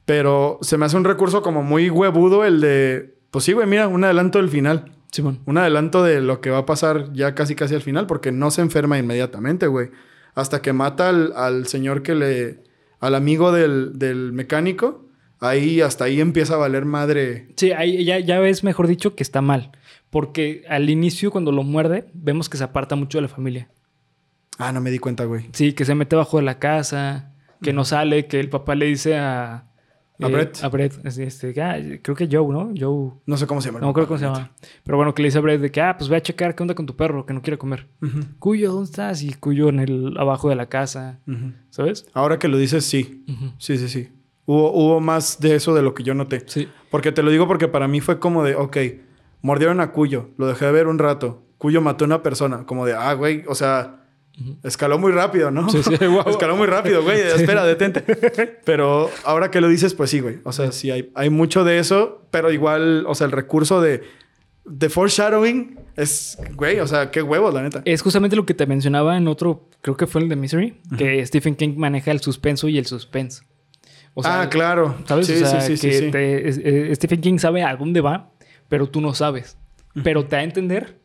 Pero 0.07 0.59
se 0.61 0.77
me 0.77 0.87
hace 0.87 0.97
un 0.97 1.05
recurso 1.05 1.41
como 1.41 1.63
muy 1.63 1.89
huevudo 1.89 2.45
el 2.45 2.61
de, 2.61 3.15
pues 3.31 3.45
sí, 3.45 3.53
güey, 3.53 3.69
mira, 3.69 3.87
un 3.87 4.03
adelanto 4.03 4.39
del 4.39 4.49
final. 4.49 4.91
Simón. 5.13 5.39
Un 5.47 5.57
adelanto 5.57 6.03
de 6.03 6.21
lo 6.21 6.41
que 6.41 6.51
va 6.51 6.59
a 6.59 6.67
pasar 6.67 7.13
ya 7.13 7.37
casi 7.37 7.55
casi 7.55 7.77
al 7.77 7.83
final, 7.83 8.09
porque 8.09 8.33
no 8.33 8.51
se 8.51 8.63
enferma 8.63 8.99
inmediatamente, 8.99 9.69
güey. 9.69 9.91
Hasta 10.35 10.63
que 10.63 10.73
mata 10.73 11.09
al, 11.09 11.33
al 11.37 11.67
señor 11.67 12.03
que 12.03 12.15
le. 12.15 12.65
al 13.01 13.15
amigo 13.15 13.53
del, 13.53 13.99
del 13.99 14.33
mecánico. 14.33 15.07
Ahí, 15.41 15.81
hasta 15.81 16.05
ahí 16.05 16.21
empieza 16.21 16.55
a 16.55 16.59
valer 16.59 16.85
madre. 16.85 17.49
Sí, 17.57 17.73
ahí 17.73 18.05
ya, 18.05 18.19
ya 18.19 18.39
ves, 18.41 18.63
mejor 18.63 18.87
dicho, 18.87 19.15
que 19.15 19.23
está 19.23 19.41
mal. 19.41 19.73
Porque 20.11 20.65
al 20.69 20.91
inicio, 20.91 21.31
cuando 21.31 21.51
lo 21.51 21.63
muerde, 21.63 22.09
vemos 22.13 22.49
que 22.49 22.59
se 22.59 22.65
aparta 22.65 22.95
mucho 22.95 23.19
de 23.19 23.23
la 23.23 23.29
familia. 23.29 23.71
Ah, 24.59 24.73
no 24.73 24.83
me 24.83 24.91
di 24.91 24.99
cuenta, 24.99 25.25
güey. 25.25 25.49
Sí, 25.53 25.73
que 25.73 25.87
se 25.87 25.95
mete 25.95 26.17
bajo 26.17 26.37
de 26.37 26.43
la 26.43 26.59
casa, 26.59 27.33
que 27.63 27.73
no 27.73 27.87
sale, 27.87 28.27
que 28.27 28.39
el 28.41 28.51
papá 28.51 28.75
le 28.75 28.87
dice 28.87 29.17
a... 29.17 29.70
¿A 30.23 30.29
Brett? 30.29 30.63
A 30.63 30.69
Brett. 30.69 31.05
Este, 31.05 31.63
ah, 31.63 31.77
creo 32.03 32.17
que 32.17 32.29
Joe, 32.31 32.53
¿no? 32.53 32.73
Joe... 32.79 33.13
No 33.27 33.37
sé 33.37 33.47
cómo 33.47 33.61
se 33.61 33.69
llama. 33.69 33.81
No 33.81 33.93
creo 33.93 34.07
cómo 34.07 34.19
se 34.19 34.27
la 34.27 34.33
llama. 34.33 34.51
Pero 34.85 34.97
bueno, 34.97 35.15
que 35.15 35.23
le 35.23 35.29
dice 35.29 35.39
a 35.39 35.41
Brett 35.41 35.61
de 35.61 35.71
que, 35.71 35.81
ah, 35.81 35.97
pues 35.97 36.09
ve 36.09 36.17
a 36.17 36.23
checar 36.23 36.55
qué 36.55 36.63
onda 36.63 36.75
con 36.75 36.87
tu 36.87 36.97
perro, 36.97 37.27
que 37.27 37.33
no 37.35 37.43
quiere 37.43 37.59
comer. 37.59 37.87
Cuyo, 38.39 38.73
¿dónde 38.73 38.91
estás? 38.91 39.23
Y 39.23 39.33
Cuyo 39.35 39.69
en 39.69 39.81
el 39.81 40.17
abajo 40.19 40.49
de 40.49 40.57
la 40.57 40.67
casa. 40.67 41.21
¿sabes? 41.71 42.07
Ahora 42.15 42.39
que 42.39 42.49
lo 42.49 42.59
dices, 42.59 42.85
sí. 42.85 43.25
Sí, 43.59 43.79
sí, 43.79 43.89
sí. 43.89 44.09
Hubo, 44.47 44.73
hubo 44.73 45.01
más 45.01 45.41
de 45.41 45.55
eso 45.55 45.75
de 45.75 45.83
lo 45.83 45.95
que 45.95 46.03
yo 46.03 46.15
noté. 46.15 46.43
Sí. 46.47 46.69
Porque 46.91 47.13
te 47.13 47.23
lo 47.23 47.31
digo 47.31 47.47
porque 47.47 47.69
para 47.69 47.89
mí 47.89 48.01
fue 48.01 48.19
como 48.19 48.43
de, 48.43 48.57
ok, 48.57 48.77
mordieron 49.43 49.81
a 49.81 49.93
Cuyo, 49.93 50.31
lo 50.37 50.47
dejé 50.47 50.67
de 50.67 50.73
ver 50.73 50.87
un 50.87 50.99
rato. 50.99 51.43
Cuyo 51.59 51.81
mató 51.81 52.05
a 52.05 52.07
una 52.07 52.23
persona. 52.23 52.65
Como 52.67 52.87
de, 52.87 52.95
ah, 52.95 53.13
güey, 53.15 53.45
o 53.47 53.55
sea, 53.55 54.00
escaló 54.63 54.99
muy 54.99 55.13
rápido, 55.13 55.51
¿no? 55.51 55.69
Sí, 55.69 55.83
sí, 55.83 55.97
guau. 56.07 56.29
escaló 56.29 56.57
muy 56.57 56.67
rápido, 56.67 57.03
güey. 57.03 57.21
Espera, 57.37 57.65
detente. 57.65 58.03
Pero 58.65 59.11
ahora 59.25 59.51
que 59.51 59.61
lo 59.61 59.69
dices, 59.69 59.95
pues 59.95 60.11
sí, 60.11 60.21
güey. 60.21 60.39
O 60.45 60.53
sea, 60.53 60.73
sí 60.73 60.91
hay, 60.91 61.11
hay 61.15 61.31
mucho 61.31 61.65
de 61.65 61.79
eso, 61.79 62.27
pero 62.31 62.51
igual, 62.53 63.05
o 63.07 63.15
sea, 63.15 63.27
el 63.27 63.33
recurso 63.33 63.81
de, 63.81 64.03
de 64.65 64.89
foreshadowing 64.89 65.79
es, 65.97 66.39
güey, 66.55 66.81
o 66.81 66.87
sea, 66.87 67.11
qué 67.11 67.23
huevos, 67.23 67.53
la 67.53 67.63
neta. 67.63 67.83
Es 67.85 68.03
justamente 68.03 68.37
lo 68.37 68.47
que 68.47 68.55
te 68.55 68.67
mencionaba 68.67 69.17
en 69.17 69.29
otro, 69.29 69.69
creo 69.83 69.97
que 69.97 70.07
fue 70.07 70.23
el 70.23 70.29
de 70.29 70.37
Misery, 70.37 70.81
que 70.97 71.25
Stephen 71.27 71.57
King 71.57 71.75
maneja 71.77 72.11
el 72.11 72.21
suspenso 72.21 72.69
y 72.69 72.79
el 72.79 72.87
suspense. 72.87 73.43
O 74.15 74.23
sea, 74.23 74.43
ah, 74.43 74.49
claro. 74.49 74.97
¿Sabes? 75.07 75.27
Sí, 75.29 75.35
o 75.35 75.47
sea, 75.47 75.61
sí, 75.61 75.77
sí, 75.77 75.89
que 75.89 76.11
te- 76.11 76.89
eh, 76.91 76.95
Stephen 76.97 77.21
King 77.21 77.39
sabe 77.39 77.63
a 77.63 77.77
dónde 77.77 78.01
va, 78.01 78.31
pero 78.69 78.89
tú 78.89 79.01
no 79.01 79.15
sabes. 79.15 79.57
Pero 80.03 80.25
te 80.25 80.37
da 80.37 80.43
a 80.43 80.45
entender 80.45 80.99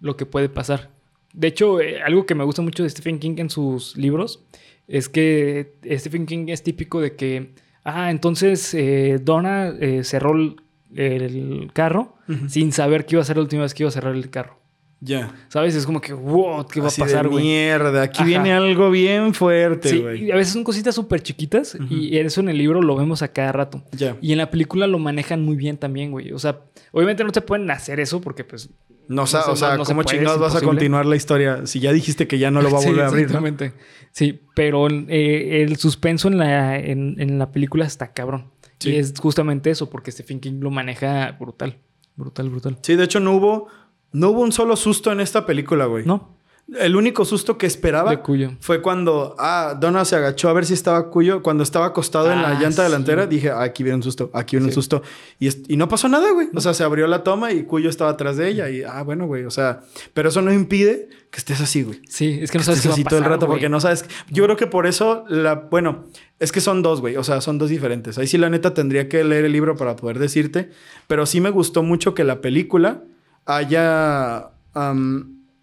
lo 0.00 0.16
que 0.16 0.26
puede 0.26 0.48
pasar. 0.48 0.90
De 1.32 1.48
hecho, 1.48 1.80
eh, 1.80 2.02
algo 2.02 2.26
que 2.26 2.34
me 2.34 2.44
gusta 2.44 2.62
mucho 2.62 2.82
de 2.82 2.90
Stephen 2.90 3.18
King 3.18 3.34
en 3.38 3.50
sus 3.50 3.96
libros 3.96 4.44
es 4.88 5.08
que 5.08 5.74
Stephen 5.90 6.26
King 6.26 6.46
es 6.48 6.62
típico 6.62 7.00
de 7.00 7.16
que, 7.16 7.54
ah, 7.84 8.10
entonces 8.10 8.74
eh, 8.74 9.18
Donna 9.22 9.68
eh, 9.80 10.04
cerró 10.04 10.32
el, 10.34 10.56
el 10.94 11.70
carro 11.72 12.16
sin 12.48 12.72
saber 12.72 13.06
que 13.06 13.14
iba 13.16 13.22
a 13.22 13.24
ser 13.24 13.36
la 13.36 13.42
última 13.42 13.62
vez 13.62 13.74
que 13.74 13.82
iba 13.82 13.88
a 13.88 13.92
cerrar 13.92 14.14
el 14.14 14.28
carro. 14.30 14.58
Ya. 15.04 15.34
¿Sabes? 15.48 15.74
Es 15.74 15.84
como 15.84 16.00
que, 16.00 16.12
wow, 16.12 16.64
¿qué 16.68 16.80
va 16.80 16.86
Así 16.86 17.02
a 17.02 17.04
pasar, 17.06 17.26
güey? 17.28 17.42
mierda. 17.44 18.02
Aquí 18.02 18.18
Ajá. 18.18 18.24
viene 18.24 18.52
algo 18.52 18.88
bien 18.90 19.34
fuerte, 19.34 19.88
Sí, 19.88 19.98
güey. 19.98 20.26
y 20.26 20.30
a 20.30 20.36
veces 20.36 20.52
son 20.52 20.62
cositas 20.62 20.94
súper 20.94 21.20
chiquitas 21.22 21.76
y 21.90 22.16
eso 22.18 22.40
en 22.40 22.48
el 22.50 22.56
libro 22.58 22.80
lo 22.80 22.94
vemos 22.94 23.20
a 23.22 23.32
cada 23.32 23.50
rato. 23.50 23.82
Ya. 23.92 24.16
Y 24.22 24.30
en 24.32 24.38
la 24.38 24.50
película 24.50 24.86
lo 24.86 24.98
manejan 25.00 25.44
muy 25.44 25.56
bien 25.56 25.76
también, 25.76 26.12
güey. 26.12 26.30
O 26.32 26.38
sea, 26.38 26.60
obviamente 26.92 27.24
no 27.24 27.30
se 27.34 27.40
pueden 27.40 27.68
hacer 27.70 27.98
eso 27.98 28.20
porque, 28.20 28.44
pues. 28.44 28.70
No, 29.14 29.26
sa- 29.26 29.44
No 29.46 29.52
o 29.52 29.56
sea, 29.56 29.76
no- 29.76 29.84
se 29.84 29.92
¿cómo 29.92 30.02
puede, 30.02 30.16
chingados 30.18 30.40
vas 30.40 30.54
a 30.56 30.60
continuar 30.60 31.06
la 31.06 31.16
historia 31.16 31.66
si 31.66 31.80
ya 31.80 31.92
dijiste 31.92 32.26
que 32.26 32.38
ya 32.38 32.50
no 32.50 32.62
lo 32.62 32.70
va 32.70 32.78
a 32.78 32.80
Sí, 32.82 32.88
volver 32.88 33.04
a 33.04 33.08
abrir, 33.08 33.22
¿no? 33.30 33.46
exactamente. 33.46 33.72
Sí, 34.12 34.40
pero 34.54 34.88
eh, 34.88 35.62
el 35.62 35.76
suspenso 35.76 36.28
en 36.28 36.38
la, 36.38 36.76
en, 36.78 37.20
en 37.20 37.38
la 37.38 37.50
película 37.52 37.84
está 37.84 38.12
cabrón. 38.12 38.50
Sí. 38.78 38.90
Y 38.90 38.96
es 38.96 39.14
justamente 39.18 39.70
eso, 39.70 39.88
porque 39.90 40.10
Stephen 40.12 40.40
King 40.40 40.60
lo 40.60 40.70
maneja 40.70 41.32
brutal. 41.38 41.78
Brutal, 42.16 42.50
brutal. 42.50 42.78
Sí, 42.82 42.96
de 42.96 43.04
hecho 43.04 43.20
no 43.20 43.32
hubo, 43.32 43.68
no 44.12 44.30
hubo 44.30 44.40
un 44.40 44.52
solo 44.52 44.76
susto 44.76 45.12
en 45.12 45.20
esta 45.20 45.46
película, 45.46 45.86
güey. 45.86 46.04
¿No? 46.04 46.36
El 46.78 46.96
único 46.96 47.24
susto 47.24 47.58
que 47.58 47.66
esperaba 47.66 48.10
De 48.10 48.20
Cuyo. 48.20 48.52
fue 48.60 48.80
cuando, 48.82 49.34
ah, 49.38 49.76
Donna 49.80 50.04
se 50.04 50.16
agachó 50.16 50.48
a 50.48 50.52
ver 50.52 50.64
si 50.64 50.74
estaba 50.74 51.10
Cuyo. 51.10 51.42
Cuando 51.42 51.62
estaba 51.62 51.86
acostado 51.86 52.32
en 52.32 52.40
la 52.42 52.50
Ah, 52.50 52.54
llanta 52.60 52.82
sí. 52.82 52.90
delantera, 52.90 53.26
dije, 53.26 53.50
ah, 53.50 53.62
aquí 53.62 53.82
viene 53.82 53.96
un 53.96 54.02
susto, 54.02 54.30
aquí 54.32 54.56
viene 54.56 54.68
un 54.68 54.72
susto. 54.74 55.02
Y, 55.38 55.48
es- 55.48 55.58
y 55.68 55.76
no 55.76 55.88
pasó 55.88 56.08
nada, 56.08 56.30
güey. 56.32 56.48
O 56.54 56.60
sea, 56.60 56.74
se 56.74 56.82
abrió 56.84 57.06
la 57.06 57.22
toma 57.24 57.52
y 57.52 57.64
Cuyo 57.64 57.88
estaba 57.90 58.10
atrás 58.10 58.36
de 58.36 58.48
ella. 58.48 58.70
Y, 58.70 58.82
ah, 58.82 59.02
bueno, 59.02 59.26
güey. 59.26 59.44
O 59.44 59.50
sea, 59.50 59.80
pero 60.14 60.28
eso 60.30 60.40
no 60.42 60.52
impide 60.52 61.08
que 61.30 61.38
estés 61.38 61.60
así, 61.60 61.82
güey. 61.82 62.00
Sí, 62.08 62.38
es 62.42 62.50
que 62.50 62.58
no 62.58 62.60
Que 62.62 62.64
sabes 62.66 62.78
estés 62.78 62.82
qué 62.82 62.88
va 62.88 62.92
a 62.92 62.94
así 62.96 63.04
todo 63.04 63.18
el 63.18 63.24
rato 63.24 63.46
güey. 63.46 63.56
porque 63.58 63.68
no 63.68 63.80
sabes. 63.80 64.04
Yo 64.30 64.44
creo 64.44 64.56
que 64.56 64.66
por 64.66 64.86
eso, 64.86 65.24
la, 65.28 65.54
bueno, 65.54 66.04
es 66.38 66.52
que 66.52 66.60
son 66.60 66.82
dos, 66.82 67.00
güey. 67.00 67.16
O 67.16 67.24
sea, 67.24 67.40
son 67.40 67.58
dos 67.58 67.70
diferentes. 67.70 68.18
Ahí 68.18 68.26
sí, 68.26 68.38
la 68.38 68.50
neta, 68.50 68.74
tendría 68.74 69.08
que 69.08 69.22
leer 69.24 69.44
el 69.44 69.52
libro 69.52 69.76
para 69.76 69.96
poder 69.96 70.18
decirte. 70.18 70.70
Pero 71.06 71.26
sí 71.26 71.40
me 71.40 71.50
gustó 71.50 71.82
mucho 71.82 72.14
que 72.14 72.24
la 72.24 72.40
película 72.40 73.02
haya. 73.46 74.48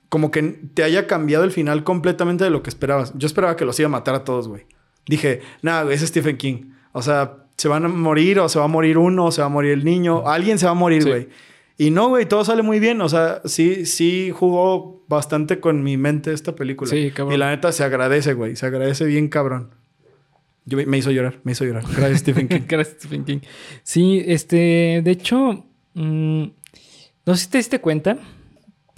Como 0.10 0.32
que 0.32 0.41
te 0.74 0.84
haya 0.84 1.07
cambiado 1.07 1.43
el 1.43 1.51
final 1.51 1.84
completamente 1.84 2.43
de 2.43 2.49
lo 2.49 2.64
que 2.64 2.70
esperabas. 2.70 3.14
Yo 3.16 3.26
esperaba 3.28 3.55
que 3.55 3.66
los 3.66 3.80
iba 3.80 3.88
a 3.88 3.91
matar 3.91 4.16
a 4.16 4.24
todos, 4.24 4.47
güey. 4.47 4.66
Dije, 5.07 5.41
nada, 5.62 5.91
es 5.93 6.01
Stephen 6.01 6.38
King. 6.38 6.72
O 6.91 7.01
sea, 7.01 7.45
se 7.57 7.68
van 7.68 7.86
a 7.86 7.88
morir, 7.89 8.39
o 8.39 8.49
se 8.49 8.57
va 8.60 8.66
a 8.66 8.70
morir 8.70 8.97
uno, 8.97 9.26
o 9.26 9.32
se 9.32 9.41
va 9.41 9.47
a 9.47 9.49
morir 9.49 9.72
el 9.74 9.86
niño, 9.86 10.28
alguien 10.28 10.57
se 10.60 10.66
va 10.66 10.72
a 10.72 10.76
morir, 10.76 11.03
Sí. 11.03 11.10
güey. 11.10 11.28
Y 11.78 11.91
no, 11.91 12.10
güey, 12.10 12.26
todo 12.26 12.43
sale 12.43 12.62
muy 12.62 12.80
bien. 12.80 12.99
O 13.01 13.07
sea, 13.07 13.41
sí, 13.45 13.86
sí 13.86 14.32
jugó 14.36 15.03
bastante 15.07 15.60
con 15.62 15.82
mi 15.84 15.95
mente 15.95 16.34
esta 16.34 16.53
película. 16.55 16.89
Sí, 16.91 17.12
cabrón. 17.12 17.36
Y 17.36 17.38
la 17.38 17.49
neta 17.51 17.72
se 17.72 17.84
agradece, 17.84 18.34
güey. 18.34 18.55
Se 18.57 18.66
agradece 18.66 19.05
bien 19.05 19.30
cabrón. 19.30 19.70
Yo, 20.66 20.78
me- 20.78 20.86
me 20.86 20.97
hizo 20.97 21.10
llorar, 21.12 21.39
me 21.43 21.53
hizo 21.53 21.64
llorar. 21.66 21.84
Gracias, 21.95 22.20
Stephen 22.20 22.47
King. 22.49 22.62
Gracias, 22.68 22.97
Stephen 22.99 23.24
King. 23.24 23.39
Sí, 23.84 24.22
este, 24.26 25.01
de 25.03 25.12
hecho, 25.12 25.66
mm, 25.93 26.43
no 27.26 27.36
sé 27.36 27.43
si 27.45 27.49
te 27.49 27.57
diste 27.60 27.80
cuenta, 27.80 28.18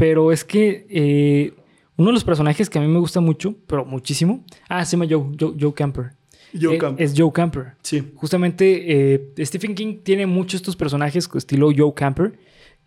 pero 0.02 0.32
es 0.32 0.44
que 0.44 0.88
eh, 0.90 1.54
uno 1.96 2.08
de 2.08 2.14
los 2.14 2.24
personajes 2.24 2.72
que 2.72 2.80
a 2.80 2.82
mí 2.82 2.88
me 2.88 2.98
gusta 2.98 3.20
mucho, 3.22 3.54
pero 3.68 3.86
muchísimo, 3.86 4.44
ah, 4.68 4.84
se 4.84 4.98
llama 4.98 5.06
Joe, 5.08 5.24
Joe, 5.40 5.54
Joe 5.60 5.74
Camper. 5.76 6.14
Joe 6.60 6.74
Eh, 6.76 6.78
Camper. 6.80 7.06
Es 7.06 7.14
Joe 7.16 7.32
Camper. 7.32 7.74
Sí. 7.84 8.12
Justamente, 8.16 9.14
eh, 9.14 9.34
Stephen 9.46 9.76
King 9.76 10.00
tiene 10.02 10.26
muchos 10.26 10.56
estos 10.62 10.76
personajes 10.76 11.30
estilo 11.36 11.70
Joe 11.78 11.94
Camper, 11.96 12.34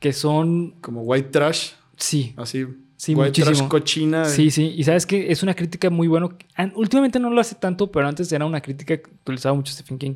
que 0.00 0.12
son, 0.12 0.72
Como 0.80 1.02
white 1.02 1.28
trash. 1.28 1.70
sí, 1.96 2.34
Así. 2.36 2.66
Sí, 2.96 3.14
white 3.14 3.30
trash 3.30 3.46
muchísimo. 3.46 3.68
cochina. 3.68 4.24
Sí, 4.24 4.50
sí. 4.50 4.74
Y 4.76 4.82
sabes 4.82 5.06
que 5.06 5.30
es 5.30 5.44
una 5.44 5.54
crítica 5.54 5.90
muy 5.90 6.08
buena. 6.08 6.30
Últimamente 6.74 7.20
no 7.20 7.30
lo 7.30 7.40
hace 7.40 7.54
tanto, 7.54 7.92
pero 7.92 8.08
antes 8.08 8.32
era 8.32 8.44
una 8.44 8.60
crítica 8.60 8.96
que 8.96 9.08
utilizaba 9.22 9.54
mucho 9.54 9.72
Stephen 9.72 9.98
King. 9.98 10.14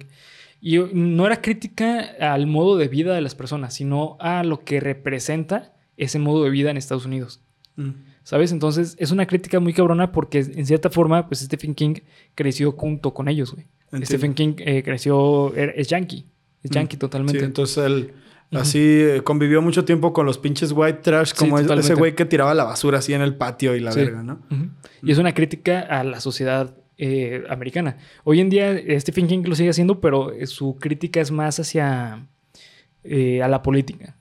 Y 0.61 0.78
no 0.78 1.26
era 1.26 1.40
crítica 1.40 2.16
al 2.20 2.49
modo 2.49 2.76
de 2.76 2.88
vida 2.88 3.14
de 3.14 3.20
las 3.20 3.36
personas, 3.36 3.74
sino 3.74 4.16
a 4.18 4.42
lo 4.42 4.64
que 4.64 4.80
representa 4.80 5.74
ese 5.99 6.18
modo 6.18 6.44
de 6.44 6.51
vida 6.51 6.70
en 6.70 6.76
Estados 6.78 7.05
Unidos. 7.05 7.40
Mm. 7.76 7.90
¿Sabes? 8.22 8.53
Entonces 8.53 8.94
es 8.99 9.11
una 9.11 9.26
crítica 9.26 9.59
muy 9.61 9.72
cabrona 9.72 10.12
porque 10.12 10.38
en 10.40 10.66
cierta 10.66 10.90
forma, 10.90 11.28
pues 11.28 11.40
Stephen 11.40 11.74
King 11.74 11.94
creció 12.34 12.72
junto 12.72 13.12
con 13.14 13.28
ellos, 13.28 13.53
güey. 13.53 13.66
Entiendo. 13.86 14.07
Stephen 14.07 14.34
King 14.34 14.55
eh, 14.59 14.82
creció, 14.82 15.55
er- 15.55 15.72
es 15.76 15.88
yankee. 15.88 16.24
Es 16.62 16.70
yankey 16.70 16.96
Sí, 16.96 16.99
totalmente. 16.99 17.42
entonces 17.44 17.78
él 17.78 18.12
así 18.53 18.78
eh, 18.80 19.22
convivió 19.24 19.62
mucho 19.62 19.84
tiempo 19.86 20.12
con 20.12 20.26
los 20.26 20.36
pinches 20.38 20.72
white 20.72 20.99
trash, 21.03 21.32
como 21.34 21.59
es- 21.59 21.70
ese 21.70 21.94
güey 21.94 22.14
que 22.14 22.24
tiraba 22.26 22.53
la 22.55 22.64
basura 22.64 22.99
así 22.99 23.14
en 23.14 23.22
el 23.22 23.34
patio 23.36 23.74
y 23.74 23.80
la 23.80 23.92
Sí. 23.92 24.01
verga, 24.01 24.22
¿no? 24.22 24.40
Y 25.03 25.11
es 25.12 25.16
una 25.18 25.32
crítica 25.32 25.80
a 25.80 26.05
la 26.05 26.20
sociedad 26.20 26.74
eh, 26.99 27.44
americana. 27.49 27.96
Hoy 28.24 28.40
en 28.40 28.51
día 28.51 28.76
Stephen 29.01 29.26
King 29.28 29.44
lo 29.46 29.55
sigue 29.55 29.70
haciendo, 29.70 30.01
pero 30.01 30.32
su 30.46 30.76
crítica 30.78 31.20
es 31.20 31.30
más 31.30 31.59
hacia 31.61 32.26
eh, 33.05 33.40
a 33.42 33.49
la 33.49 33.62
política. 33.62 34.16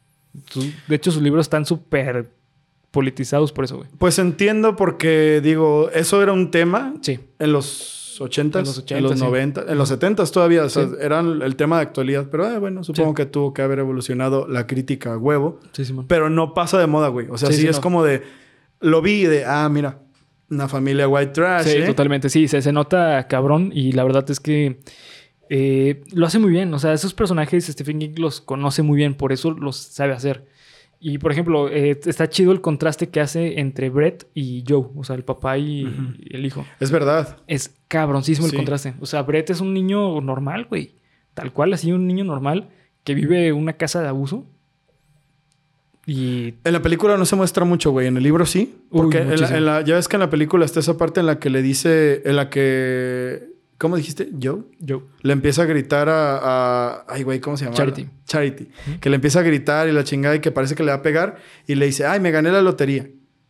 De 0.88 0.96
hecho, 0.96 1.12
sus 1.12 1.22
libros 1.22 1.46
están 1.46 1.66
súper 1.66 2.30
politizados 2.92 3.52
por 3.52 3.66
eso, 3.66 3.78
güey. 3.78 3.90
Pues 3.98 4.18
entiendo 4.20 4.76
porque, 4.76 5.42
digo, 5.44 5.90
eso 5.94 6.22
era 6.24 6.32
un 6.34 6.52
tema 6.52 6.94
Sí. 7.02 7.20
en 7.40 7.52
los 7.52 8.18
80, 8.20 8.60
En 8.60 8.66
los 8.66 8.78
en 8.78 8.84
80, 8.84 9.02
los 9.10 9.20
sí. 9.20 9.26
90, 9.26 9.66
en 9.68 9.78
los 9.78 9.90
70 9.90 10.26
todavía, 10.26 10.64
o 10.64 10.70
sea, 10.70 10.86
Sí. 10.88 10.94
eran 11.02 11.42
el 11.44 11.56
tema 11.56 11.76
de 11.78 11.84
actualidad, 11.84 12.28
pero 12.32 12.48
eh, 12.50 12.58
bueno, 12.58 12.84
supongo 12.84 13.12
Sí. 13.12 13.16
que 13.16 13.26
tuvo 13.28 13.54
que 13.54 13.62
haber 13.62 13.80
evolucionado 13.80 14.48
la 14.48 14.66
crítica 14.66 15.14
a 15.14 15.18
huevo, 15.18 15.60
pero 16.08 16.30
no 16.30 16.54
pasa 16.54 16.80
de 16.80 16.88
moda, 16.88 17.10
güey. 17.10 17.28
O 17.30 17.38
sea, 17.38 17.52
Sí, 17.52 17.68
es 17.68 17.76
no. 17.76 17.82
como 17.82 18.04
de, 18.04 18.24
lo 18.80 19.02
vi 19.02 19.24
de, 19.26 19.46
ah, 19.46 19.70
mira, 19.70 20.00
una 20.50 20.68
familia 20.68 21.08
white 21.08 21.34
trash, 21.34 21.66
Sí, 21.68 21.78
¿eh? 21.78 21.86
totalmente. 21.86 22.30
Sí, 22.30 22.48
se, 22.48 22.62
se 22.62 22.72
nota 22.72 23.28
cabrón 23.28 23.70
y 23.74 23.92
la 23.92 24.04
verdad 24.06 24.26
es 24.32 24.40
que 24.40 24.80
eh, 25.50 26.04
lo 26.14 26.26
hace 26.26 26.40
muy 26.40 26.52
bien. 26.52 26.74
O 26.74 26.80
sea, 26.80 26.94
esos 26.94 27.14
personajes 27.14 27.66
Stephen 27.66 28.00
King 28.00 28.16
los 28.18 28.42
conoce 28.42 28.82
muy 28.84 28.98
bien, 28.98 29.16
por 29.16 29.32
eso 29.32 29.52
los 29.52 29.78
sabe 29.78 30.14
hacer. 30.14 30.46
Y, 31.00 31.20
por 31.20 31.32
ejemplo, 31.32 31.70
eh, 31.70 32.00
está 32.06 32.28
chido 32.28 32.52
el 32.52 32.60
contraste 32.62 33.10
que 33.10 33.20
hace 33.20 33.60
entre 33.60 33.90
Brett 33.92 34.26
y 34.34 34.64
Joe, 34.68 34.88
o 34.96 35.04
sea, 35.04 35.16
el 35.16 35.24
papá 35.24 35.58
y 35.60 35.86
Ujú. 35.86 36.14
y 36.18 36.36
el 36.36 36.46
hijo. 36.46 36.66
Es 36.80 36.90
verdad. 36.90 37.38
Es 37.46 37.76
cabroncísimo 37.88 38.48
Sí. 38.48 38.56
el 38.56 38.58
contraste. 38.58 38.96
O 39.00 39.06
sea, 39.06 39.22
Brett 39.22 39.50
es 39.52 39.62
un 39.62 39.74
niño 39.76 40.20
normal, 40.22 40.66
güey. 40.66 40.96
Tal 41.36 41.54
cual, 41.54 41.72
así 41.74 41.92
un 41.92 42.08
niño 42.08 42.24
normal 42.24 42.70
que 43.04 43.14
vive 43.14 43.54
una 43.54 43.74
casa 43.74 44.02
de 44.02 44.08
abuso. 44.08 44.46
Y 46.06 46.56
En 46.64 46.74
la 46.74 46.82
película 46.82 47.18
no 47.18 47.26
se 47.26 47.36
muestra 47.36 47.66
mucho, 47.66 47.92
güey. 47.92 48.08
En 48.08 48.16
el 48.18 48.24
libro 48.24 48.46
sí. 48.46 48.76
Uy, 48.90 49.02
Porque 49.02 49.18
en 49.20 49.42
la- 49.42 49.58
en 49.58 49.66
la- 49.66 49.82
ya 49.82 49.96
ves 49.96 50.08
que 50.08 50.16
en 50.16 50.22
la 50.22 50.30
película 50.30 50.64
está 50.66 50.80
esa 50.80 50.98
parte 50.98 51.20
en 51.20 51.26
la 51.26 51.38
que 51.38 51.50
le 51.50 51.62
dice, 51.62 52.22
en 52.26 52.38
la 52.38 52.50
que 52.50 53.50
¿Cómo 53.78 53.96
dijiste? 53.96 54.30
¿Joe? 54.42 54.62
Joe. 54.86 55.02
Le 55.22 55.34
empieza 55.34 55.62
a 55.62 55.66
gritar 55.66 56.10
a... 56.10 56.40
a- 56.42 57.06
ay, 57.08 57.24
güey, 57.24 57.40
¿cómo 57.40 57.58
se 57.58 57.66
llama? 57.66 57.78
Charity. 57.78 58.08
Charity. 58.26 58.68
Que 59.00 59.10
le 59.10 59.16
empieza 59.16 59.40
a 59.40 59.44
gritar 59.44 59.88
y 59.88 59.92
la 59.92 60.04
chingada 60.04 60.36
y 60.36 60.40
que 60.40 60.52
parece 60.52 60.74
que 60.76 60.84
le 60.84 60.90
va 60.92 60.98
a 60.98 61.02
pegar. 61.04 61.38
Y 61.68 61.76
le 61.76 61.86
dice, 61.86 62.06
ay, 62.06 62.20
me 62.20 62.32
gané 62.32 62.52
la 62.52 62.62
lotería. 62.62 63.08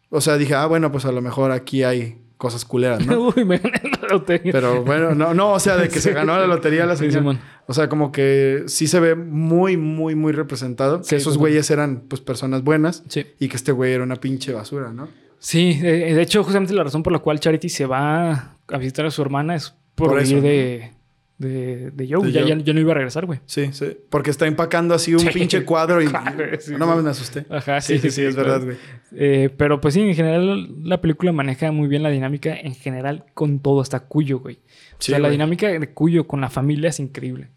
O 0.09 0.19
sea, 0.21 0.37
dije, 0.37 0.53
ah, 0.53 0.65
bueno, 0.65 0.91
pues 0.91 1.05
a 1.05 1.11
lo 1.11 1.21
mejor 1.21 1.51
aquí 1.51 1.83
hay 1.83 2.17
cosas 2.37 2.65
culeras, 2.65 3.05
¿no? 3.05 3.29
Uy, 3.35 3.45
me 3.45 3.57
gané 3.57 3.81
la 4.01 4.07
lotería. 4.09 4.51
Pero 4.51 4.83
bueno, 4.83 5.15
no, 5.15 5.33
no, 5.33 5.53
o 5.53 5.59
sea, 5.59 5.77
de 5.77 5.87
que 5.89 5.99
se 6.01 6.11
ganó 6.13 6.37
la 6.37 6.45
lotería 6.47 6.85
la 6.85 6.95
Sí, 6.95 7.05
señora. 7.05 7.19
Simón. 7.19 7.39
O 7.65 7.73
sea, 7.73 7.87
como 7.89 8.11
que 8.11 8.63
sí 8.67 8.87
se 8.87 8.99
ve 8.99 9.15
muy, 9.15 9.77
muy, 9.77 10.15
muy 10.15 10.33
representado. 10.33 11.03
Sí, 11.03 11.09
que 11.11 11.15
esos 11.15 11.37
güeyes 11.37 11.71
eran, 11.71 12.01
pues, 12.07 12.21
personas 12.21 12.63
buenas. 12.63 13.03
Sí. 13.07 13.25
Y 13.39 13.47
que 13.47 13.55
este 13.55 13.71
güey 13.71 13.93
era 13.93 14.03
una 14.03 14.17
pinche 14.17 14.51
basura, 14.53 14.91
¿no? 14.91 15.07
Sí, 15.39 15.75
de 15.79 16.19
hecho, 16.21 16.43
justamente 16.43 16.73
la 16.73 16.83
razón 16.83 17.03
por 17.03 17.13
la 17.13 17.19
cual 17.19 17.39
Charity 17.39 17.69
se 17.69 17.85
va 17.85 18.55
a 18.67 18.77
visitar 18.79 19.05
a 19.05 19.11
su 19.11 19.21
hermana 19.21 19.55
es 19.55 19.75
por, 19.97 20.09
Por 20.11 20.19
eso, 20.19 20.39
de, 20.39 20.91
de, 21.39 21.91
de 21.91 22.07
Joe. 22.07 22.25
De 22.27 22.31
ya, 22.31 22.41
Joe. 22.41 22.49
ya- 22.49 22.57
ya 22.63 22.73
no 22.73 22.79
iba 22.79 22.91
a 22.91 22.95
regresar, 22.95 23.25
güey. 23.25 23.39
Sí, 23.47 23.69
sí. 23.73 23.97
Porque 24.09 24.29
está 24.29 24.45
empacando 24.45 24.93
así 24.93 25.13
un 25.13 25.19
Sí. 25.21 25.29
pinche 25.33 25.65
cuadro 25.65 26.01
y... 26.01 26.07
Sí, 26.59 26.73
no 26.77 26.85
mames, 26.85 27.03
me 27.03 27.09
asusté. 27.09 27.45
Ajá, 27.49 27.81
Sí, 27.81 27.97
sí, 27.97 28.11
sí, 28.11 28.21
es 28.21 28.35
verdad, 28.35 28.63
güey. 28.63 28.77
Eh, 29.15 29.49
pero 29.57 29.81
pues 29.81 29.95
sí, 29.95 30.01
en 30.01 30.13
general 30.15 30.69
la 30.87 31.01
película 31.01 31.31
maneja 31.31 31.71
muy 31.71 31.87
bien 31.87 32.03
la 32.03 32.09
dinámica 32.09 32.55
en 32.55 32.75
general 32.75 33.25
con 33.33 33.59
todo, 33.59 33.81
hasta 33.81 34.01
Cuyo, 34.01 34.39
güey. 34.39 34.59
O 34.99 35.01
sea, 35.01 35.19
la 35.19 35.29
dinámica 35.29 35.67
de 35.67 35.89
Cuyo 35.93 36.27
con 36.27 36.41
la 36.41 36.49
familia 36.49 36.89
es 36.89 36.99
increíble. 36.99 37.49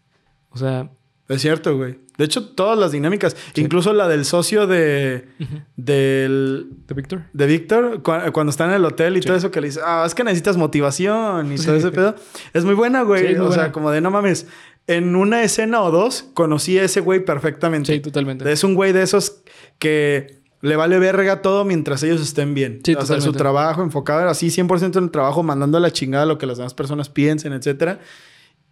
O 0.49 0.57
sea, 0.57 0.89
Es 1.31 1.41
cierto, 1.41 1.77
güey. 1.77 1.97
De 2.17 2.25
hecho, 2.25 2.45
todas 2.49 2.77
las 2.77 2.91
dinámicas, 2.91 3.35
incluso 3.55 3.93
la 3.93 4.07
del 4.07 4.25
socio 4.25 4.67
de... 4.67 5.27
del... 5.75 6.67
de 6.87 6.93
Víctor. 6.93 7.23
De 7.33 7.45
Víctor, 7.45 8.01
cu- 8.03 8.31
cuando 8.33 8.51
está 8.51 8.65
en 8.65 8.71
el 8.71 8.85
hotel 8.85 9.17
y 9.17 9.21
todo 9.21 9.35
eso 9.35 9.49
que 9.51 9.61
le 9.61 9.67
dice, 9.67 9.79
ah, 9.83 10.03
es 10.05 10.13
que 10.13 10.23
necesitas 10.23 10.57
motivación 10.57 11.51
y 11.51 11.55
todo 11.55 11.75
ese 11.75 11.91
pedo. 11.91 12.15
Es 12.53 12.65
muy 12.65 12.75
buena, 12.75 13.01
güey. 13.03 13.21
Sí, 13.27 13.33
es 13.33 13.39
muy 13.39 13.47
o 13.47 13.51
sea, 13.51 13.71
como 13.71 13.91
de 13.91 14.01
no 14.01 14.11
mames. 14.11 14.47
En 14.87 15.15
una 15.15 15.43
escena 15.43 15.81
o 15.81 15.91
dos 15.91 16.25
conocí 16.33 16.77
a 16.77 16.83
ese 16.83 16.99
güey 17.01 17.23
perfectamente. 17.23 17.93
Sí, 17.93 17.99
totalmente. 17.99 18.51
Es 18.51 18.63
un 18.63 18.73
güey 18.75 18.91
de 18.93 19.03
esos 19.03 19.41
que 19.79 20.41
le 20.61 20.75
vale 20.75 20.99
verga 20.99 21.41
todo 21.41 21.65
mientras 21.65 22.03
ellos 22.03 22.21
estén 22.21 22.53
bien. 22.53 22.81
Sí, 22.83 22.93
o 22.95 23.05
sea, 23.05 23.21
su 23.21 23.31
trabajo 23.33 23.81
enfocado 23.81 24.27
así 24.29 24.47
100% 24.47 24.97
en 24.97 25.03
el 25.05 25.11
trabajo, 25.11 25.43
mandando 25.43 25.77
a 25.77 25.81
la 25.81 25.91
chingada 25.91 26.25
lo 26.25 26.37
que 26.37 26.45
las 26.45 26.57
demás 26.57 26.73
personas 26.73 27.09
piensen, 27.09 27.53
etcétera. 27.53 27.99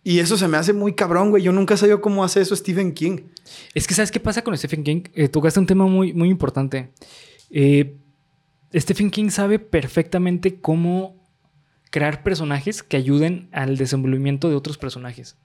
Y 0.03 0.19
eso 0.19 0.37
se 0.37 0.47
me 0.47 0.57
hace 0.57 0.71
muy 0.73 0.93
cabrón, 0.93 1.29
güey. 1.29 1.43
Yo 1.43 1.51
nunca 1.51 1.75
sabido 1.77 1.99
cómo 2.01 2.23
hace 2.23 2.41
eso 2.41 2.55
Stephen 2.55 2.93
King. 2.93 3.17
Es 3.73 3.85
que, 3.85 3.93
¿sabes 3.93 4.11
qué 4.11 4.19
pasa 4.19 4.43
con 4.43 4.57
Stephen 4.57 4.83
King? 4.83 5.01
Eh, 5.13 5.27
tocaste 5.27 5.59
un 5.59 5.65
tema 5.65 5.85
muy, 5.87 6.13
muy 6.13 6.29
importante. 6.29 6.91
Eh, 7.49 7.97
Stephen 8.73 9.11
King 9.11 9.29
sabe 9.29 9.59
perfectamente 9.59 10.61
cómo 10.61 11.17
crear 11.91 12.23
personajes 12.23 12.81
que 12.83 12.97
ayuden 12.97 13.49
al 13.51 13.75
desenvolvimiento 13.77 14.47
de 14.49 14.55
otros 14.55 14.77
personajes. 14.77 15.37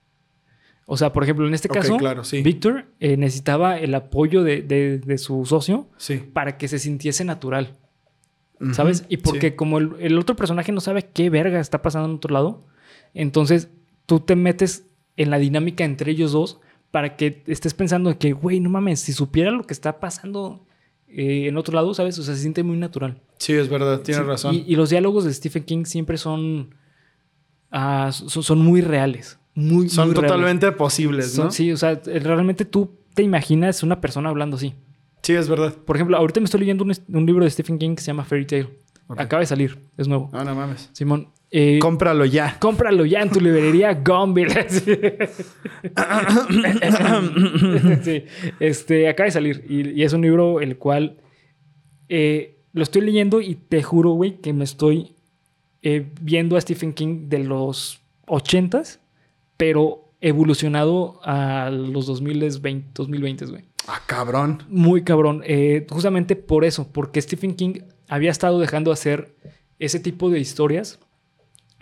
O 0.85 0.95
sea, 0.97 1.11
por 1.11 1.23
ejemplo, 1.23 1.47
en 1.47 1.55
este 1.55 1.67
caso, 1.67 1.97
claro, 1.97 2.23
sí. 2.23 2.43
Víctor 2.43 2.85
eh, 2.99 3.17
necesitaba 3.17 3.79
el 3.79 3.95
apoyo 3.95 4.43
de, 4.43 4.61
de- 4.61 4.99
de 4.99 5.17
su 5.17 5.43
socio 5.45 5.89
Sí. 5.97 6.17
para 6.17 6.57
que 6.57 6.67
se 6.67 6.77
sintiese 6.77 7.25
natural, 7.25 7.75
¿sabes? 8.73 9.03
Y 9.09 9.17
porque 9.17 9.49
sí. 9.49 9.55
como 9.55 9.79
el, 9.79 9.93
el 9.99 10.17
otro 10.19 10.35
personaje 10.35 10.71
no 10.71 10.79
sabe 10.81 11.09
qué 11.11 11.31
verga 11.31 11.59
está 11.59 11.81
pasando 11.81 12.07
en 12.09 12.15
otro 12.17 12.31
lado, 12.31 12.67
entonces 13.15 13.69
tú 14.05 14.19
te 14.19 14.35
metes 14.35 14.85
en 15.17 15.29
la 15.29 15.37
dinámica 15.39 15.83
entre 15.83 16.11
ellos 16.11 16.31
dos 16.31 16.59
para 16.91 17.15
que 17.17 17.43
estés 17.47 17.73
pensando 17.73 18.17
que, 18.17 18.33
güey, 18.33 18.59
no 18.59 18.69
mames, 18.69 18.99
si 19.01 19.13
supiera 19.13 19.51
lo 19.51 19.63
que 19.65 19.73
está 19.73 19.99
pasando 19.99 20.65
eh, 21.07 21.47
en 21.47 21.57
otro 21.57 21.73
lado, 21.75 21.93
¿sabes? 21.93 22.17
O 22.19 22.23
sea, 22.23 22.35
se 22.35 22.41
siente 22.41 22.63
muy 22.63 22.77
natural. 22.77 23.21
Sí, 23.37 23.53
es 23.53 23.67
verdad. 23.69 24.01
Tienes 24.01 24.23
Sí, 24.23 24.27
razón. 24.29 24.55
Y, 24.55 24.63
y 24.67 24.75
los 24.75 24.89
diálogos 24.89 25.25
de 25.25 25.33
Stephen 25.33 25.63
King 25.63 25.85
siempre 25.85 26.17
son, 26.17 26.75
ah, 27.71 28.11
son, 28.11 28.43
son 28.43 28.59
muy 28.59 28.81
reales. 28.81 29.39
Muy, 29.53 29.87
Son 29.89 30.07
muy 30.07 30.15
reales. 30.15 30.31
totalmente 30.31 30.71
posibles, 30.73 31.31
Son- 31.31 31.45
¿no? 31.45 31.51
Sí, 31.51 31.71
o 31.71 31.77
sea, 31.77 32.01
realmente 32.05 32.65
tú 32.65 32.91
te 33.13 33.23
imaginas 33.23 33.83
una 33.83 34.01
persona 34.01 34.29
hablando 34.29 34.57
así. 34.57 34.73
Sí, 35.21 35.33
es 35.33 35.47
verdad. 35.49 35.73
Por 35.73 35.95
ejemplo, 35.95 36.17
ahorita 36.17 36.39
me 36.41 36.45
estoy 36.45 36.59
leyendo 36.61 36.83
un, 36.83 36.93
un 37.07 37.25
libro 37.25 37.43
de 37.45 37.49
Stephen 37.49 37.77
King 37.79 37.95
que 37.95 38.01
se 38.01 38.07
llama 38.07 38.25
Fairy 38.25 38.45
Tail. 38.45 38.69
Ok. 39.07 39.19
Acaba 39.21 39.39
de 39.39 39.45
salir, 39.45 39.79
es 39.97 40.07
nuevo. 40.07 40.29
No, 40.33 40.43
no 40.43 40.53
mames. 40.55 40.89
Simón, 40.93 41.29
eh, 41.51 41.79
Cómpralo 41.79 42.25
ya. 42.25 42.57
cómpralo 42.59 43.05
ya 43.05 43.21
en 43.21 43.29
tu 43.29 43.39
librería 43.39 43.93
sí, 48.03 48.23
este, 48.59 49.07
acaba 49.07 49.25
de 49.25 49.31
salir 49.31 49.65
y, 49.69 49.91
y 49.91 50.03
es 50.03 50.11
un 50.13 50.21
libro 50.21 50.59
el 50.59 50.77
cual 50.77 51.17
eh, 52.09 52.57
lo 52.73 52.83
estoy 52.83 53.03
leyendo 53.03 53.39
y 53.41 53.55
te 53.55 53.81
juro, 53.81 54.11
güey, 54.11 54.41
que 54.41 54.51
me 54.53 54.65
estoy 54.65 55.13
eh, 55.81 56.05
viendo 56.21 56.57
a 56.57 56.61
Stephen 56.61 56.93
King 56.93 57.29
de 57.29 57.39
los 57.39 58.01
80s, 58.27 58.99
pero 59.55 60.11
evolucionado 60.19 61.21
a 61.23 61.69
los 61.69 62.05
2020, 62.07 62.89
2020 62.93 63.45
güey. 63.45 63.63
Ah, 63.87 64.01
cabrón. 64.05 64.63
Muy 64.67 65.03
cabrón. 65.03 65.41
Eh, 65.45 65.85
justamente 65.89 66.35
por 66.35 66.65
eso, 66.65 66.91
porque 66.91 67.21
Stephen 67.21 67.55
King 67.55 67.79
había 68.07 68.31
estado 68.31 68.59
dejando 68.59 68.89
de 68.89 68.93
hacer 68.93 69.35
ese 69.79 69.99
tipo 69.99 70.29
de 70.29 70.39
historias 70.39 70.99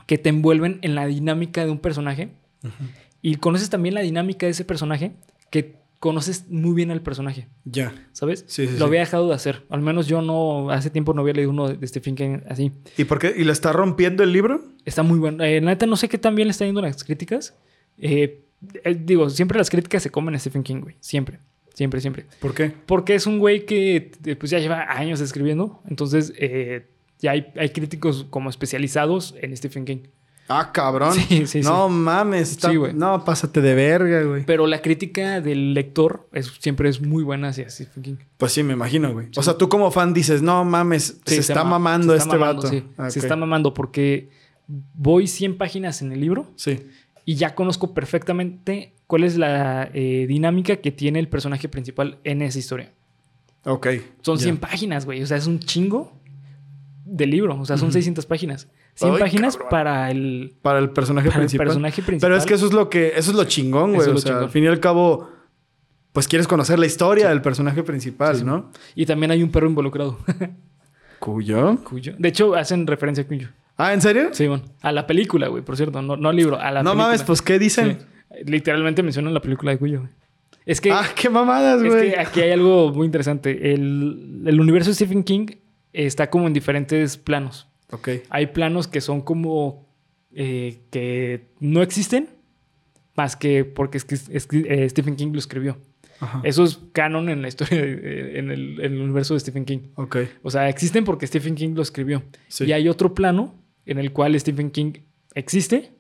que 0.06 0.18
te 0.18 0.30
envuelven 0.30 0.80
en 0.82 0.96
la 0.96 1.06
dinámica 1.08 1.64
de 1.66 1.72
un 1.72 1.80
personaje 1.80 2.30
y 3.22 3.36
conoces 3.36 3.70
también 3.70 3.96
la 3.96 4.02
dinámica 4.02 4.46
de 4.46 4.52
ese 4.52 4.66
personaje 4.66 5.14
que 5.50 5.82
conoces 6.00 6.50
muy 6.50 6.74
bien 6.76 6.92
al 6.92 7.02
personaje, 7.02 7.48
Ya. 7.64 7.94
¿sabes? 8.12 8.44
Sí, 8.48 8.66
sí, 8.68 8.74
Lo 8.74 8.78
sí. 8.80 8.84
había 8.84 9.00
dejado 9.02 9.30
de 9.30 9.36
hacer. 9.36 9.64
Al 9.70 9.82
menos 9.82 10.08
yo 10.08 10.22
no, 10.22 10.70
hace 10.70 10.90
tiempo 10.90 11.14
no 11.14 11.22
había 11.22 11.34
leído 11.34 11.50
uno 11.52 11.70
de 11.70 11.88
Stephen 11.88 12.16
King 12.16 12.40
así. 12.50 12.74
¿Y 12.98 13.06
por 13.06 13.20
qué? 13.20 13.34
¿Y 13.38 13.46
le 13.46 13.54
está 13.54 13.72
rompiendo 13.72 14.22
el 14.24 14.34
libro? 14.34 14.62
Está 14.84 15.02
muy 15.04 15.18
bueno. 15.20 15.42
Eh, 15.46 15.62
la 15.62 15.72
neta, 15.72 15.86
no 15.86 15.96
sé 15.96 16.10
qué 16.10 16.18
tan 16.18 16.36
bien 16.36 16.50
le 16.50 16.52
está 16.52 16.66
yendo 16.66 16.82
las 16.82 17.04
críticas. 17.06 17.56
Eh, 17.98 18.44
eh, 18.84 18.96
digo, 19.00 19.30
siempre 19.30 19.58
las 19.58 19.70
críticas 19.70 20.04
se 20.04 20.10
comen 20.10 20.36
a 20.36 20.40
Stephen 20.40 20.64
King, 20.64 20.82
güey. 20.82 20.96
Siempre. 21.00 21.40
Siempre, 21.74 22.02
siempre. 22.02 22.26
¿Por 22.42 22.54
qué? 22.54 22.72
Porque 22.86 23.16
es 23.16 23.26
un 23.26 23.40
güey 23.40 23.66
que 23.66 24.12
eh, 24.26 24.36
pues 24.36 24.50
ya 24.52 24.60
lleva 24.60 24.84
años 24.92 25.22
escribiendo. 25.22 25.82
Entonces, 25.88 26.34
eh, 26.38 26.86
ya 27.20 27.32
hay, 27.32 27.48
hay 27.58 27.70
críticos 27.70 28.26
como 28.30 28.50
especializados 28.50 29.36
en 29.42 29.56
Stephen 29.56 29.86
King. 29.86 29.98
Ah, 30.50 30.72
cabrón. 30.74 31.14
Sí, 31.14 31.48
sí, 31.48 31.62
no 31.62 31.88
mames. 31.88 32.52
está- 32.52 32.70
Sí, 32.70 32.76
güey. 32.76 32.94
No, 32.94 33.24
pásate 33.24 33.62
de 33.62 33.74
verga, 33.76 34.24
güey. 34.24 34.46
Pero 34.46 34.68
la 34.68 34.82
crítica 34.82 35.40
del 35.40 35.74
lector 35.74 36.28
es, 36.34 36.48
siempre 36.60 36.90
es 36.90 37.00
muy 37.02 37.24
buena 37.24 37.48
hacia 37.50 37.70
Stephen 37.70 38.04
King. 38.04 38.16
Pues 38.38 38.52
sí, 38.52 38.62
me 38.62 38.74
imagino, 38.74 39.14
güey. 39.14 39.28
O 39.38 39.42
sea, 39.42 39.58
tú 39.58 39.70
como 39.70 39.90
fan 39.90 40.14
dices, 40.14 40.42
no 40.42 40.66
mames, 40.66 41.22
Sí, 41.26 41.36
se 41.36 41.40
está 41.40 41.64
ma- 41.64 41.72
mamando 41.72 42.12
se 42.12 42.18
está 42.18 42.30
este 42.36 42.38
vato. 42.38 42.68
sí. 42.68 42.84
Se 43.10 43.20
está 43.20 43.38
mamando 43.38 43.74
porque 43.74 44.30
voy 44.68 45.28
100 45.28 45.58
páginas 45.58 46.02
en 46.02 46.12
el 46.12 46.20
libro 46.20 46.52
Sí. 46.58 46.82
y 47.26 47.36
ya 47.36 47.56
conozco 47.56 47.94
perfectamente 47.94 48.94
cuál 49.08 49.24
es 49.24 49.38
la 49.38 49.90
eh, 49.94 50.26
dinámica 50.28 50.76
que 50.78 50.92
tiene 50.92 51.20
el 51.20 51.30
personaje 51.30 51.70
principal 51.70 52.18
en 52.26 52.42
esa 52.42 52.60
historia. 52.60 52.92
Ok. 53.66 53.88
Son. 54.22 54.38
100 54.38 54.58
páginas, 54.58 55.06
güey. 55.06 55.24
O 55.24 55.26
sea, 55.26 55.38
es 55.38 55.48
un 55.48 55.60
chingo 55.60 56.20
de 57.16 57.28
libro. 57.28 57.60
O 57.60 57.66
sea, 57.66 57.78
son 57.78 57.88
Ujú. 57.88 57.94
600 57.94 58.26
páginas. 58.26 58.68
100 58.96 59.14
Ay, 59.14 59.20
páginas 59.20 59.54
cabrón. 59.56 59.70
para 59.70 60.12
el, 60.12 60.56
Para 60.62 60.80
el 60.80 60.90
personaje 60.90 61.28
para 61.30 61.38
el 61.40 61.44
principal. 61.44 61.68
personaje 61.68 62.02
principal. 62.02 62.30
Pero 62.30 62.38
es 62.38 62.46
que 62.46 62.54
eso 62.56 62.66
es 62.66 62.74
lo 62.74 62.90
que, 62.90 63.14
eso 63.16 63.32
es 63.32 63.38
lo 63.38 63.44
chingón, 63.46 63.94
güey. 63.94 64.02
Eso 64.02 64.10
es 64.10 64.12
O 64.12 64.14
lo 64.14 64.20
sea, 64.20 64.30
chingón. 64.32 64.44
al 64.46 64.50
fin 64.50 64.64
y 64.64 64.68
al 64.68 64.80
cabo, 64.80 65.30
pues 66.12 66.28
quieres 66.28 66.48
conocer 66.48 66.80
la 66.80 66.86
historia 66.86 67.30
del 67.30 67.42
personaje 67.42 67.84
principal, 67.84 68.36
Sí. 68.38 68.44
¿no? 68.44 68.72
Y 68.96 69.06
también 69.06 69.32
hay 69.32 69.44
un 69.44 69.50
perro 69.52 69.68
involucrado. 69.68 70.18
¿Cuyo? 71.20 71.78
Cuyo. 71.84 72.14
De 72.18 72.30
hecho, 72.30 72.56
hacen 72.56 72.86
referencia 72.88 73.24
a 73.24 73.28
Cuyo. 73.28 73.48
Ah, 73.78 73.94
¿en 73.94 74.02
serio? 74.02 74.30
Sí, 74.34 74.48
bueno. 74.48 74.64
A 74.82 74.92
la 74.92 75.08
película, 75.08 75.48
güey, 75.48 75.64
por 75.64 75.78
cierto. 75.78 76.02
No, 76.02 76.16
no 76.18 76.30
al 76.30 76.36
libro, 76.36 76.60
a 76.60 76.70
la 76.72 76.84
no 76.84 76.92
película. 76.92 77.06
mames, 77.06 77.24
pues 77.24 77.42
¿qué 77.42 77.58
dicen? 77.60 78.00
Sí. 78.30 78.44
Literalmente 78.46 79.02
mencionan 79.04 79.34
la 79.34 79.42
película 79.42 79.72
de 79.72 79.78
Cuyo, 79.78 80.00
güey. 80.02 80.12
Es 80.66 80.80
que, 80.80 80.92
Ah, 80.92 81.06
qué 81.16 81.30
mamadas, 81.30 81.82
es 81.82 81.88
güey. 81.92 82.12
que 82.12 82.20
aquí 82.20 82.42
hay 82.42 82.52
algo 82.52 82.92
muy 82.94 83.06
interesante. 83.06 83.74
El, 83.74 84.44
el 84.46 84.60
universo 84.60 84.90
de 84.92 84.96
Stephen 84.96 85.24
King 85.24 85.48
está 85.94 86.30
como 86.30 86.48
en 86.48 86.54
diferentes 86.54 87.18
planos. 87.18 87.68
Hay 88.30 88.48
planos 88.48 88.88
que 88.88 89.02
son 89.02 89.22
como 89.22 89.88
eh, 90.34 90.82
que 90.90 91.48
no 91.60 91.82
existen, 91.84 92.28
más 93.16 93.36
que 93.36 93.64
porque 93.66 93.98
es 94.00 94.06
que, 94.06 94.16
es 94.16 94.48
que, 94.48 94.66
eh, 94.68 94.90
Stephen 94.90 95.16
King 95.16 95.32
lo 95.32 95.38
escribió. 95.40 95.78
Ajá. 96.20 96.42
Eso 96.44 96.64
es 96.64 96.80
canon 96.94 97.30
en 97.30 97.42
la 97.44 97.50
historia, 97.50 97.80
de- 97.82 97.92
eh, 97.94 98.40
en, 98.40 98.50
el, 98.50 98.80
en 98.82 98.94
el 98.94 99.02
universo 99.02 99.34
de 99.36 99.42
Stephen 99.42 99.66
King. 99.66 99.80
Ok. 99.96 100.18
O 100.42 100.50
sea, 100.50 100.70
existen 100.70 101.04
porque 101.04 101.28
Stephen 101.28 101.54
King 101.54 101.74
lo 101.76 101.82
escribió. 101.84 102.24
Sí. 102.48 102.66
Y 102.66 102.72
hay 102.72 102.88
otro 102.90 103.14
plano 103.14 103.54
en 103.86 104.00
el 104.00 104.12
cual 104.12 104.40
Stephen 104.40 104.72
King 104.72 104.94
existe, 105.36 105.92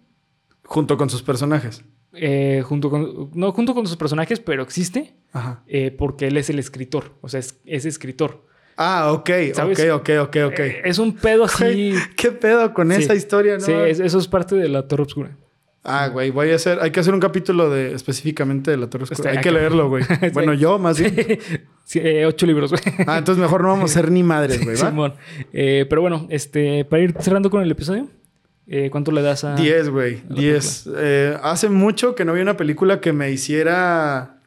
Junto 0.65 0.97
con 0.97 1.09
sus 1.09 1.21
personajes. 1.21 1.83
eh, 2.13 2.63
junto 2.65 2.89
con, 2.89 3.31
no 3.35 3.51
junto 3.51 3.73
con 3.75 3.85
sus 3.85 3.97
personajes, 3.97 4.39
pero 4.39 4.63
existe 4.63 5.13
Ajá. 5.33 5.63
porque 5.97 6.27
él 6.27 6.37
es 6.37 6.49
el 6.49 6.57
escritor, 6.57 7.13
o 7.21 7.27
sea, 7.29 7.39
es, 7.41 7.59
es 7.65 7.85
escritor. 7.85 8.45
Ah, 8.77 9.11
ok, 9.11 9.29
¿Sabes? 9.53 9.79
ok, 9.79 9.85
ok, 10.01 10.09
ok, 10.21 10.37
ok. 10.47 10.59
Eh, 10.59 10.81
es 10.85 10.97
un 10.99 11.15
pedo 11.15 11.43
así. 11.45 11.93
¿Qué 12.17 12.31
pedo 12.31 12.73
con 12.73 12.91
Sí. 12.91 13.03
esa 13.03 13.15
historia, 13.15 13.55
no? 13.55 13.59
Sí, 13.65 13.71
es- 13.71 13.99
eso 13.99 14.17
es 14.17 14.27
parte 14.27 14.55
de 14.55 14.67
la 14.69 14.87
Torre 14.87 15.03
Oscura. 15.03 15.37
Ah, 15.85 16.07
güey, 16.07 16.31
voy 16.31 16.49
a 16.51 16.55
hacer, 16.55 16.79
hay 16.81 16.91
que 16.91 17.01
hacer 17.01 17.13
un 17.13 17.19
capítulo 17.19 17.69
de 17.69 17.93
específicamente 17.93 18.71
de 18.71 18.77
la 18.77 18.89
Torre 18.89 19.03
Oscura. 19.03 19.31
Hay 19.31 19.39
que 19.41 19.51
leerlo, 19.51 19.89
güey. 19.89 20.03
Sí. 20.21 20.29
Bueno, 20.33 20.53
yo 20.53 20.79
más 20.79 20.99
bien. 20.99 21.13
Sí, 21.85 21.99
eh, 22.01 22.25
ocho 22.25 22.45
libros, 22.45 22.71
güey. 22.71 22.81
Ah, 23.07 23.17
entonces 23.17 23.41
mejor 23.41 23.61
no 23.61 23.67
vamos 23.67 23.91
a 23.91 23.93
ser 23.95 24.09
ni 24.09 24.23
madres, 24.23 24.63
güey, 24.63 24.77
¿va? 24.77 24.87
Simón. 24.89 25.13
Eh, 25.51 25.85
pero 25.89 25.99
bueno, 26.01 26.27
este, 26.29 26.85
para 26.85 27.03
ir 27.03 27.13
cerrando 27.19 27.49
con 27.49 27.61
el 27.61 27.69
episodio, 27.69 28.07
Eh, 28.65 28.87
¿Cuánto 28.89 29.11
le 29.11 29.21
das 29.21 29.43
a...? 29.43 29.55
10, 29.55 29.89
güey. 29.89 30.21
la 30.29 30.35
10. 30.39 30.89
Eh, 30.95 31.37
hace 31.43 31.67
mucho 31.67 32.15
que 32.15 32.23
no 32.23 32.31
vi 32.31 32.39
una 32.39 32.55
película 32.55 33.01
que 33.01 33.11
me 33.11 33.29
hiciera... 33.29 34.37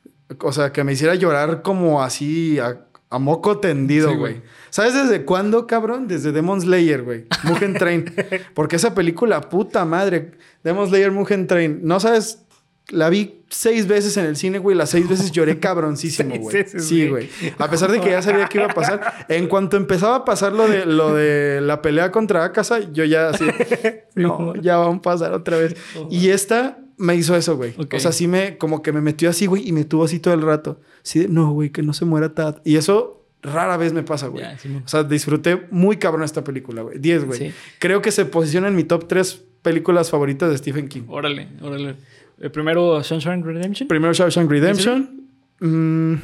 O 0.41 0.51
sea, 0.53 0.73
que 0.73 0.83
me 0.85 0.95
hiciera 0.95 1.15
llorar 1.15 1.61
como 1.61 2.03
así 2.03 2.59
a, 2.59 2.86
a 3.09 3.19
moco 3.19 3.59
tendido, 3.59 4.11
Sí, 4.11 4.17
güey. 4.17 4.43
¿Sabes 4.71 4.95
desde 4.95 5.25
cuándo, 5.25 5.67
cabrón? 5.67 6.09
Desde 6.09 6.33
Demon 6.33 6.61
Slayer, 6.61 7.03
güey. 7.03 7.27
Mugen 7.45 7.75
Train. 7.75 8.13
Porque 8.55 8.77
esa 8.77 8.95
película, 8.95 9.41
puta 9.43 9.85
madre. 9.85 10.33
Demon 10.65 10.89
Slayer, 10.89 11.13
Mugen 11.13 11.47
Train. 11.47 11.81
No 11.83 12.01
sabes... 12.01 12.43
La 12.91 13.09
vi 13.09 13.43
seis 13.49 13.89
veces 13.89 14.17
en 14.17 14.27
el 14.27 14.37
cine, 14.37 14.59
güey. 14.59 14.77
Las 14.77 14.91
seis 14.91 15.09
veces 15.09 15.33
lloré 15.33 15.59
cabroncísimo, 15.61 16.37
güey. 16.39 16.65
Sí, 16.69 17.09
güey. 17.09 17.29
güey. 17.41 17.55
A 17.59 17.69
pesar 17.69 17.91
de 17.91 18.01
que 18.01 18.11
ya 18.11 18.23
sabía 18.23 18.47
que 18.47 18.59
iba 18.59 18.69
a 18.69 18.75
pasar. 18.75 19.27
En 19.29 19.49
cuanto 19.49 19.77
empezaba 19.77 20.17
a 20.17 20.25
pasar 20.25 20.53
lo 20.53 20.69
de, 20.69 20.87
lo 20.87 21.13
de 21.13 21.61
la 21.63 21.83
pelea 21.83 22.13
contra 22.13 22.45
Akasa, 22.45 22.79
yo 22.93 23.05
ya 23.05 23.31
así... 23.31 23.45
No, 24.15 24.55
ya 24.55 24.77
van 24.77 24.97
a 24.97 25.03
pasar 25.03 25.33
otra 25.33 25.59
vez. 25.59 25.75
Y 26.11 26.29
esta 26.29 26.79
me 26.99 27.15
hizo 27.15 27.37
eso, 27.37 27.57
güey. 27.57 27.75
O 27.93 28.01
sea, 28.01 28.13
sí 28.13 28.27
me... 28.27 28.59
Como 28.59 28.83
que 28.83 28.93
me 28.93 29.01
metió 29.01 29.31
así, 29.31 29.47
güey. 29.47 29.69
Y 29.69 29.73
me 29.73 29.85
tuvo 29.85 30.05
así 30.05 30.19
todo 30.19 30.35
el 30.35 30.43
rato. 30.43 30.81
Así 31.05 31.21
de, 31.21 31.29
no, 31.29 31.51
güey, 31.53 31.71
que 31.71 31.83
no 31.83 31.93
se 31.93 32.05
muera 32.05 32.35
Tad. 32.35 32.57
Y 32.65 32.77
eso 32.77 33.25
rara 33.43 33.77
vez 33.77 33.93
me 33.93 34.03
pasa, 34.03 34.29
güey. 34.29 34.45
O 34.85 34.89
sea, 34.89 35.05
disfruté 35.05 35.67
muy 35.71 35.99
cabrón 35.99 36.25
esta 36.25 36.43
película, 36.43 36.83
güey. 36.83 36.99
10, 36.99 37.25
güey. 37.25 37.39
Sí. 37.39 37.53
Creo 37.79 38.03
que 38.03 38.11
se 38.11 38.25
posiciona 38.25 38.69
en 38.69 38.77
mi 38.77 38.85
top 38.85 39.07
3 39.07 39.43
películas 39.63 40.11
favoritas 40.11 40.51
de 40.51 40.59
Stephen 40.59 40.89
King. 40.89 41.03
Órale, 41.09 41.49
órale. 41.61 41.97
Eh, 42.41 42.51
primero, 42.51 43.03
Sunshine 43.03 43.43
Redemption. 43.43 43.89
Primero 43.89 44.13
Shawshank 44.13 44.51
Redemption. 44.51 45.29
Mm, 45.61 46.15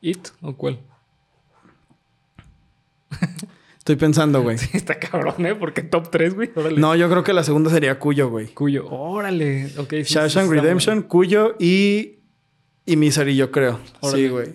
¿It 0.00 0.28
o 0.42 0.54
cuál? 0.54 0.78
estoy 3.84 3.96
pensando, 3.96 4.42
güey. 4.42 4.56
Sí, 4.56 4.70
está 4.72 4.98
cabrón, 4.98 5.44
¿eh? 5.44 5.54
Porque 5.54 5.82
top 5.82 6.10
3, 6.10 6.34
güey. 6.34 6.50
Órale. 6.54 6.80
No, 6.80 6.96
yo 6.96 7.10
creo 7.10 7.22
que 7.22 7.34
la 7.34 7.44
segunda 7.44 7.70
sería 7.70 7.98
Cuyo, 7.98 8.30
güey. 8.30 8.46
Cuyo. 8.46 8.88
Órale. 8.88 9.66
Ok. 9.76 9.90
sí, 9.90 10.14
Shawshank 10.14 10.50
Redemption, 10.50 11.02
Cuyo 11.02 11.54
y... 11.58 12.20
Y 12.86 12.96
Misery, 12.96 13.36
yo 13.36 13.50
creo. 13.50 13.78
Órale. 14.00 14.22
Sí, 14.22 14.28
güey. 14.28 14.48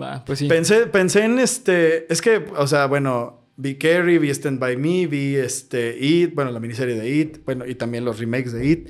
Va, 0.00 0.24
pues 0.24 0.38
sí. 0.38 0.48
Pensé, 0.48 0.86
pensé 0.86 1.24
en 1.24 1.38
este... 1.38 2.10
Es 2.10 2.22
que, 2.22 2.46
o 2.56 2.66
sea, 2.66 2.86
bueno... 2.86 3.38
Vi 3.56 3.74
Carrie, 3.74 4.18
vi 4.18 4.30
Stand 4.30 4.58
By 4.58 4.78
Me, 4.78 5.06
vi 5.06 5.36
este 5.36 5.94
It, 6.00 6.34
bueno, 6.34 6.50
la 6.50 6.60
miniserie 6.60 6.94
de 6.94 7.10
It, 7.10 7.44
bueno, 7.44 7.66
y 7.66 7.74
también 7.74 8.06
los 8.06 8.18
remakes 8.18 8.54
de 8.54 8.66
It. 8.66 8.88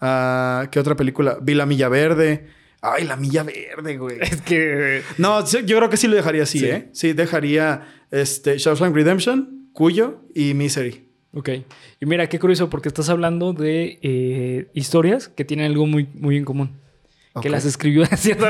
Ah, 0.00 0.66
¿Qué 0.72 0.80
otra 0.80 0.96
película? 0.96 1.38
Vi 1.40 1.54
La 1.54 1.66
Milla 1.66 1.88
Verde. 1.88 2.48
Ay, 2.80 3.04
La 3.04 3.16
Milla 3.16 3.42
Verde, 3.42 3.96
güey. 3.96 4.18
Es 4.20 4.40
que... 4.42 5.02
No, 5.18 5.44
yo 5.44 5.76
creo 5.76 5.90
que 5.90 5.96
sí 5.96 6.06
lo 6.06 6.14
dejaría 6.16 6.44
así, 6.44 6.60
Sí. 6.60 6.66
¿eh? 6.66 6.88
Sí, 6.92 7.12
dejaría 7.12 7.86
este, 8.10 8.58
Shawshank 8.58 8.94
Redemption, 8.94 9.68
Cuyo 9.72 10.20
y 10.34 10.54
Misery. 10.54 11.08
Ok. 11.32 11.50
Y 12.00 12.06
mira, 12.06 12.28
qué 12.28 12.38
curioso, 12.38 12.70
porque 12.70 12.88
estás 12.88 13.08
hablando 13.08 13.52
de 13.52 13.98
eh, 14.02 14.68
historias 14.74 15.28
que 15.28 15.44
tienen 15.44 15.66
algo 15.66 15.86
muy, 15.86 16.08
muy 16.14 16.36
en 16.36 16.44
común. 16.44 16.70
Que 17.42 17.50
las 17.50 17.64
escribió 17.64 18.02
haciendo 18.10 18.48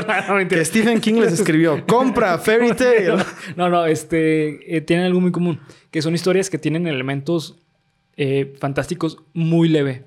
Que 0.49 0.65
Stephen 0.65 0.99
King 0.99 1.15
les 1.21 1.33
escribió, 1.33 1.85
compra 1.85 2.39
Fairy 2.39 2.73
Tale. 2.75 3.23
No, 3.55 3.69
no, 3.69 3.85
este 3.85 4.75
eh, 4.75 4.81
tienen 4.81 5.05
algo 5.05 5.19
muy 5.19 5.31
común, 5.31 5.59
que 5.91 6.01
son 6.01 6.15
historias 6.15 6.49
que 6.49 6.57
tienen 6.57 6.87
elementos 6.87 7.59
eh, 8.17 8.55
fantásticos 8.59 9.19
muy 9.33 9.69
leve. 9.69 10.05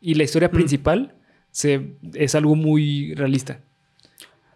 Y 0.00 0.14
la 0.14 0.22
historia 0.24 0.50
principal 0.50 1.14
se, 1.52 1.92
es 2.14 2.34
algo 2.34 2.56
muy 2.56 3.14
realista. 3.14 3.60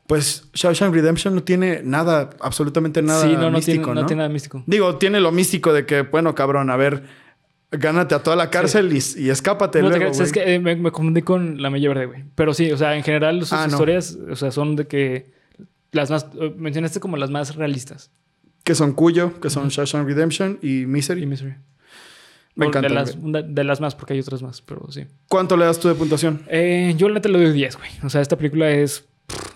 Pues 0.09 0.49
Shawshank 0.55 0.95
Redemption 0.95 1.35
no 1.35 1.43
tiene 1.43 1.83
nada, 1.83 2.31
absolutamente 2.41 3.03
nada 3.03 3.23
sí, 3.23 3.33
no, 3.35 3.43
no, 3.43 3.51
místico, 3.53 3.77
tiene, 3.77 3.95
¿no? 3.95 4.01
no 4.01 4.07
tiene 4.07 4.19
nada 4.19 4.29
místico. 4.29 4.63
Digo, 4.67 4.97
tiene 4.97 5.21
lo 5.21 5.33
místico 5.33 5.73
de 5.73 5.85
que, 5.85 6.03
bueno, 6.03 6.35
cabrón, 6.35 6.71
a 6.71 6.77
ver, 6.77 7.05
gánate 7.73 8.15
a 8.15 8.23
toda 8.23 8.37
la 8.37 8.49
cárcel 8.51 8.93
y, 8.93 9.03
y 9.21 9.31
escápate 9.31 9.83
No 9.83 9.89
luego, 9.89 10.07
es 10.07 10.33
que 10.33 10.55
eh, 10.55 10.59
me, 10.61 10.77
me 10.77 10.93
confundí 10.93 11.23
con 11.23 11.61
la 11.61 11.71
Mella 11.71 11.89
Verde, 11.89 12.07
güey. 12.07 12.25
Pero 12.35 12.55
sí, 12.55 12.71
o 12.71 12.77
sea, 12.77 12.97
en 12.97 13.03
general 13.03 13.41
sus 13.41 13.53
Ah, 13.53 13.67
historias, 13.69 14.17
o 14.31 14.37
sea, 14.37 14.53
son 14.53 14.77
de 14.77 14.87
que 14.87 15.33
las 15.91 16.11
más, 16.11 16.27
eh, 16.41 16.55
mencionaste 16.57 17.01
como 17.01 17.17
las 17.17 17.31
más 17.31 17.57
realistas. 17.57 18.11
Que 18.63 18.75
son 18.75 18.93
Cuyo, 18.93 19.41
que 19.41 19.51
son 19.51 19.69
Shawshank 19.69 20.07
Redemption 20.07 20.59
y 20.63 20.87
Misery. 20.87 21.23
Y 21.23 21.27
Misery. 21.27 21.55
Me 22.57 22.67
O 22.67 22.69
encanta. 22.69 22.89
De 22.89 22.95
las, 23.65 23.79
de 23.79 23.83
más, 23.83 23.95
porque 23.95 24.15
hay 24.15 24.21
otras 24.21 24.43
más, 24.43 24.61
pero 24.63 24.91
sí. 24.91 25.05
¿Cuánto 25.29 25.57
le 25.57 25.65
das 25.67 25.79
tú 25.79 25.89
de 25.89 25.95
puntuación? 25.95 26.43
Eh, 26.49 26.95
yo 26.97 27.09
la 27.09 27.15
neta 27.17 27.29
le 27.29 27.39
doy 27.39 27.53
10, 27.53 27.77
güey. 27.77 27.91
O 28.03 28.09
sea, 28.11 28.21
esta 28.23 28.37
película 28.37 28.71
es, 28.71 29.05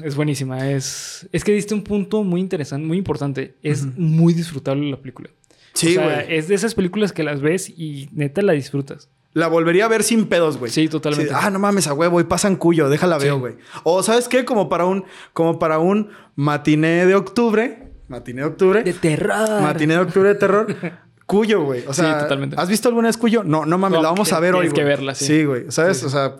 es 0.04 0.14
buenísima. 0.16 0.70
Es, 0.70 1.26
es 1.32 1.42
que 1.42 1.52
diste 1.52 1.74
un 1.74 1.82
punto 1.82 2.22
muy 2.22 2.40
interesante, 2.40 2.86
muy 2.86 2.98
importante. 2.98 3.56
Es 3.62 3.86
muy 3.96 4.34
disfrutable 4.34 4.88
la 4.90 4.98
película. 4.98 5.30
Sí, 5.72 5.96
O 5.96 6.02
güey. 6.02 6.14
sea, 6.14 6.20
es 6.24 6.48
de 6.48 6.54
esas 6.54 6.74
películas 6.74 7.12
que 7.12 7.22
las 7.22 7.40
ves 7.40 7.70
y 7.70 8.08
neta 8.12 8.42
la 8.42 8.52
disfrutas. 8.52 9.08
La 9.32 9.46
volvería 9.46 9.84
a 9.84 9.88
ver 9.88 10.02
sin 10.02 10.26
pedos, 10.26 10.58
güey. 10.58 10.70
Sí, 10.72 10.88
totalmente. 10.88 11.28
Sí, 11.32 11.38
ah, 11.40 11.48
no 11.50 11.58
mames, 11.60 11.86
a 11.86 11.94
huevo, 11.94 12.20
y 12.20 12.24
pasan 12.24 12.56
cuyo, 12.56 12.88
déjala 12.88 13.18
Sí. 13.20 13.26
veo, 13.26 13.38
güey. 13.38 13.54
O, 13.84 14.02
¿sabes 14.02 14.26
qué? 14.28 14.44
Como 14.44 14.68
para 14.68 14.84
un, 14.86 15.04
como 15.32 15.58
para 15.60 15.78
un 15.78 16.10
matiné 16.34 17.06
de 17.06 17.14
octubre. 17.14 17.92
Matiné 18.08 18.42
de 18.42 18.48
octubre. 18.48 18.82
terror. 18.94 19.62
Matiné 19.62 19.94
de 19.94 20.00
octubre 20.00 20.28
de 20.30 20.34
terror. 20.34 20.66
Cuyo, 21.30 21.62
güey. 21.64 21.84
O 21.86 21.94
sea, 21.94 22.14
Sí, 22.14 22.20
totalmente. 22.22 22.56
¿has 22.58 22.68
visto 22.68 22.88
alguna 22.88 23.08
vez 23.08 23.16
Cuyo? 23.16 23.42
No, 23.44 23.64
no 23.64 23.78
mames, 23.78 23.96
No, 23.98 24.02
la 24.02 24.10
vamos 24.10 24.32
a 24.32 24.40
ver 24.40 24.54
hoy, 24.54 24.62
tienes 24.66 24.74
que 24.78 24.84
verla, 24.84 25.14
sí. 25.14 25.24
Sí, 25.26 25.44
güey. 25.44 25.64
¿Sabes? 25.70 25.96
Sí, 25.98 26.00
sí. 26.02 26.06
O 26.06 26.10
sea, 26.10 26.36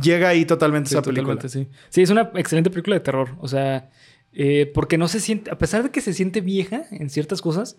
llega 0.00 0.28
ahí 0.28 0.44
totalmente 0.44 0.90
Sí, 0.90 0.94
esa 0.96 1.02
película. 1.02 1.36
totalmente, 1.36 1.48
sí. 1.48 1.68
Sí, 1.88 2.02
es 2.02 2.10
una 2.10 2.30
excelente 2.34 2.70
película 2.70 2.94
de 2.96 3.00
terror. 3.00 3.30
O 3.40 3.48
sea, 3.48 3.90
eh, 4.32 4.70
porque 4.74 4.98
no 4.98 5.06
se 5.08 5.20
siente, 5.20 5.50
a 5.50 5.58
pesar 5.58 5.82
de 5.84 5.90
que 5.90 6.00
se 6.00 6.12
siente 6.12 6.40
vieja 6.40 6.82
en 6.90 7.08
ciertas 7.10 7.40
cosas, 7.40 7.76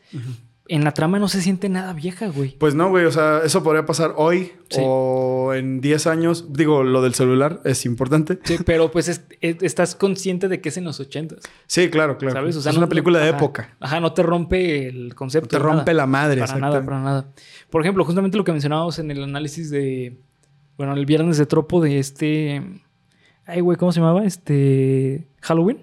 en 0.68 0.84
la 0.84 0.92
trama 0.94 1.20
no 1.20 1.28
se 1.28 1.42
siente 1.42 1.70
nada 1.70 1.94
vieja, 1.94 2.28
güey. 2.28 2.58
Pues 2.58 2.74
no, 2.74 2.90
güey. 2.90 3.06
O 3.06 3.12
sea, 3.12 3.42
eso 3.44 3.62
podría 3.64 3.86
pasar 3.86 4.14
hoy 4.18 4.52
Sí. 4.70 4.82
o 4.84 5.54
en 5.54 5.80
10 5.80 6.08
años. 6.08 6.52
Digo, 6.54 6.84
lo 6.84 7.02
del 7.04 7.14
celular 7.14 7.62
es 7.66 7.86
importante. 7.86 8.40
Sí, 8.44 8.58
pero 8.66 8.90
pues 8.90 9.08
es- 9.08 9.22
es- 9.42 9.58
estás 9.62 9.94
consciente 9.96 10.48
de 10.48 10.62
que 10.62 10.70
es 10.70 10.78
en 10.78 10.86
los 10.86 11.00
ochentas, 11.00 11.40
Sí, 11.68 11.90
claro, 11.90 12.18
claro. 12.18 12.34
¿sabes? 12.36 12.56
O 12.56 12.62
sea, 12.62 12.72
es 12.72 12.76
no- 12.78 12.82
una 12.82 12.90
película 12.90 13.20
de 13.20 13.30
ajá. 13.30 13.38
época. 13.38 13.76
Ajá, 13.80 14.00
no 14.00 14.14
te 14.14 14.24
rompe 14.24 14.88
el 14.88 15.14
concepto. 15.14 15.50
Te 15.50 15.58
de 15.58 15.64
rompe 15.64 15.92
nada. 15.92 15.94
la 15.94 16.06
madre, 16.08 16.42
Para 16.42 16.58
nada, 16.58 16.84
para 16.84 17.00
nada. 17.00 17.28
Por 17.70 17.82
ejemplo, 17.82 18.04
justamente 18.04 18.36
lo 18.38 18.44
que 18.44 18.52
mencionábamos 18.52 18.98
en 19.00 19.12
el 19.12 19.22
análisis 19.24 19.70
de. 19.70 20.18
Bueno, 20.78 20.94
el 20.94 21.06
viernes 21.06 21.38
de 21.38 21.46
tropo 21.46 21.80
de 21.80 22.00
este. 22.00 22.62
Ay, 23.46 23.62
güey, 23.62 23.78
¿cómo 23.78 23.92
se 23.92 24.00
llamaba? 24.00 24.26
Este. 24.26 25.28
Halloween. 25.42 25.78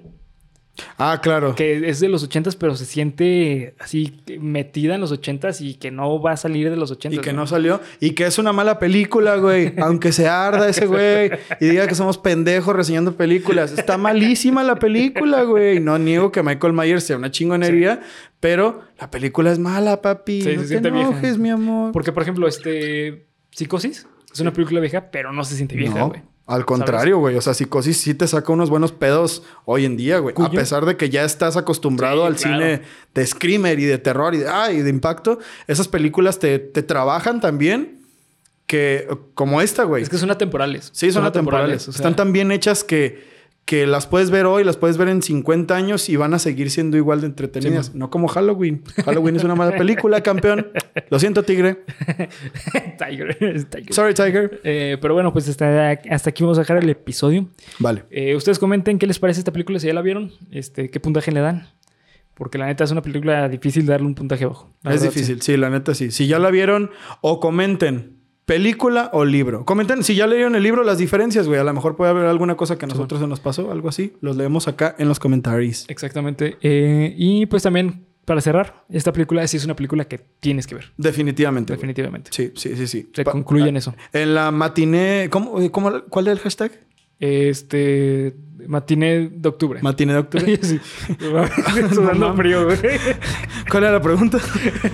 Ah, 0.96 1.20
claro. 1.22 1.54
Que 1.54 1.88
es 1.88 2.00
de 2.00 2.08
los 2.08 2.22
ochentas, 2.22 2.56
pero 2.56 2.74
se 2.76 2.86
siente 2.86 3.74
así 3.78 4.22
metida 4.40 4.94
en 4.94 5.00
los 5.00 5.12
ochentas 5.12 5.60
y 5.60 5.74
que 5.74 5.90
no 5.90 6.20
va 6.20 6.32
a 6.32 6.36
salir 6.36 6.70
de 6.70 6.76
los 6.76 6.90
ochentas. 6.90 7.18
Y 7.18 7.22
que 7.22 7.32
no 7.32 7.46
salió. 7.46 7.80
Y 8.00 8.12
que 8.12 8.24
es 8.24 8.38
una 8.38 8.52
mala 8.52 8.78
película, 8.78 9.36
güey. 9.36 9.74
Aunque 9.78 10.12
se 10.12 10.28
arda 10.28 10.68
ese 10.68 10.86
güey. 10.86 11.30
Y 11.60 11.66
diga 11.66 11.86
que 11.86 11.94
somos 11.94 12.18
pendejos 12.18 12.74
reseñando 12.74 13.16
películas. 13.16 13.72
Está 13.76 13.98
malísima 13.98 14.62
la 14.62 14.76
película, 14.76 15.42
güey. 15.42 15.80
No 15.80 15.98
niego 15.98 16.32
que 16.32 16.42
Michael 16.42 16.72
Myers 16.72 17.04
sea 17.04 17.16
una 17.16 17.30
chingonería. 17.30 18.00
Pero 18.40 18.82
la 18.98 19.10
película 19.10 19.52
es 19.52 19.58
mala, 19.58 20.00
papi. 20.00 20.40
Sí, 20.40 20.42
se 20.42 20.56
no 20.56 20.62
te 20.62 20.68
siente 20.68 20.90
vieja. 20.90 21.10
enojes, 21.10 21.38
mi 21.38 21.50
amor. 21.50 21.92
Porque, 21.92 22.12
por 22.12 22.22
ejemplo, 22.22 22.48
este. 22.48 23.26
Psicosis 23.50 24.06
es 24.32 24.40
una 24.40 24.52
película 24.52 24.80
vieja, 24.80 25.10
pero 25.10 25.32
no 25.32 25.44
se 25.44 25.56
siente 25.56 25.76
vieja, 25.76 25.98
no, 25.98 26.08
güey. 26.08 26.22
Al 26.54 26.64
contrario, 26.66 27.18
güey. 27.18 27.36
O 27.36 27.40
sea, 27.40 27.54
Psicosis 27.54 27.96
sí 27.96 28.14
te 28.14 28.26
saca 28.26 28.52
unos 28.52 28.68
buenos 28.68 28.92
pedos 28.92 29.42
hoy 29.64 29.84
en 29.84 29.96
día, 29.96 30.18
güey. 30.18 30.34
A 30.38 30.50
pesar 30.50 30.84
de 30.84 30.96
que 30.96 31.08
ya 31.08 31.24
estás 31.24 31.56
acostumbrado 31.56 32.22
Sí, 32.22 32.26
al 32.26 32.36
claro. 32.36 32.56
cine 32.56 32.82
de 33.14 33.26
screamer 33.26 33.78
y 33.78 33.84
de 33.84 33.98
terror 33.98 34.34
y 34.34 34.38
de, 34.38 34.48
ah, 34.48 34.70
y 34.70 34.82
de 34.82 34.90
impacto. 34.90 35.38
Esas 35.66 35.88
películas 35.88 36.38
te, 36.38 36.58
te 36.58 36.82
trabajan 36.82 37.40
también 37.40 38.02
que... 38.66 39.08
Como 39.34 39.62
esta, 39.62 39.84
güey. 39.84 40.02
Es 40.02 40.08
que 40.10 40.18
son 40.18 40.30
atemporales. 40.30 40.90
Sí, 40.92 41.10
son, 41.10 41.24
atemporales. 41.24 41.88
o 41.88 41.92
sea, 41.92 41.98
Están 41.98 42.16
tan 42.16 42.32
bien 42.32 42.52
hechas 42.52 42.84
que, 42.84 43.31
que 43.64 43.86
las 43.86 44.06
puedes 44.06 44.30
ver 44.30 44.46
hoy, 44.46 44.64
las 44.64 44.76
puedes 44.76 44.96
ver 44.96 45.08
en 45.08 45.22
50 45.22 45.74
años 45.74 46.08
y 46.08 46.16
van 46.16 46.34
a 46.34 46.38
seguir 46.38 46.70
siendo 46.70 46.96
igual 46.96 47.20
de 47.20 47.28
entretenidas. 47.28 47.94
no 47.94 48.10
como 48.10 48.28
Halloween. 48.28 48.82
Halloween 49.04 49.36
es 49.36 49.44
una 49.44 49.54
mala 49.54 49.76
película, 49.76 50.20
campeón. 50.20 50.68
Lo 51.10 51.18
siento, 51.18 51.44
Tigre. 51.44 51.84
Tiger. 52.98 53.64
Tiger. 53.70 53.92
Sorry, 53.94 54.14
Tiger. 54.14 54.60
Eh, 54.64 54.98
pero 55.00 55.14
bueno, 55.14 55.32
pues 55.32 55.48
hasta, 55.48 55.92
hasta 56.10 56.30
aquí 56.30 56.42
vamos 56.42 56.58
a 56.58 56.62
dejar 56.62 56.78
el 56.78 56.88
episodio. 56.90 57.48
Vale. 57.78 58.04
Eh, 58.10 58.34
ustedes 58.34 58.58
comenten 58.58 58.98
qué 58.98 59.06
les 59.06 59.18
parece 59.18 59.40
esta 59.40 59.52
película, 59.52 59.78
si 59.78 59.86
ya 59.86 59.94
la 59.94 60.02
vieron, 60.02 60.32
este, 60.50 60.90
qué 60.90 61.00
puntaje 61.00 61.30
le 61.30 61.40
dan. 61.40 61.68
Porque 62.34 62.58
la 62.58 62.66
neta 62.66 62.84
es 62.84 62.90
una 62.90 63.02
película 63.02 63.48
difícil 63.48 63.86
darle 63.86 64.06
un 64.06 64.14
puntaje 64.14 64.46
bajo. 64.46 64.70
Es 64.84 64.84
verdad, 64.84 65.02
difícil, 65.04 65.42
sí. 65.42 65.56
la 65.56 65.70
neta 65.70 65.94
sí. 65.94 66.10
Si 66.10 66.26
ya 66.26 66.38
la 66.38 66.50
vieron, 66.50 66.90
o 67.20 67.40
comenten. 67.40 68.21
¿Película 68.44 69.08
o 69.12 69.24
libro? 69.24 69.64
Comenten 69.64 70.02
si 70.02 70.14
ya 70.16 70.26
leyeron 70.26 70.56
el 70.56 70.62
libro 70.64 70.82
las 70.82 70.98
diferencias, 70.98 71.46
güey. 71.46 71.60
A 71.60 71.64
lo 71.64 71.72
mejor 71.72 71.96
puede 71.96 72.10
haber 72.10 72.26
alguna 72.26 72.56
cosa 72.56 72.76
que 72.76 72.86
a 72.86 72.88
nosotros 72.88 73.20
se 73.20 73.26
nos 73.28 73.38
pasó, 73.40 73.70
algo 73.70 73.88
así. 73.88 74.14
Los 74.20 74.36
leemos 74.36 74.66
acá 74.68 74.94
en 74.98 75.08
los 75.08 75.20
comentarios. 75.20 75.84
Exactamente. 75.88 76.56
Eh, 76.60 77.14
y 77.16 77.46
pues 77.46 77.62
también, 77.62 78.04
para 78.24 78.40
cerrar, 78.40 78.84
esta 78.90 79.12
película 79.12 79.46
sí 79.46 79.56
es 79.58 79.64
una 79.64 79.76
película 79.76 80.06
que 80.06 80.18
tienes 80.40 80.66
que 80.66 80.74
ver. 80.74 80.92
Definitivamente. 80.96 81.72
güey. 81.72 81.76
Definitivamente. 81.78 82.30
Sí, 82.32 82.52
sí, 82.56 82.74
sí, 82.76 82.86
sí. 82.88 83.10
Se 83.14 83.22
Pa- 83.24 83.30
concluye 83.30 83.68
en 83.68 83.76
eso. 83.76 83.94
En 84.12 84.34
la 84.34 84.50
matiné... 84.50 85.28
¿cómo, 85.30 85.70
cómo, 85.70 86.02
¿Cuál 86.08 86.26
es 86.26 86.32
el 86.32 86.38
hashtag? 86.40 86.72
Este. 87.22 88.34
Matiné 88.66 89.30
de 89.32 89.48
octubre. 89.48 89.80
Matiné 89.80 90.12
de 90.12 90.18
octubre. 90.18 90.58
sí. 90.62 90.80
Sudando 91.94 92.30
No 92.30 92.36
frío, 92.36 92.64
güey. 92.64 92.78
¿Cuál 93.70 93.84
era 93.84 93.92
la 93.92 94.02
pregunta? 94.02 94.38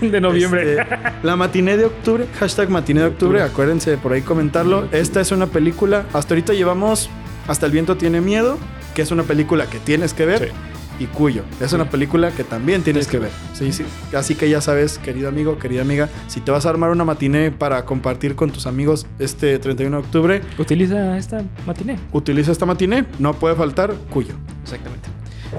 De 0.01 0.20
noviembre. 0.20 0.81
Este, 0.81 0.97
la 1.22 1.37
matiné 1.37 1.79
de 1.79 1.87
octubre, 1.87 2.26
hashtag 2.39 2.68
matiné 2.68 3.01
de 3.01 3.07
octubre, 3.07 3.43
acuérdense 3.43 3.91
de 3.91 3.97
por 3.97 4.12
ahí 4.12 4.20
comentarlo. 4.20 4.89
Esta 4.93 5.20
es 5.22 5.33
una 5.33 5.47
película, 5.47 6.05
hasta 6.12 6.35
ahorita 6.35 6.53
llevamos 6.53 7.11
Hasta 7.47 7.64
el 7.66 7.72
viento 7.72 7.97
tiene 7.97 8.20
miedo, 8.20 8.59
que 8.95 9.03
es 9.03 9.11
una 9.11 9.22
película 9.22 9.66
que 9.66 9.79
tienes 9.79 10.12
que 10.12 10.26
ver. 10.26 10.49
Sí. 10.49 10.78
Y 10.99 11.07
Cuyo, 11.07 11.42
es 11.61 11.72
una 11.72 11.88
película 11.88 12.30
que 12.32 12.44
también 12.44 12.82
tienes 12.82 13.07
que 13.07 13.18
ver. 13.18 13.30
Sí, 13.55 13.72
sí. 13.72 13.84
Así 14.16 14.34
que 14.34 14.51
ya 14.51 14.61
sabes, 14.61 14.99
querido 14.99 15.28
amigo, 15.28 15.59
querida 15.59 15.82
amiga, 15.82 16.09
si 16.26 16.40
te 16.40 16.51
vas 16.51 16.66
a 16.66 16.70
armar 16.70 16.90
una 16.90 17.05
matiné 17.05 17.51
para 17.51 17.84
compartir 17.84 18.34
con 18.34 18.51
tus 18.51 18.66
amigos 18.66 19.07
este 19.18 19.59
31 19.59 19.96
de 19.96 20.03
octubre, 20.03 20.42
Utiliza 20.59 21.16
esta 21.16 21.42
matiné. 21.66 21.99
utiliza 22.12 22.51
esta 22.53 22.66
matiné, 22.66 23.05
no 23.18 23.32
puede 23.34 23.55
faltar 23.55 23.94
Cuyo. 24.11 24.34
Exactamente. 24.62 25.09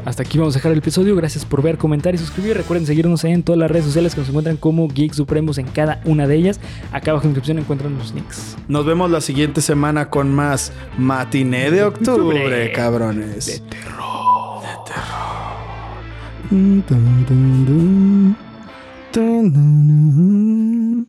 Hasta 0.06 0.22
aquí 0.22 0.38
vamos 0.38 0.54
a 0.56 0.60
dejar 0.60 0.72
el 0.72 0.78
episodio. 0.78 1.16
Gracias 1.16 1.46
por 1.46 1.64
ver, 1.64 1.78
comentar 1.78 2.14
y 2.14 2.20
suscribir. 2.20 2.56
Recuerden 2.56 2.86
seguirnos 2.86 3.24
en 3.24 3.42
todas 3.42 3.58
las 3.58 3.72
redes 3.72 3.86
sociales 3.86 4.14
que 4.14 4.22
nos 4.22 4.30
encuentran 4.30 4.56
como 4.58 4.88
Geek 4.88 5.14
Supremos 5.14 5.58
en 5.58 5.66
cada 5.66 6.00
una 6.06 6.28
de 6.28 6.36
ellas. 6.36 6.60
Acá 6.92 7.10
abajo 7.12 7.26
en 7.26 7.32
la 7.32 7.36
descripción 7.36 7.58
encuentran 7.58 7.98
los 7.98 8.14
links. 8.14 8.56
Nos 8.68 8.86
vemos 8.86 9.10
la 9.10 9.20
siguiente 9.20 9.62
semana 9.62 10.10
con 10.12 10.32
más 10.34 10.72
matiné 11.00 11.72
de 11.72 11.84
octubre, 11.84 12.72
cabrones. 12.72 13.48
De 13.48 13.60
terror. 13.68 14.62
Dun, 14.62 14.86
dun. 14.86 15.29
Dun, 16.50 16.82
dun, 16.90 18.36
dun, 19.14 21.06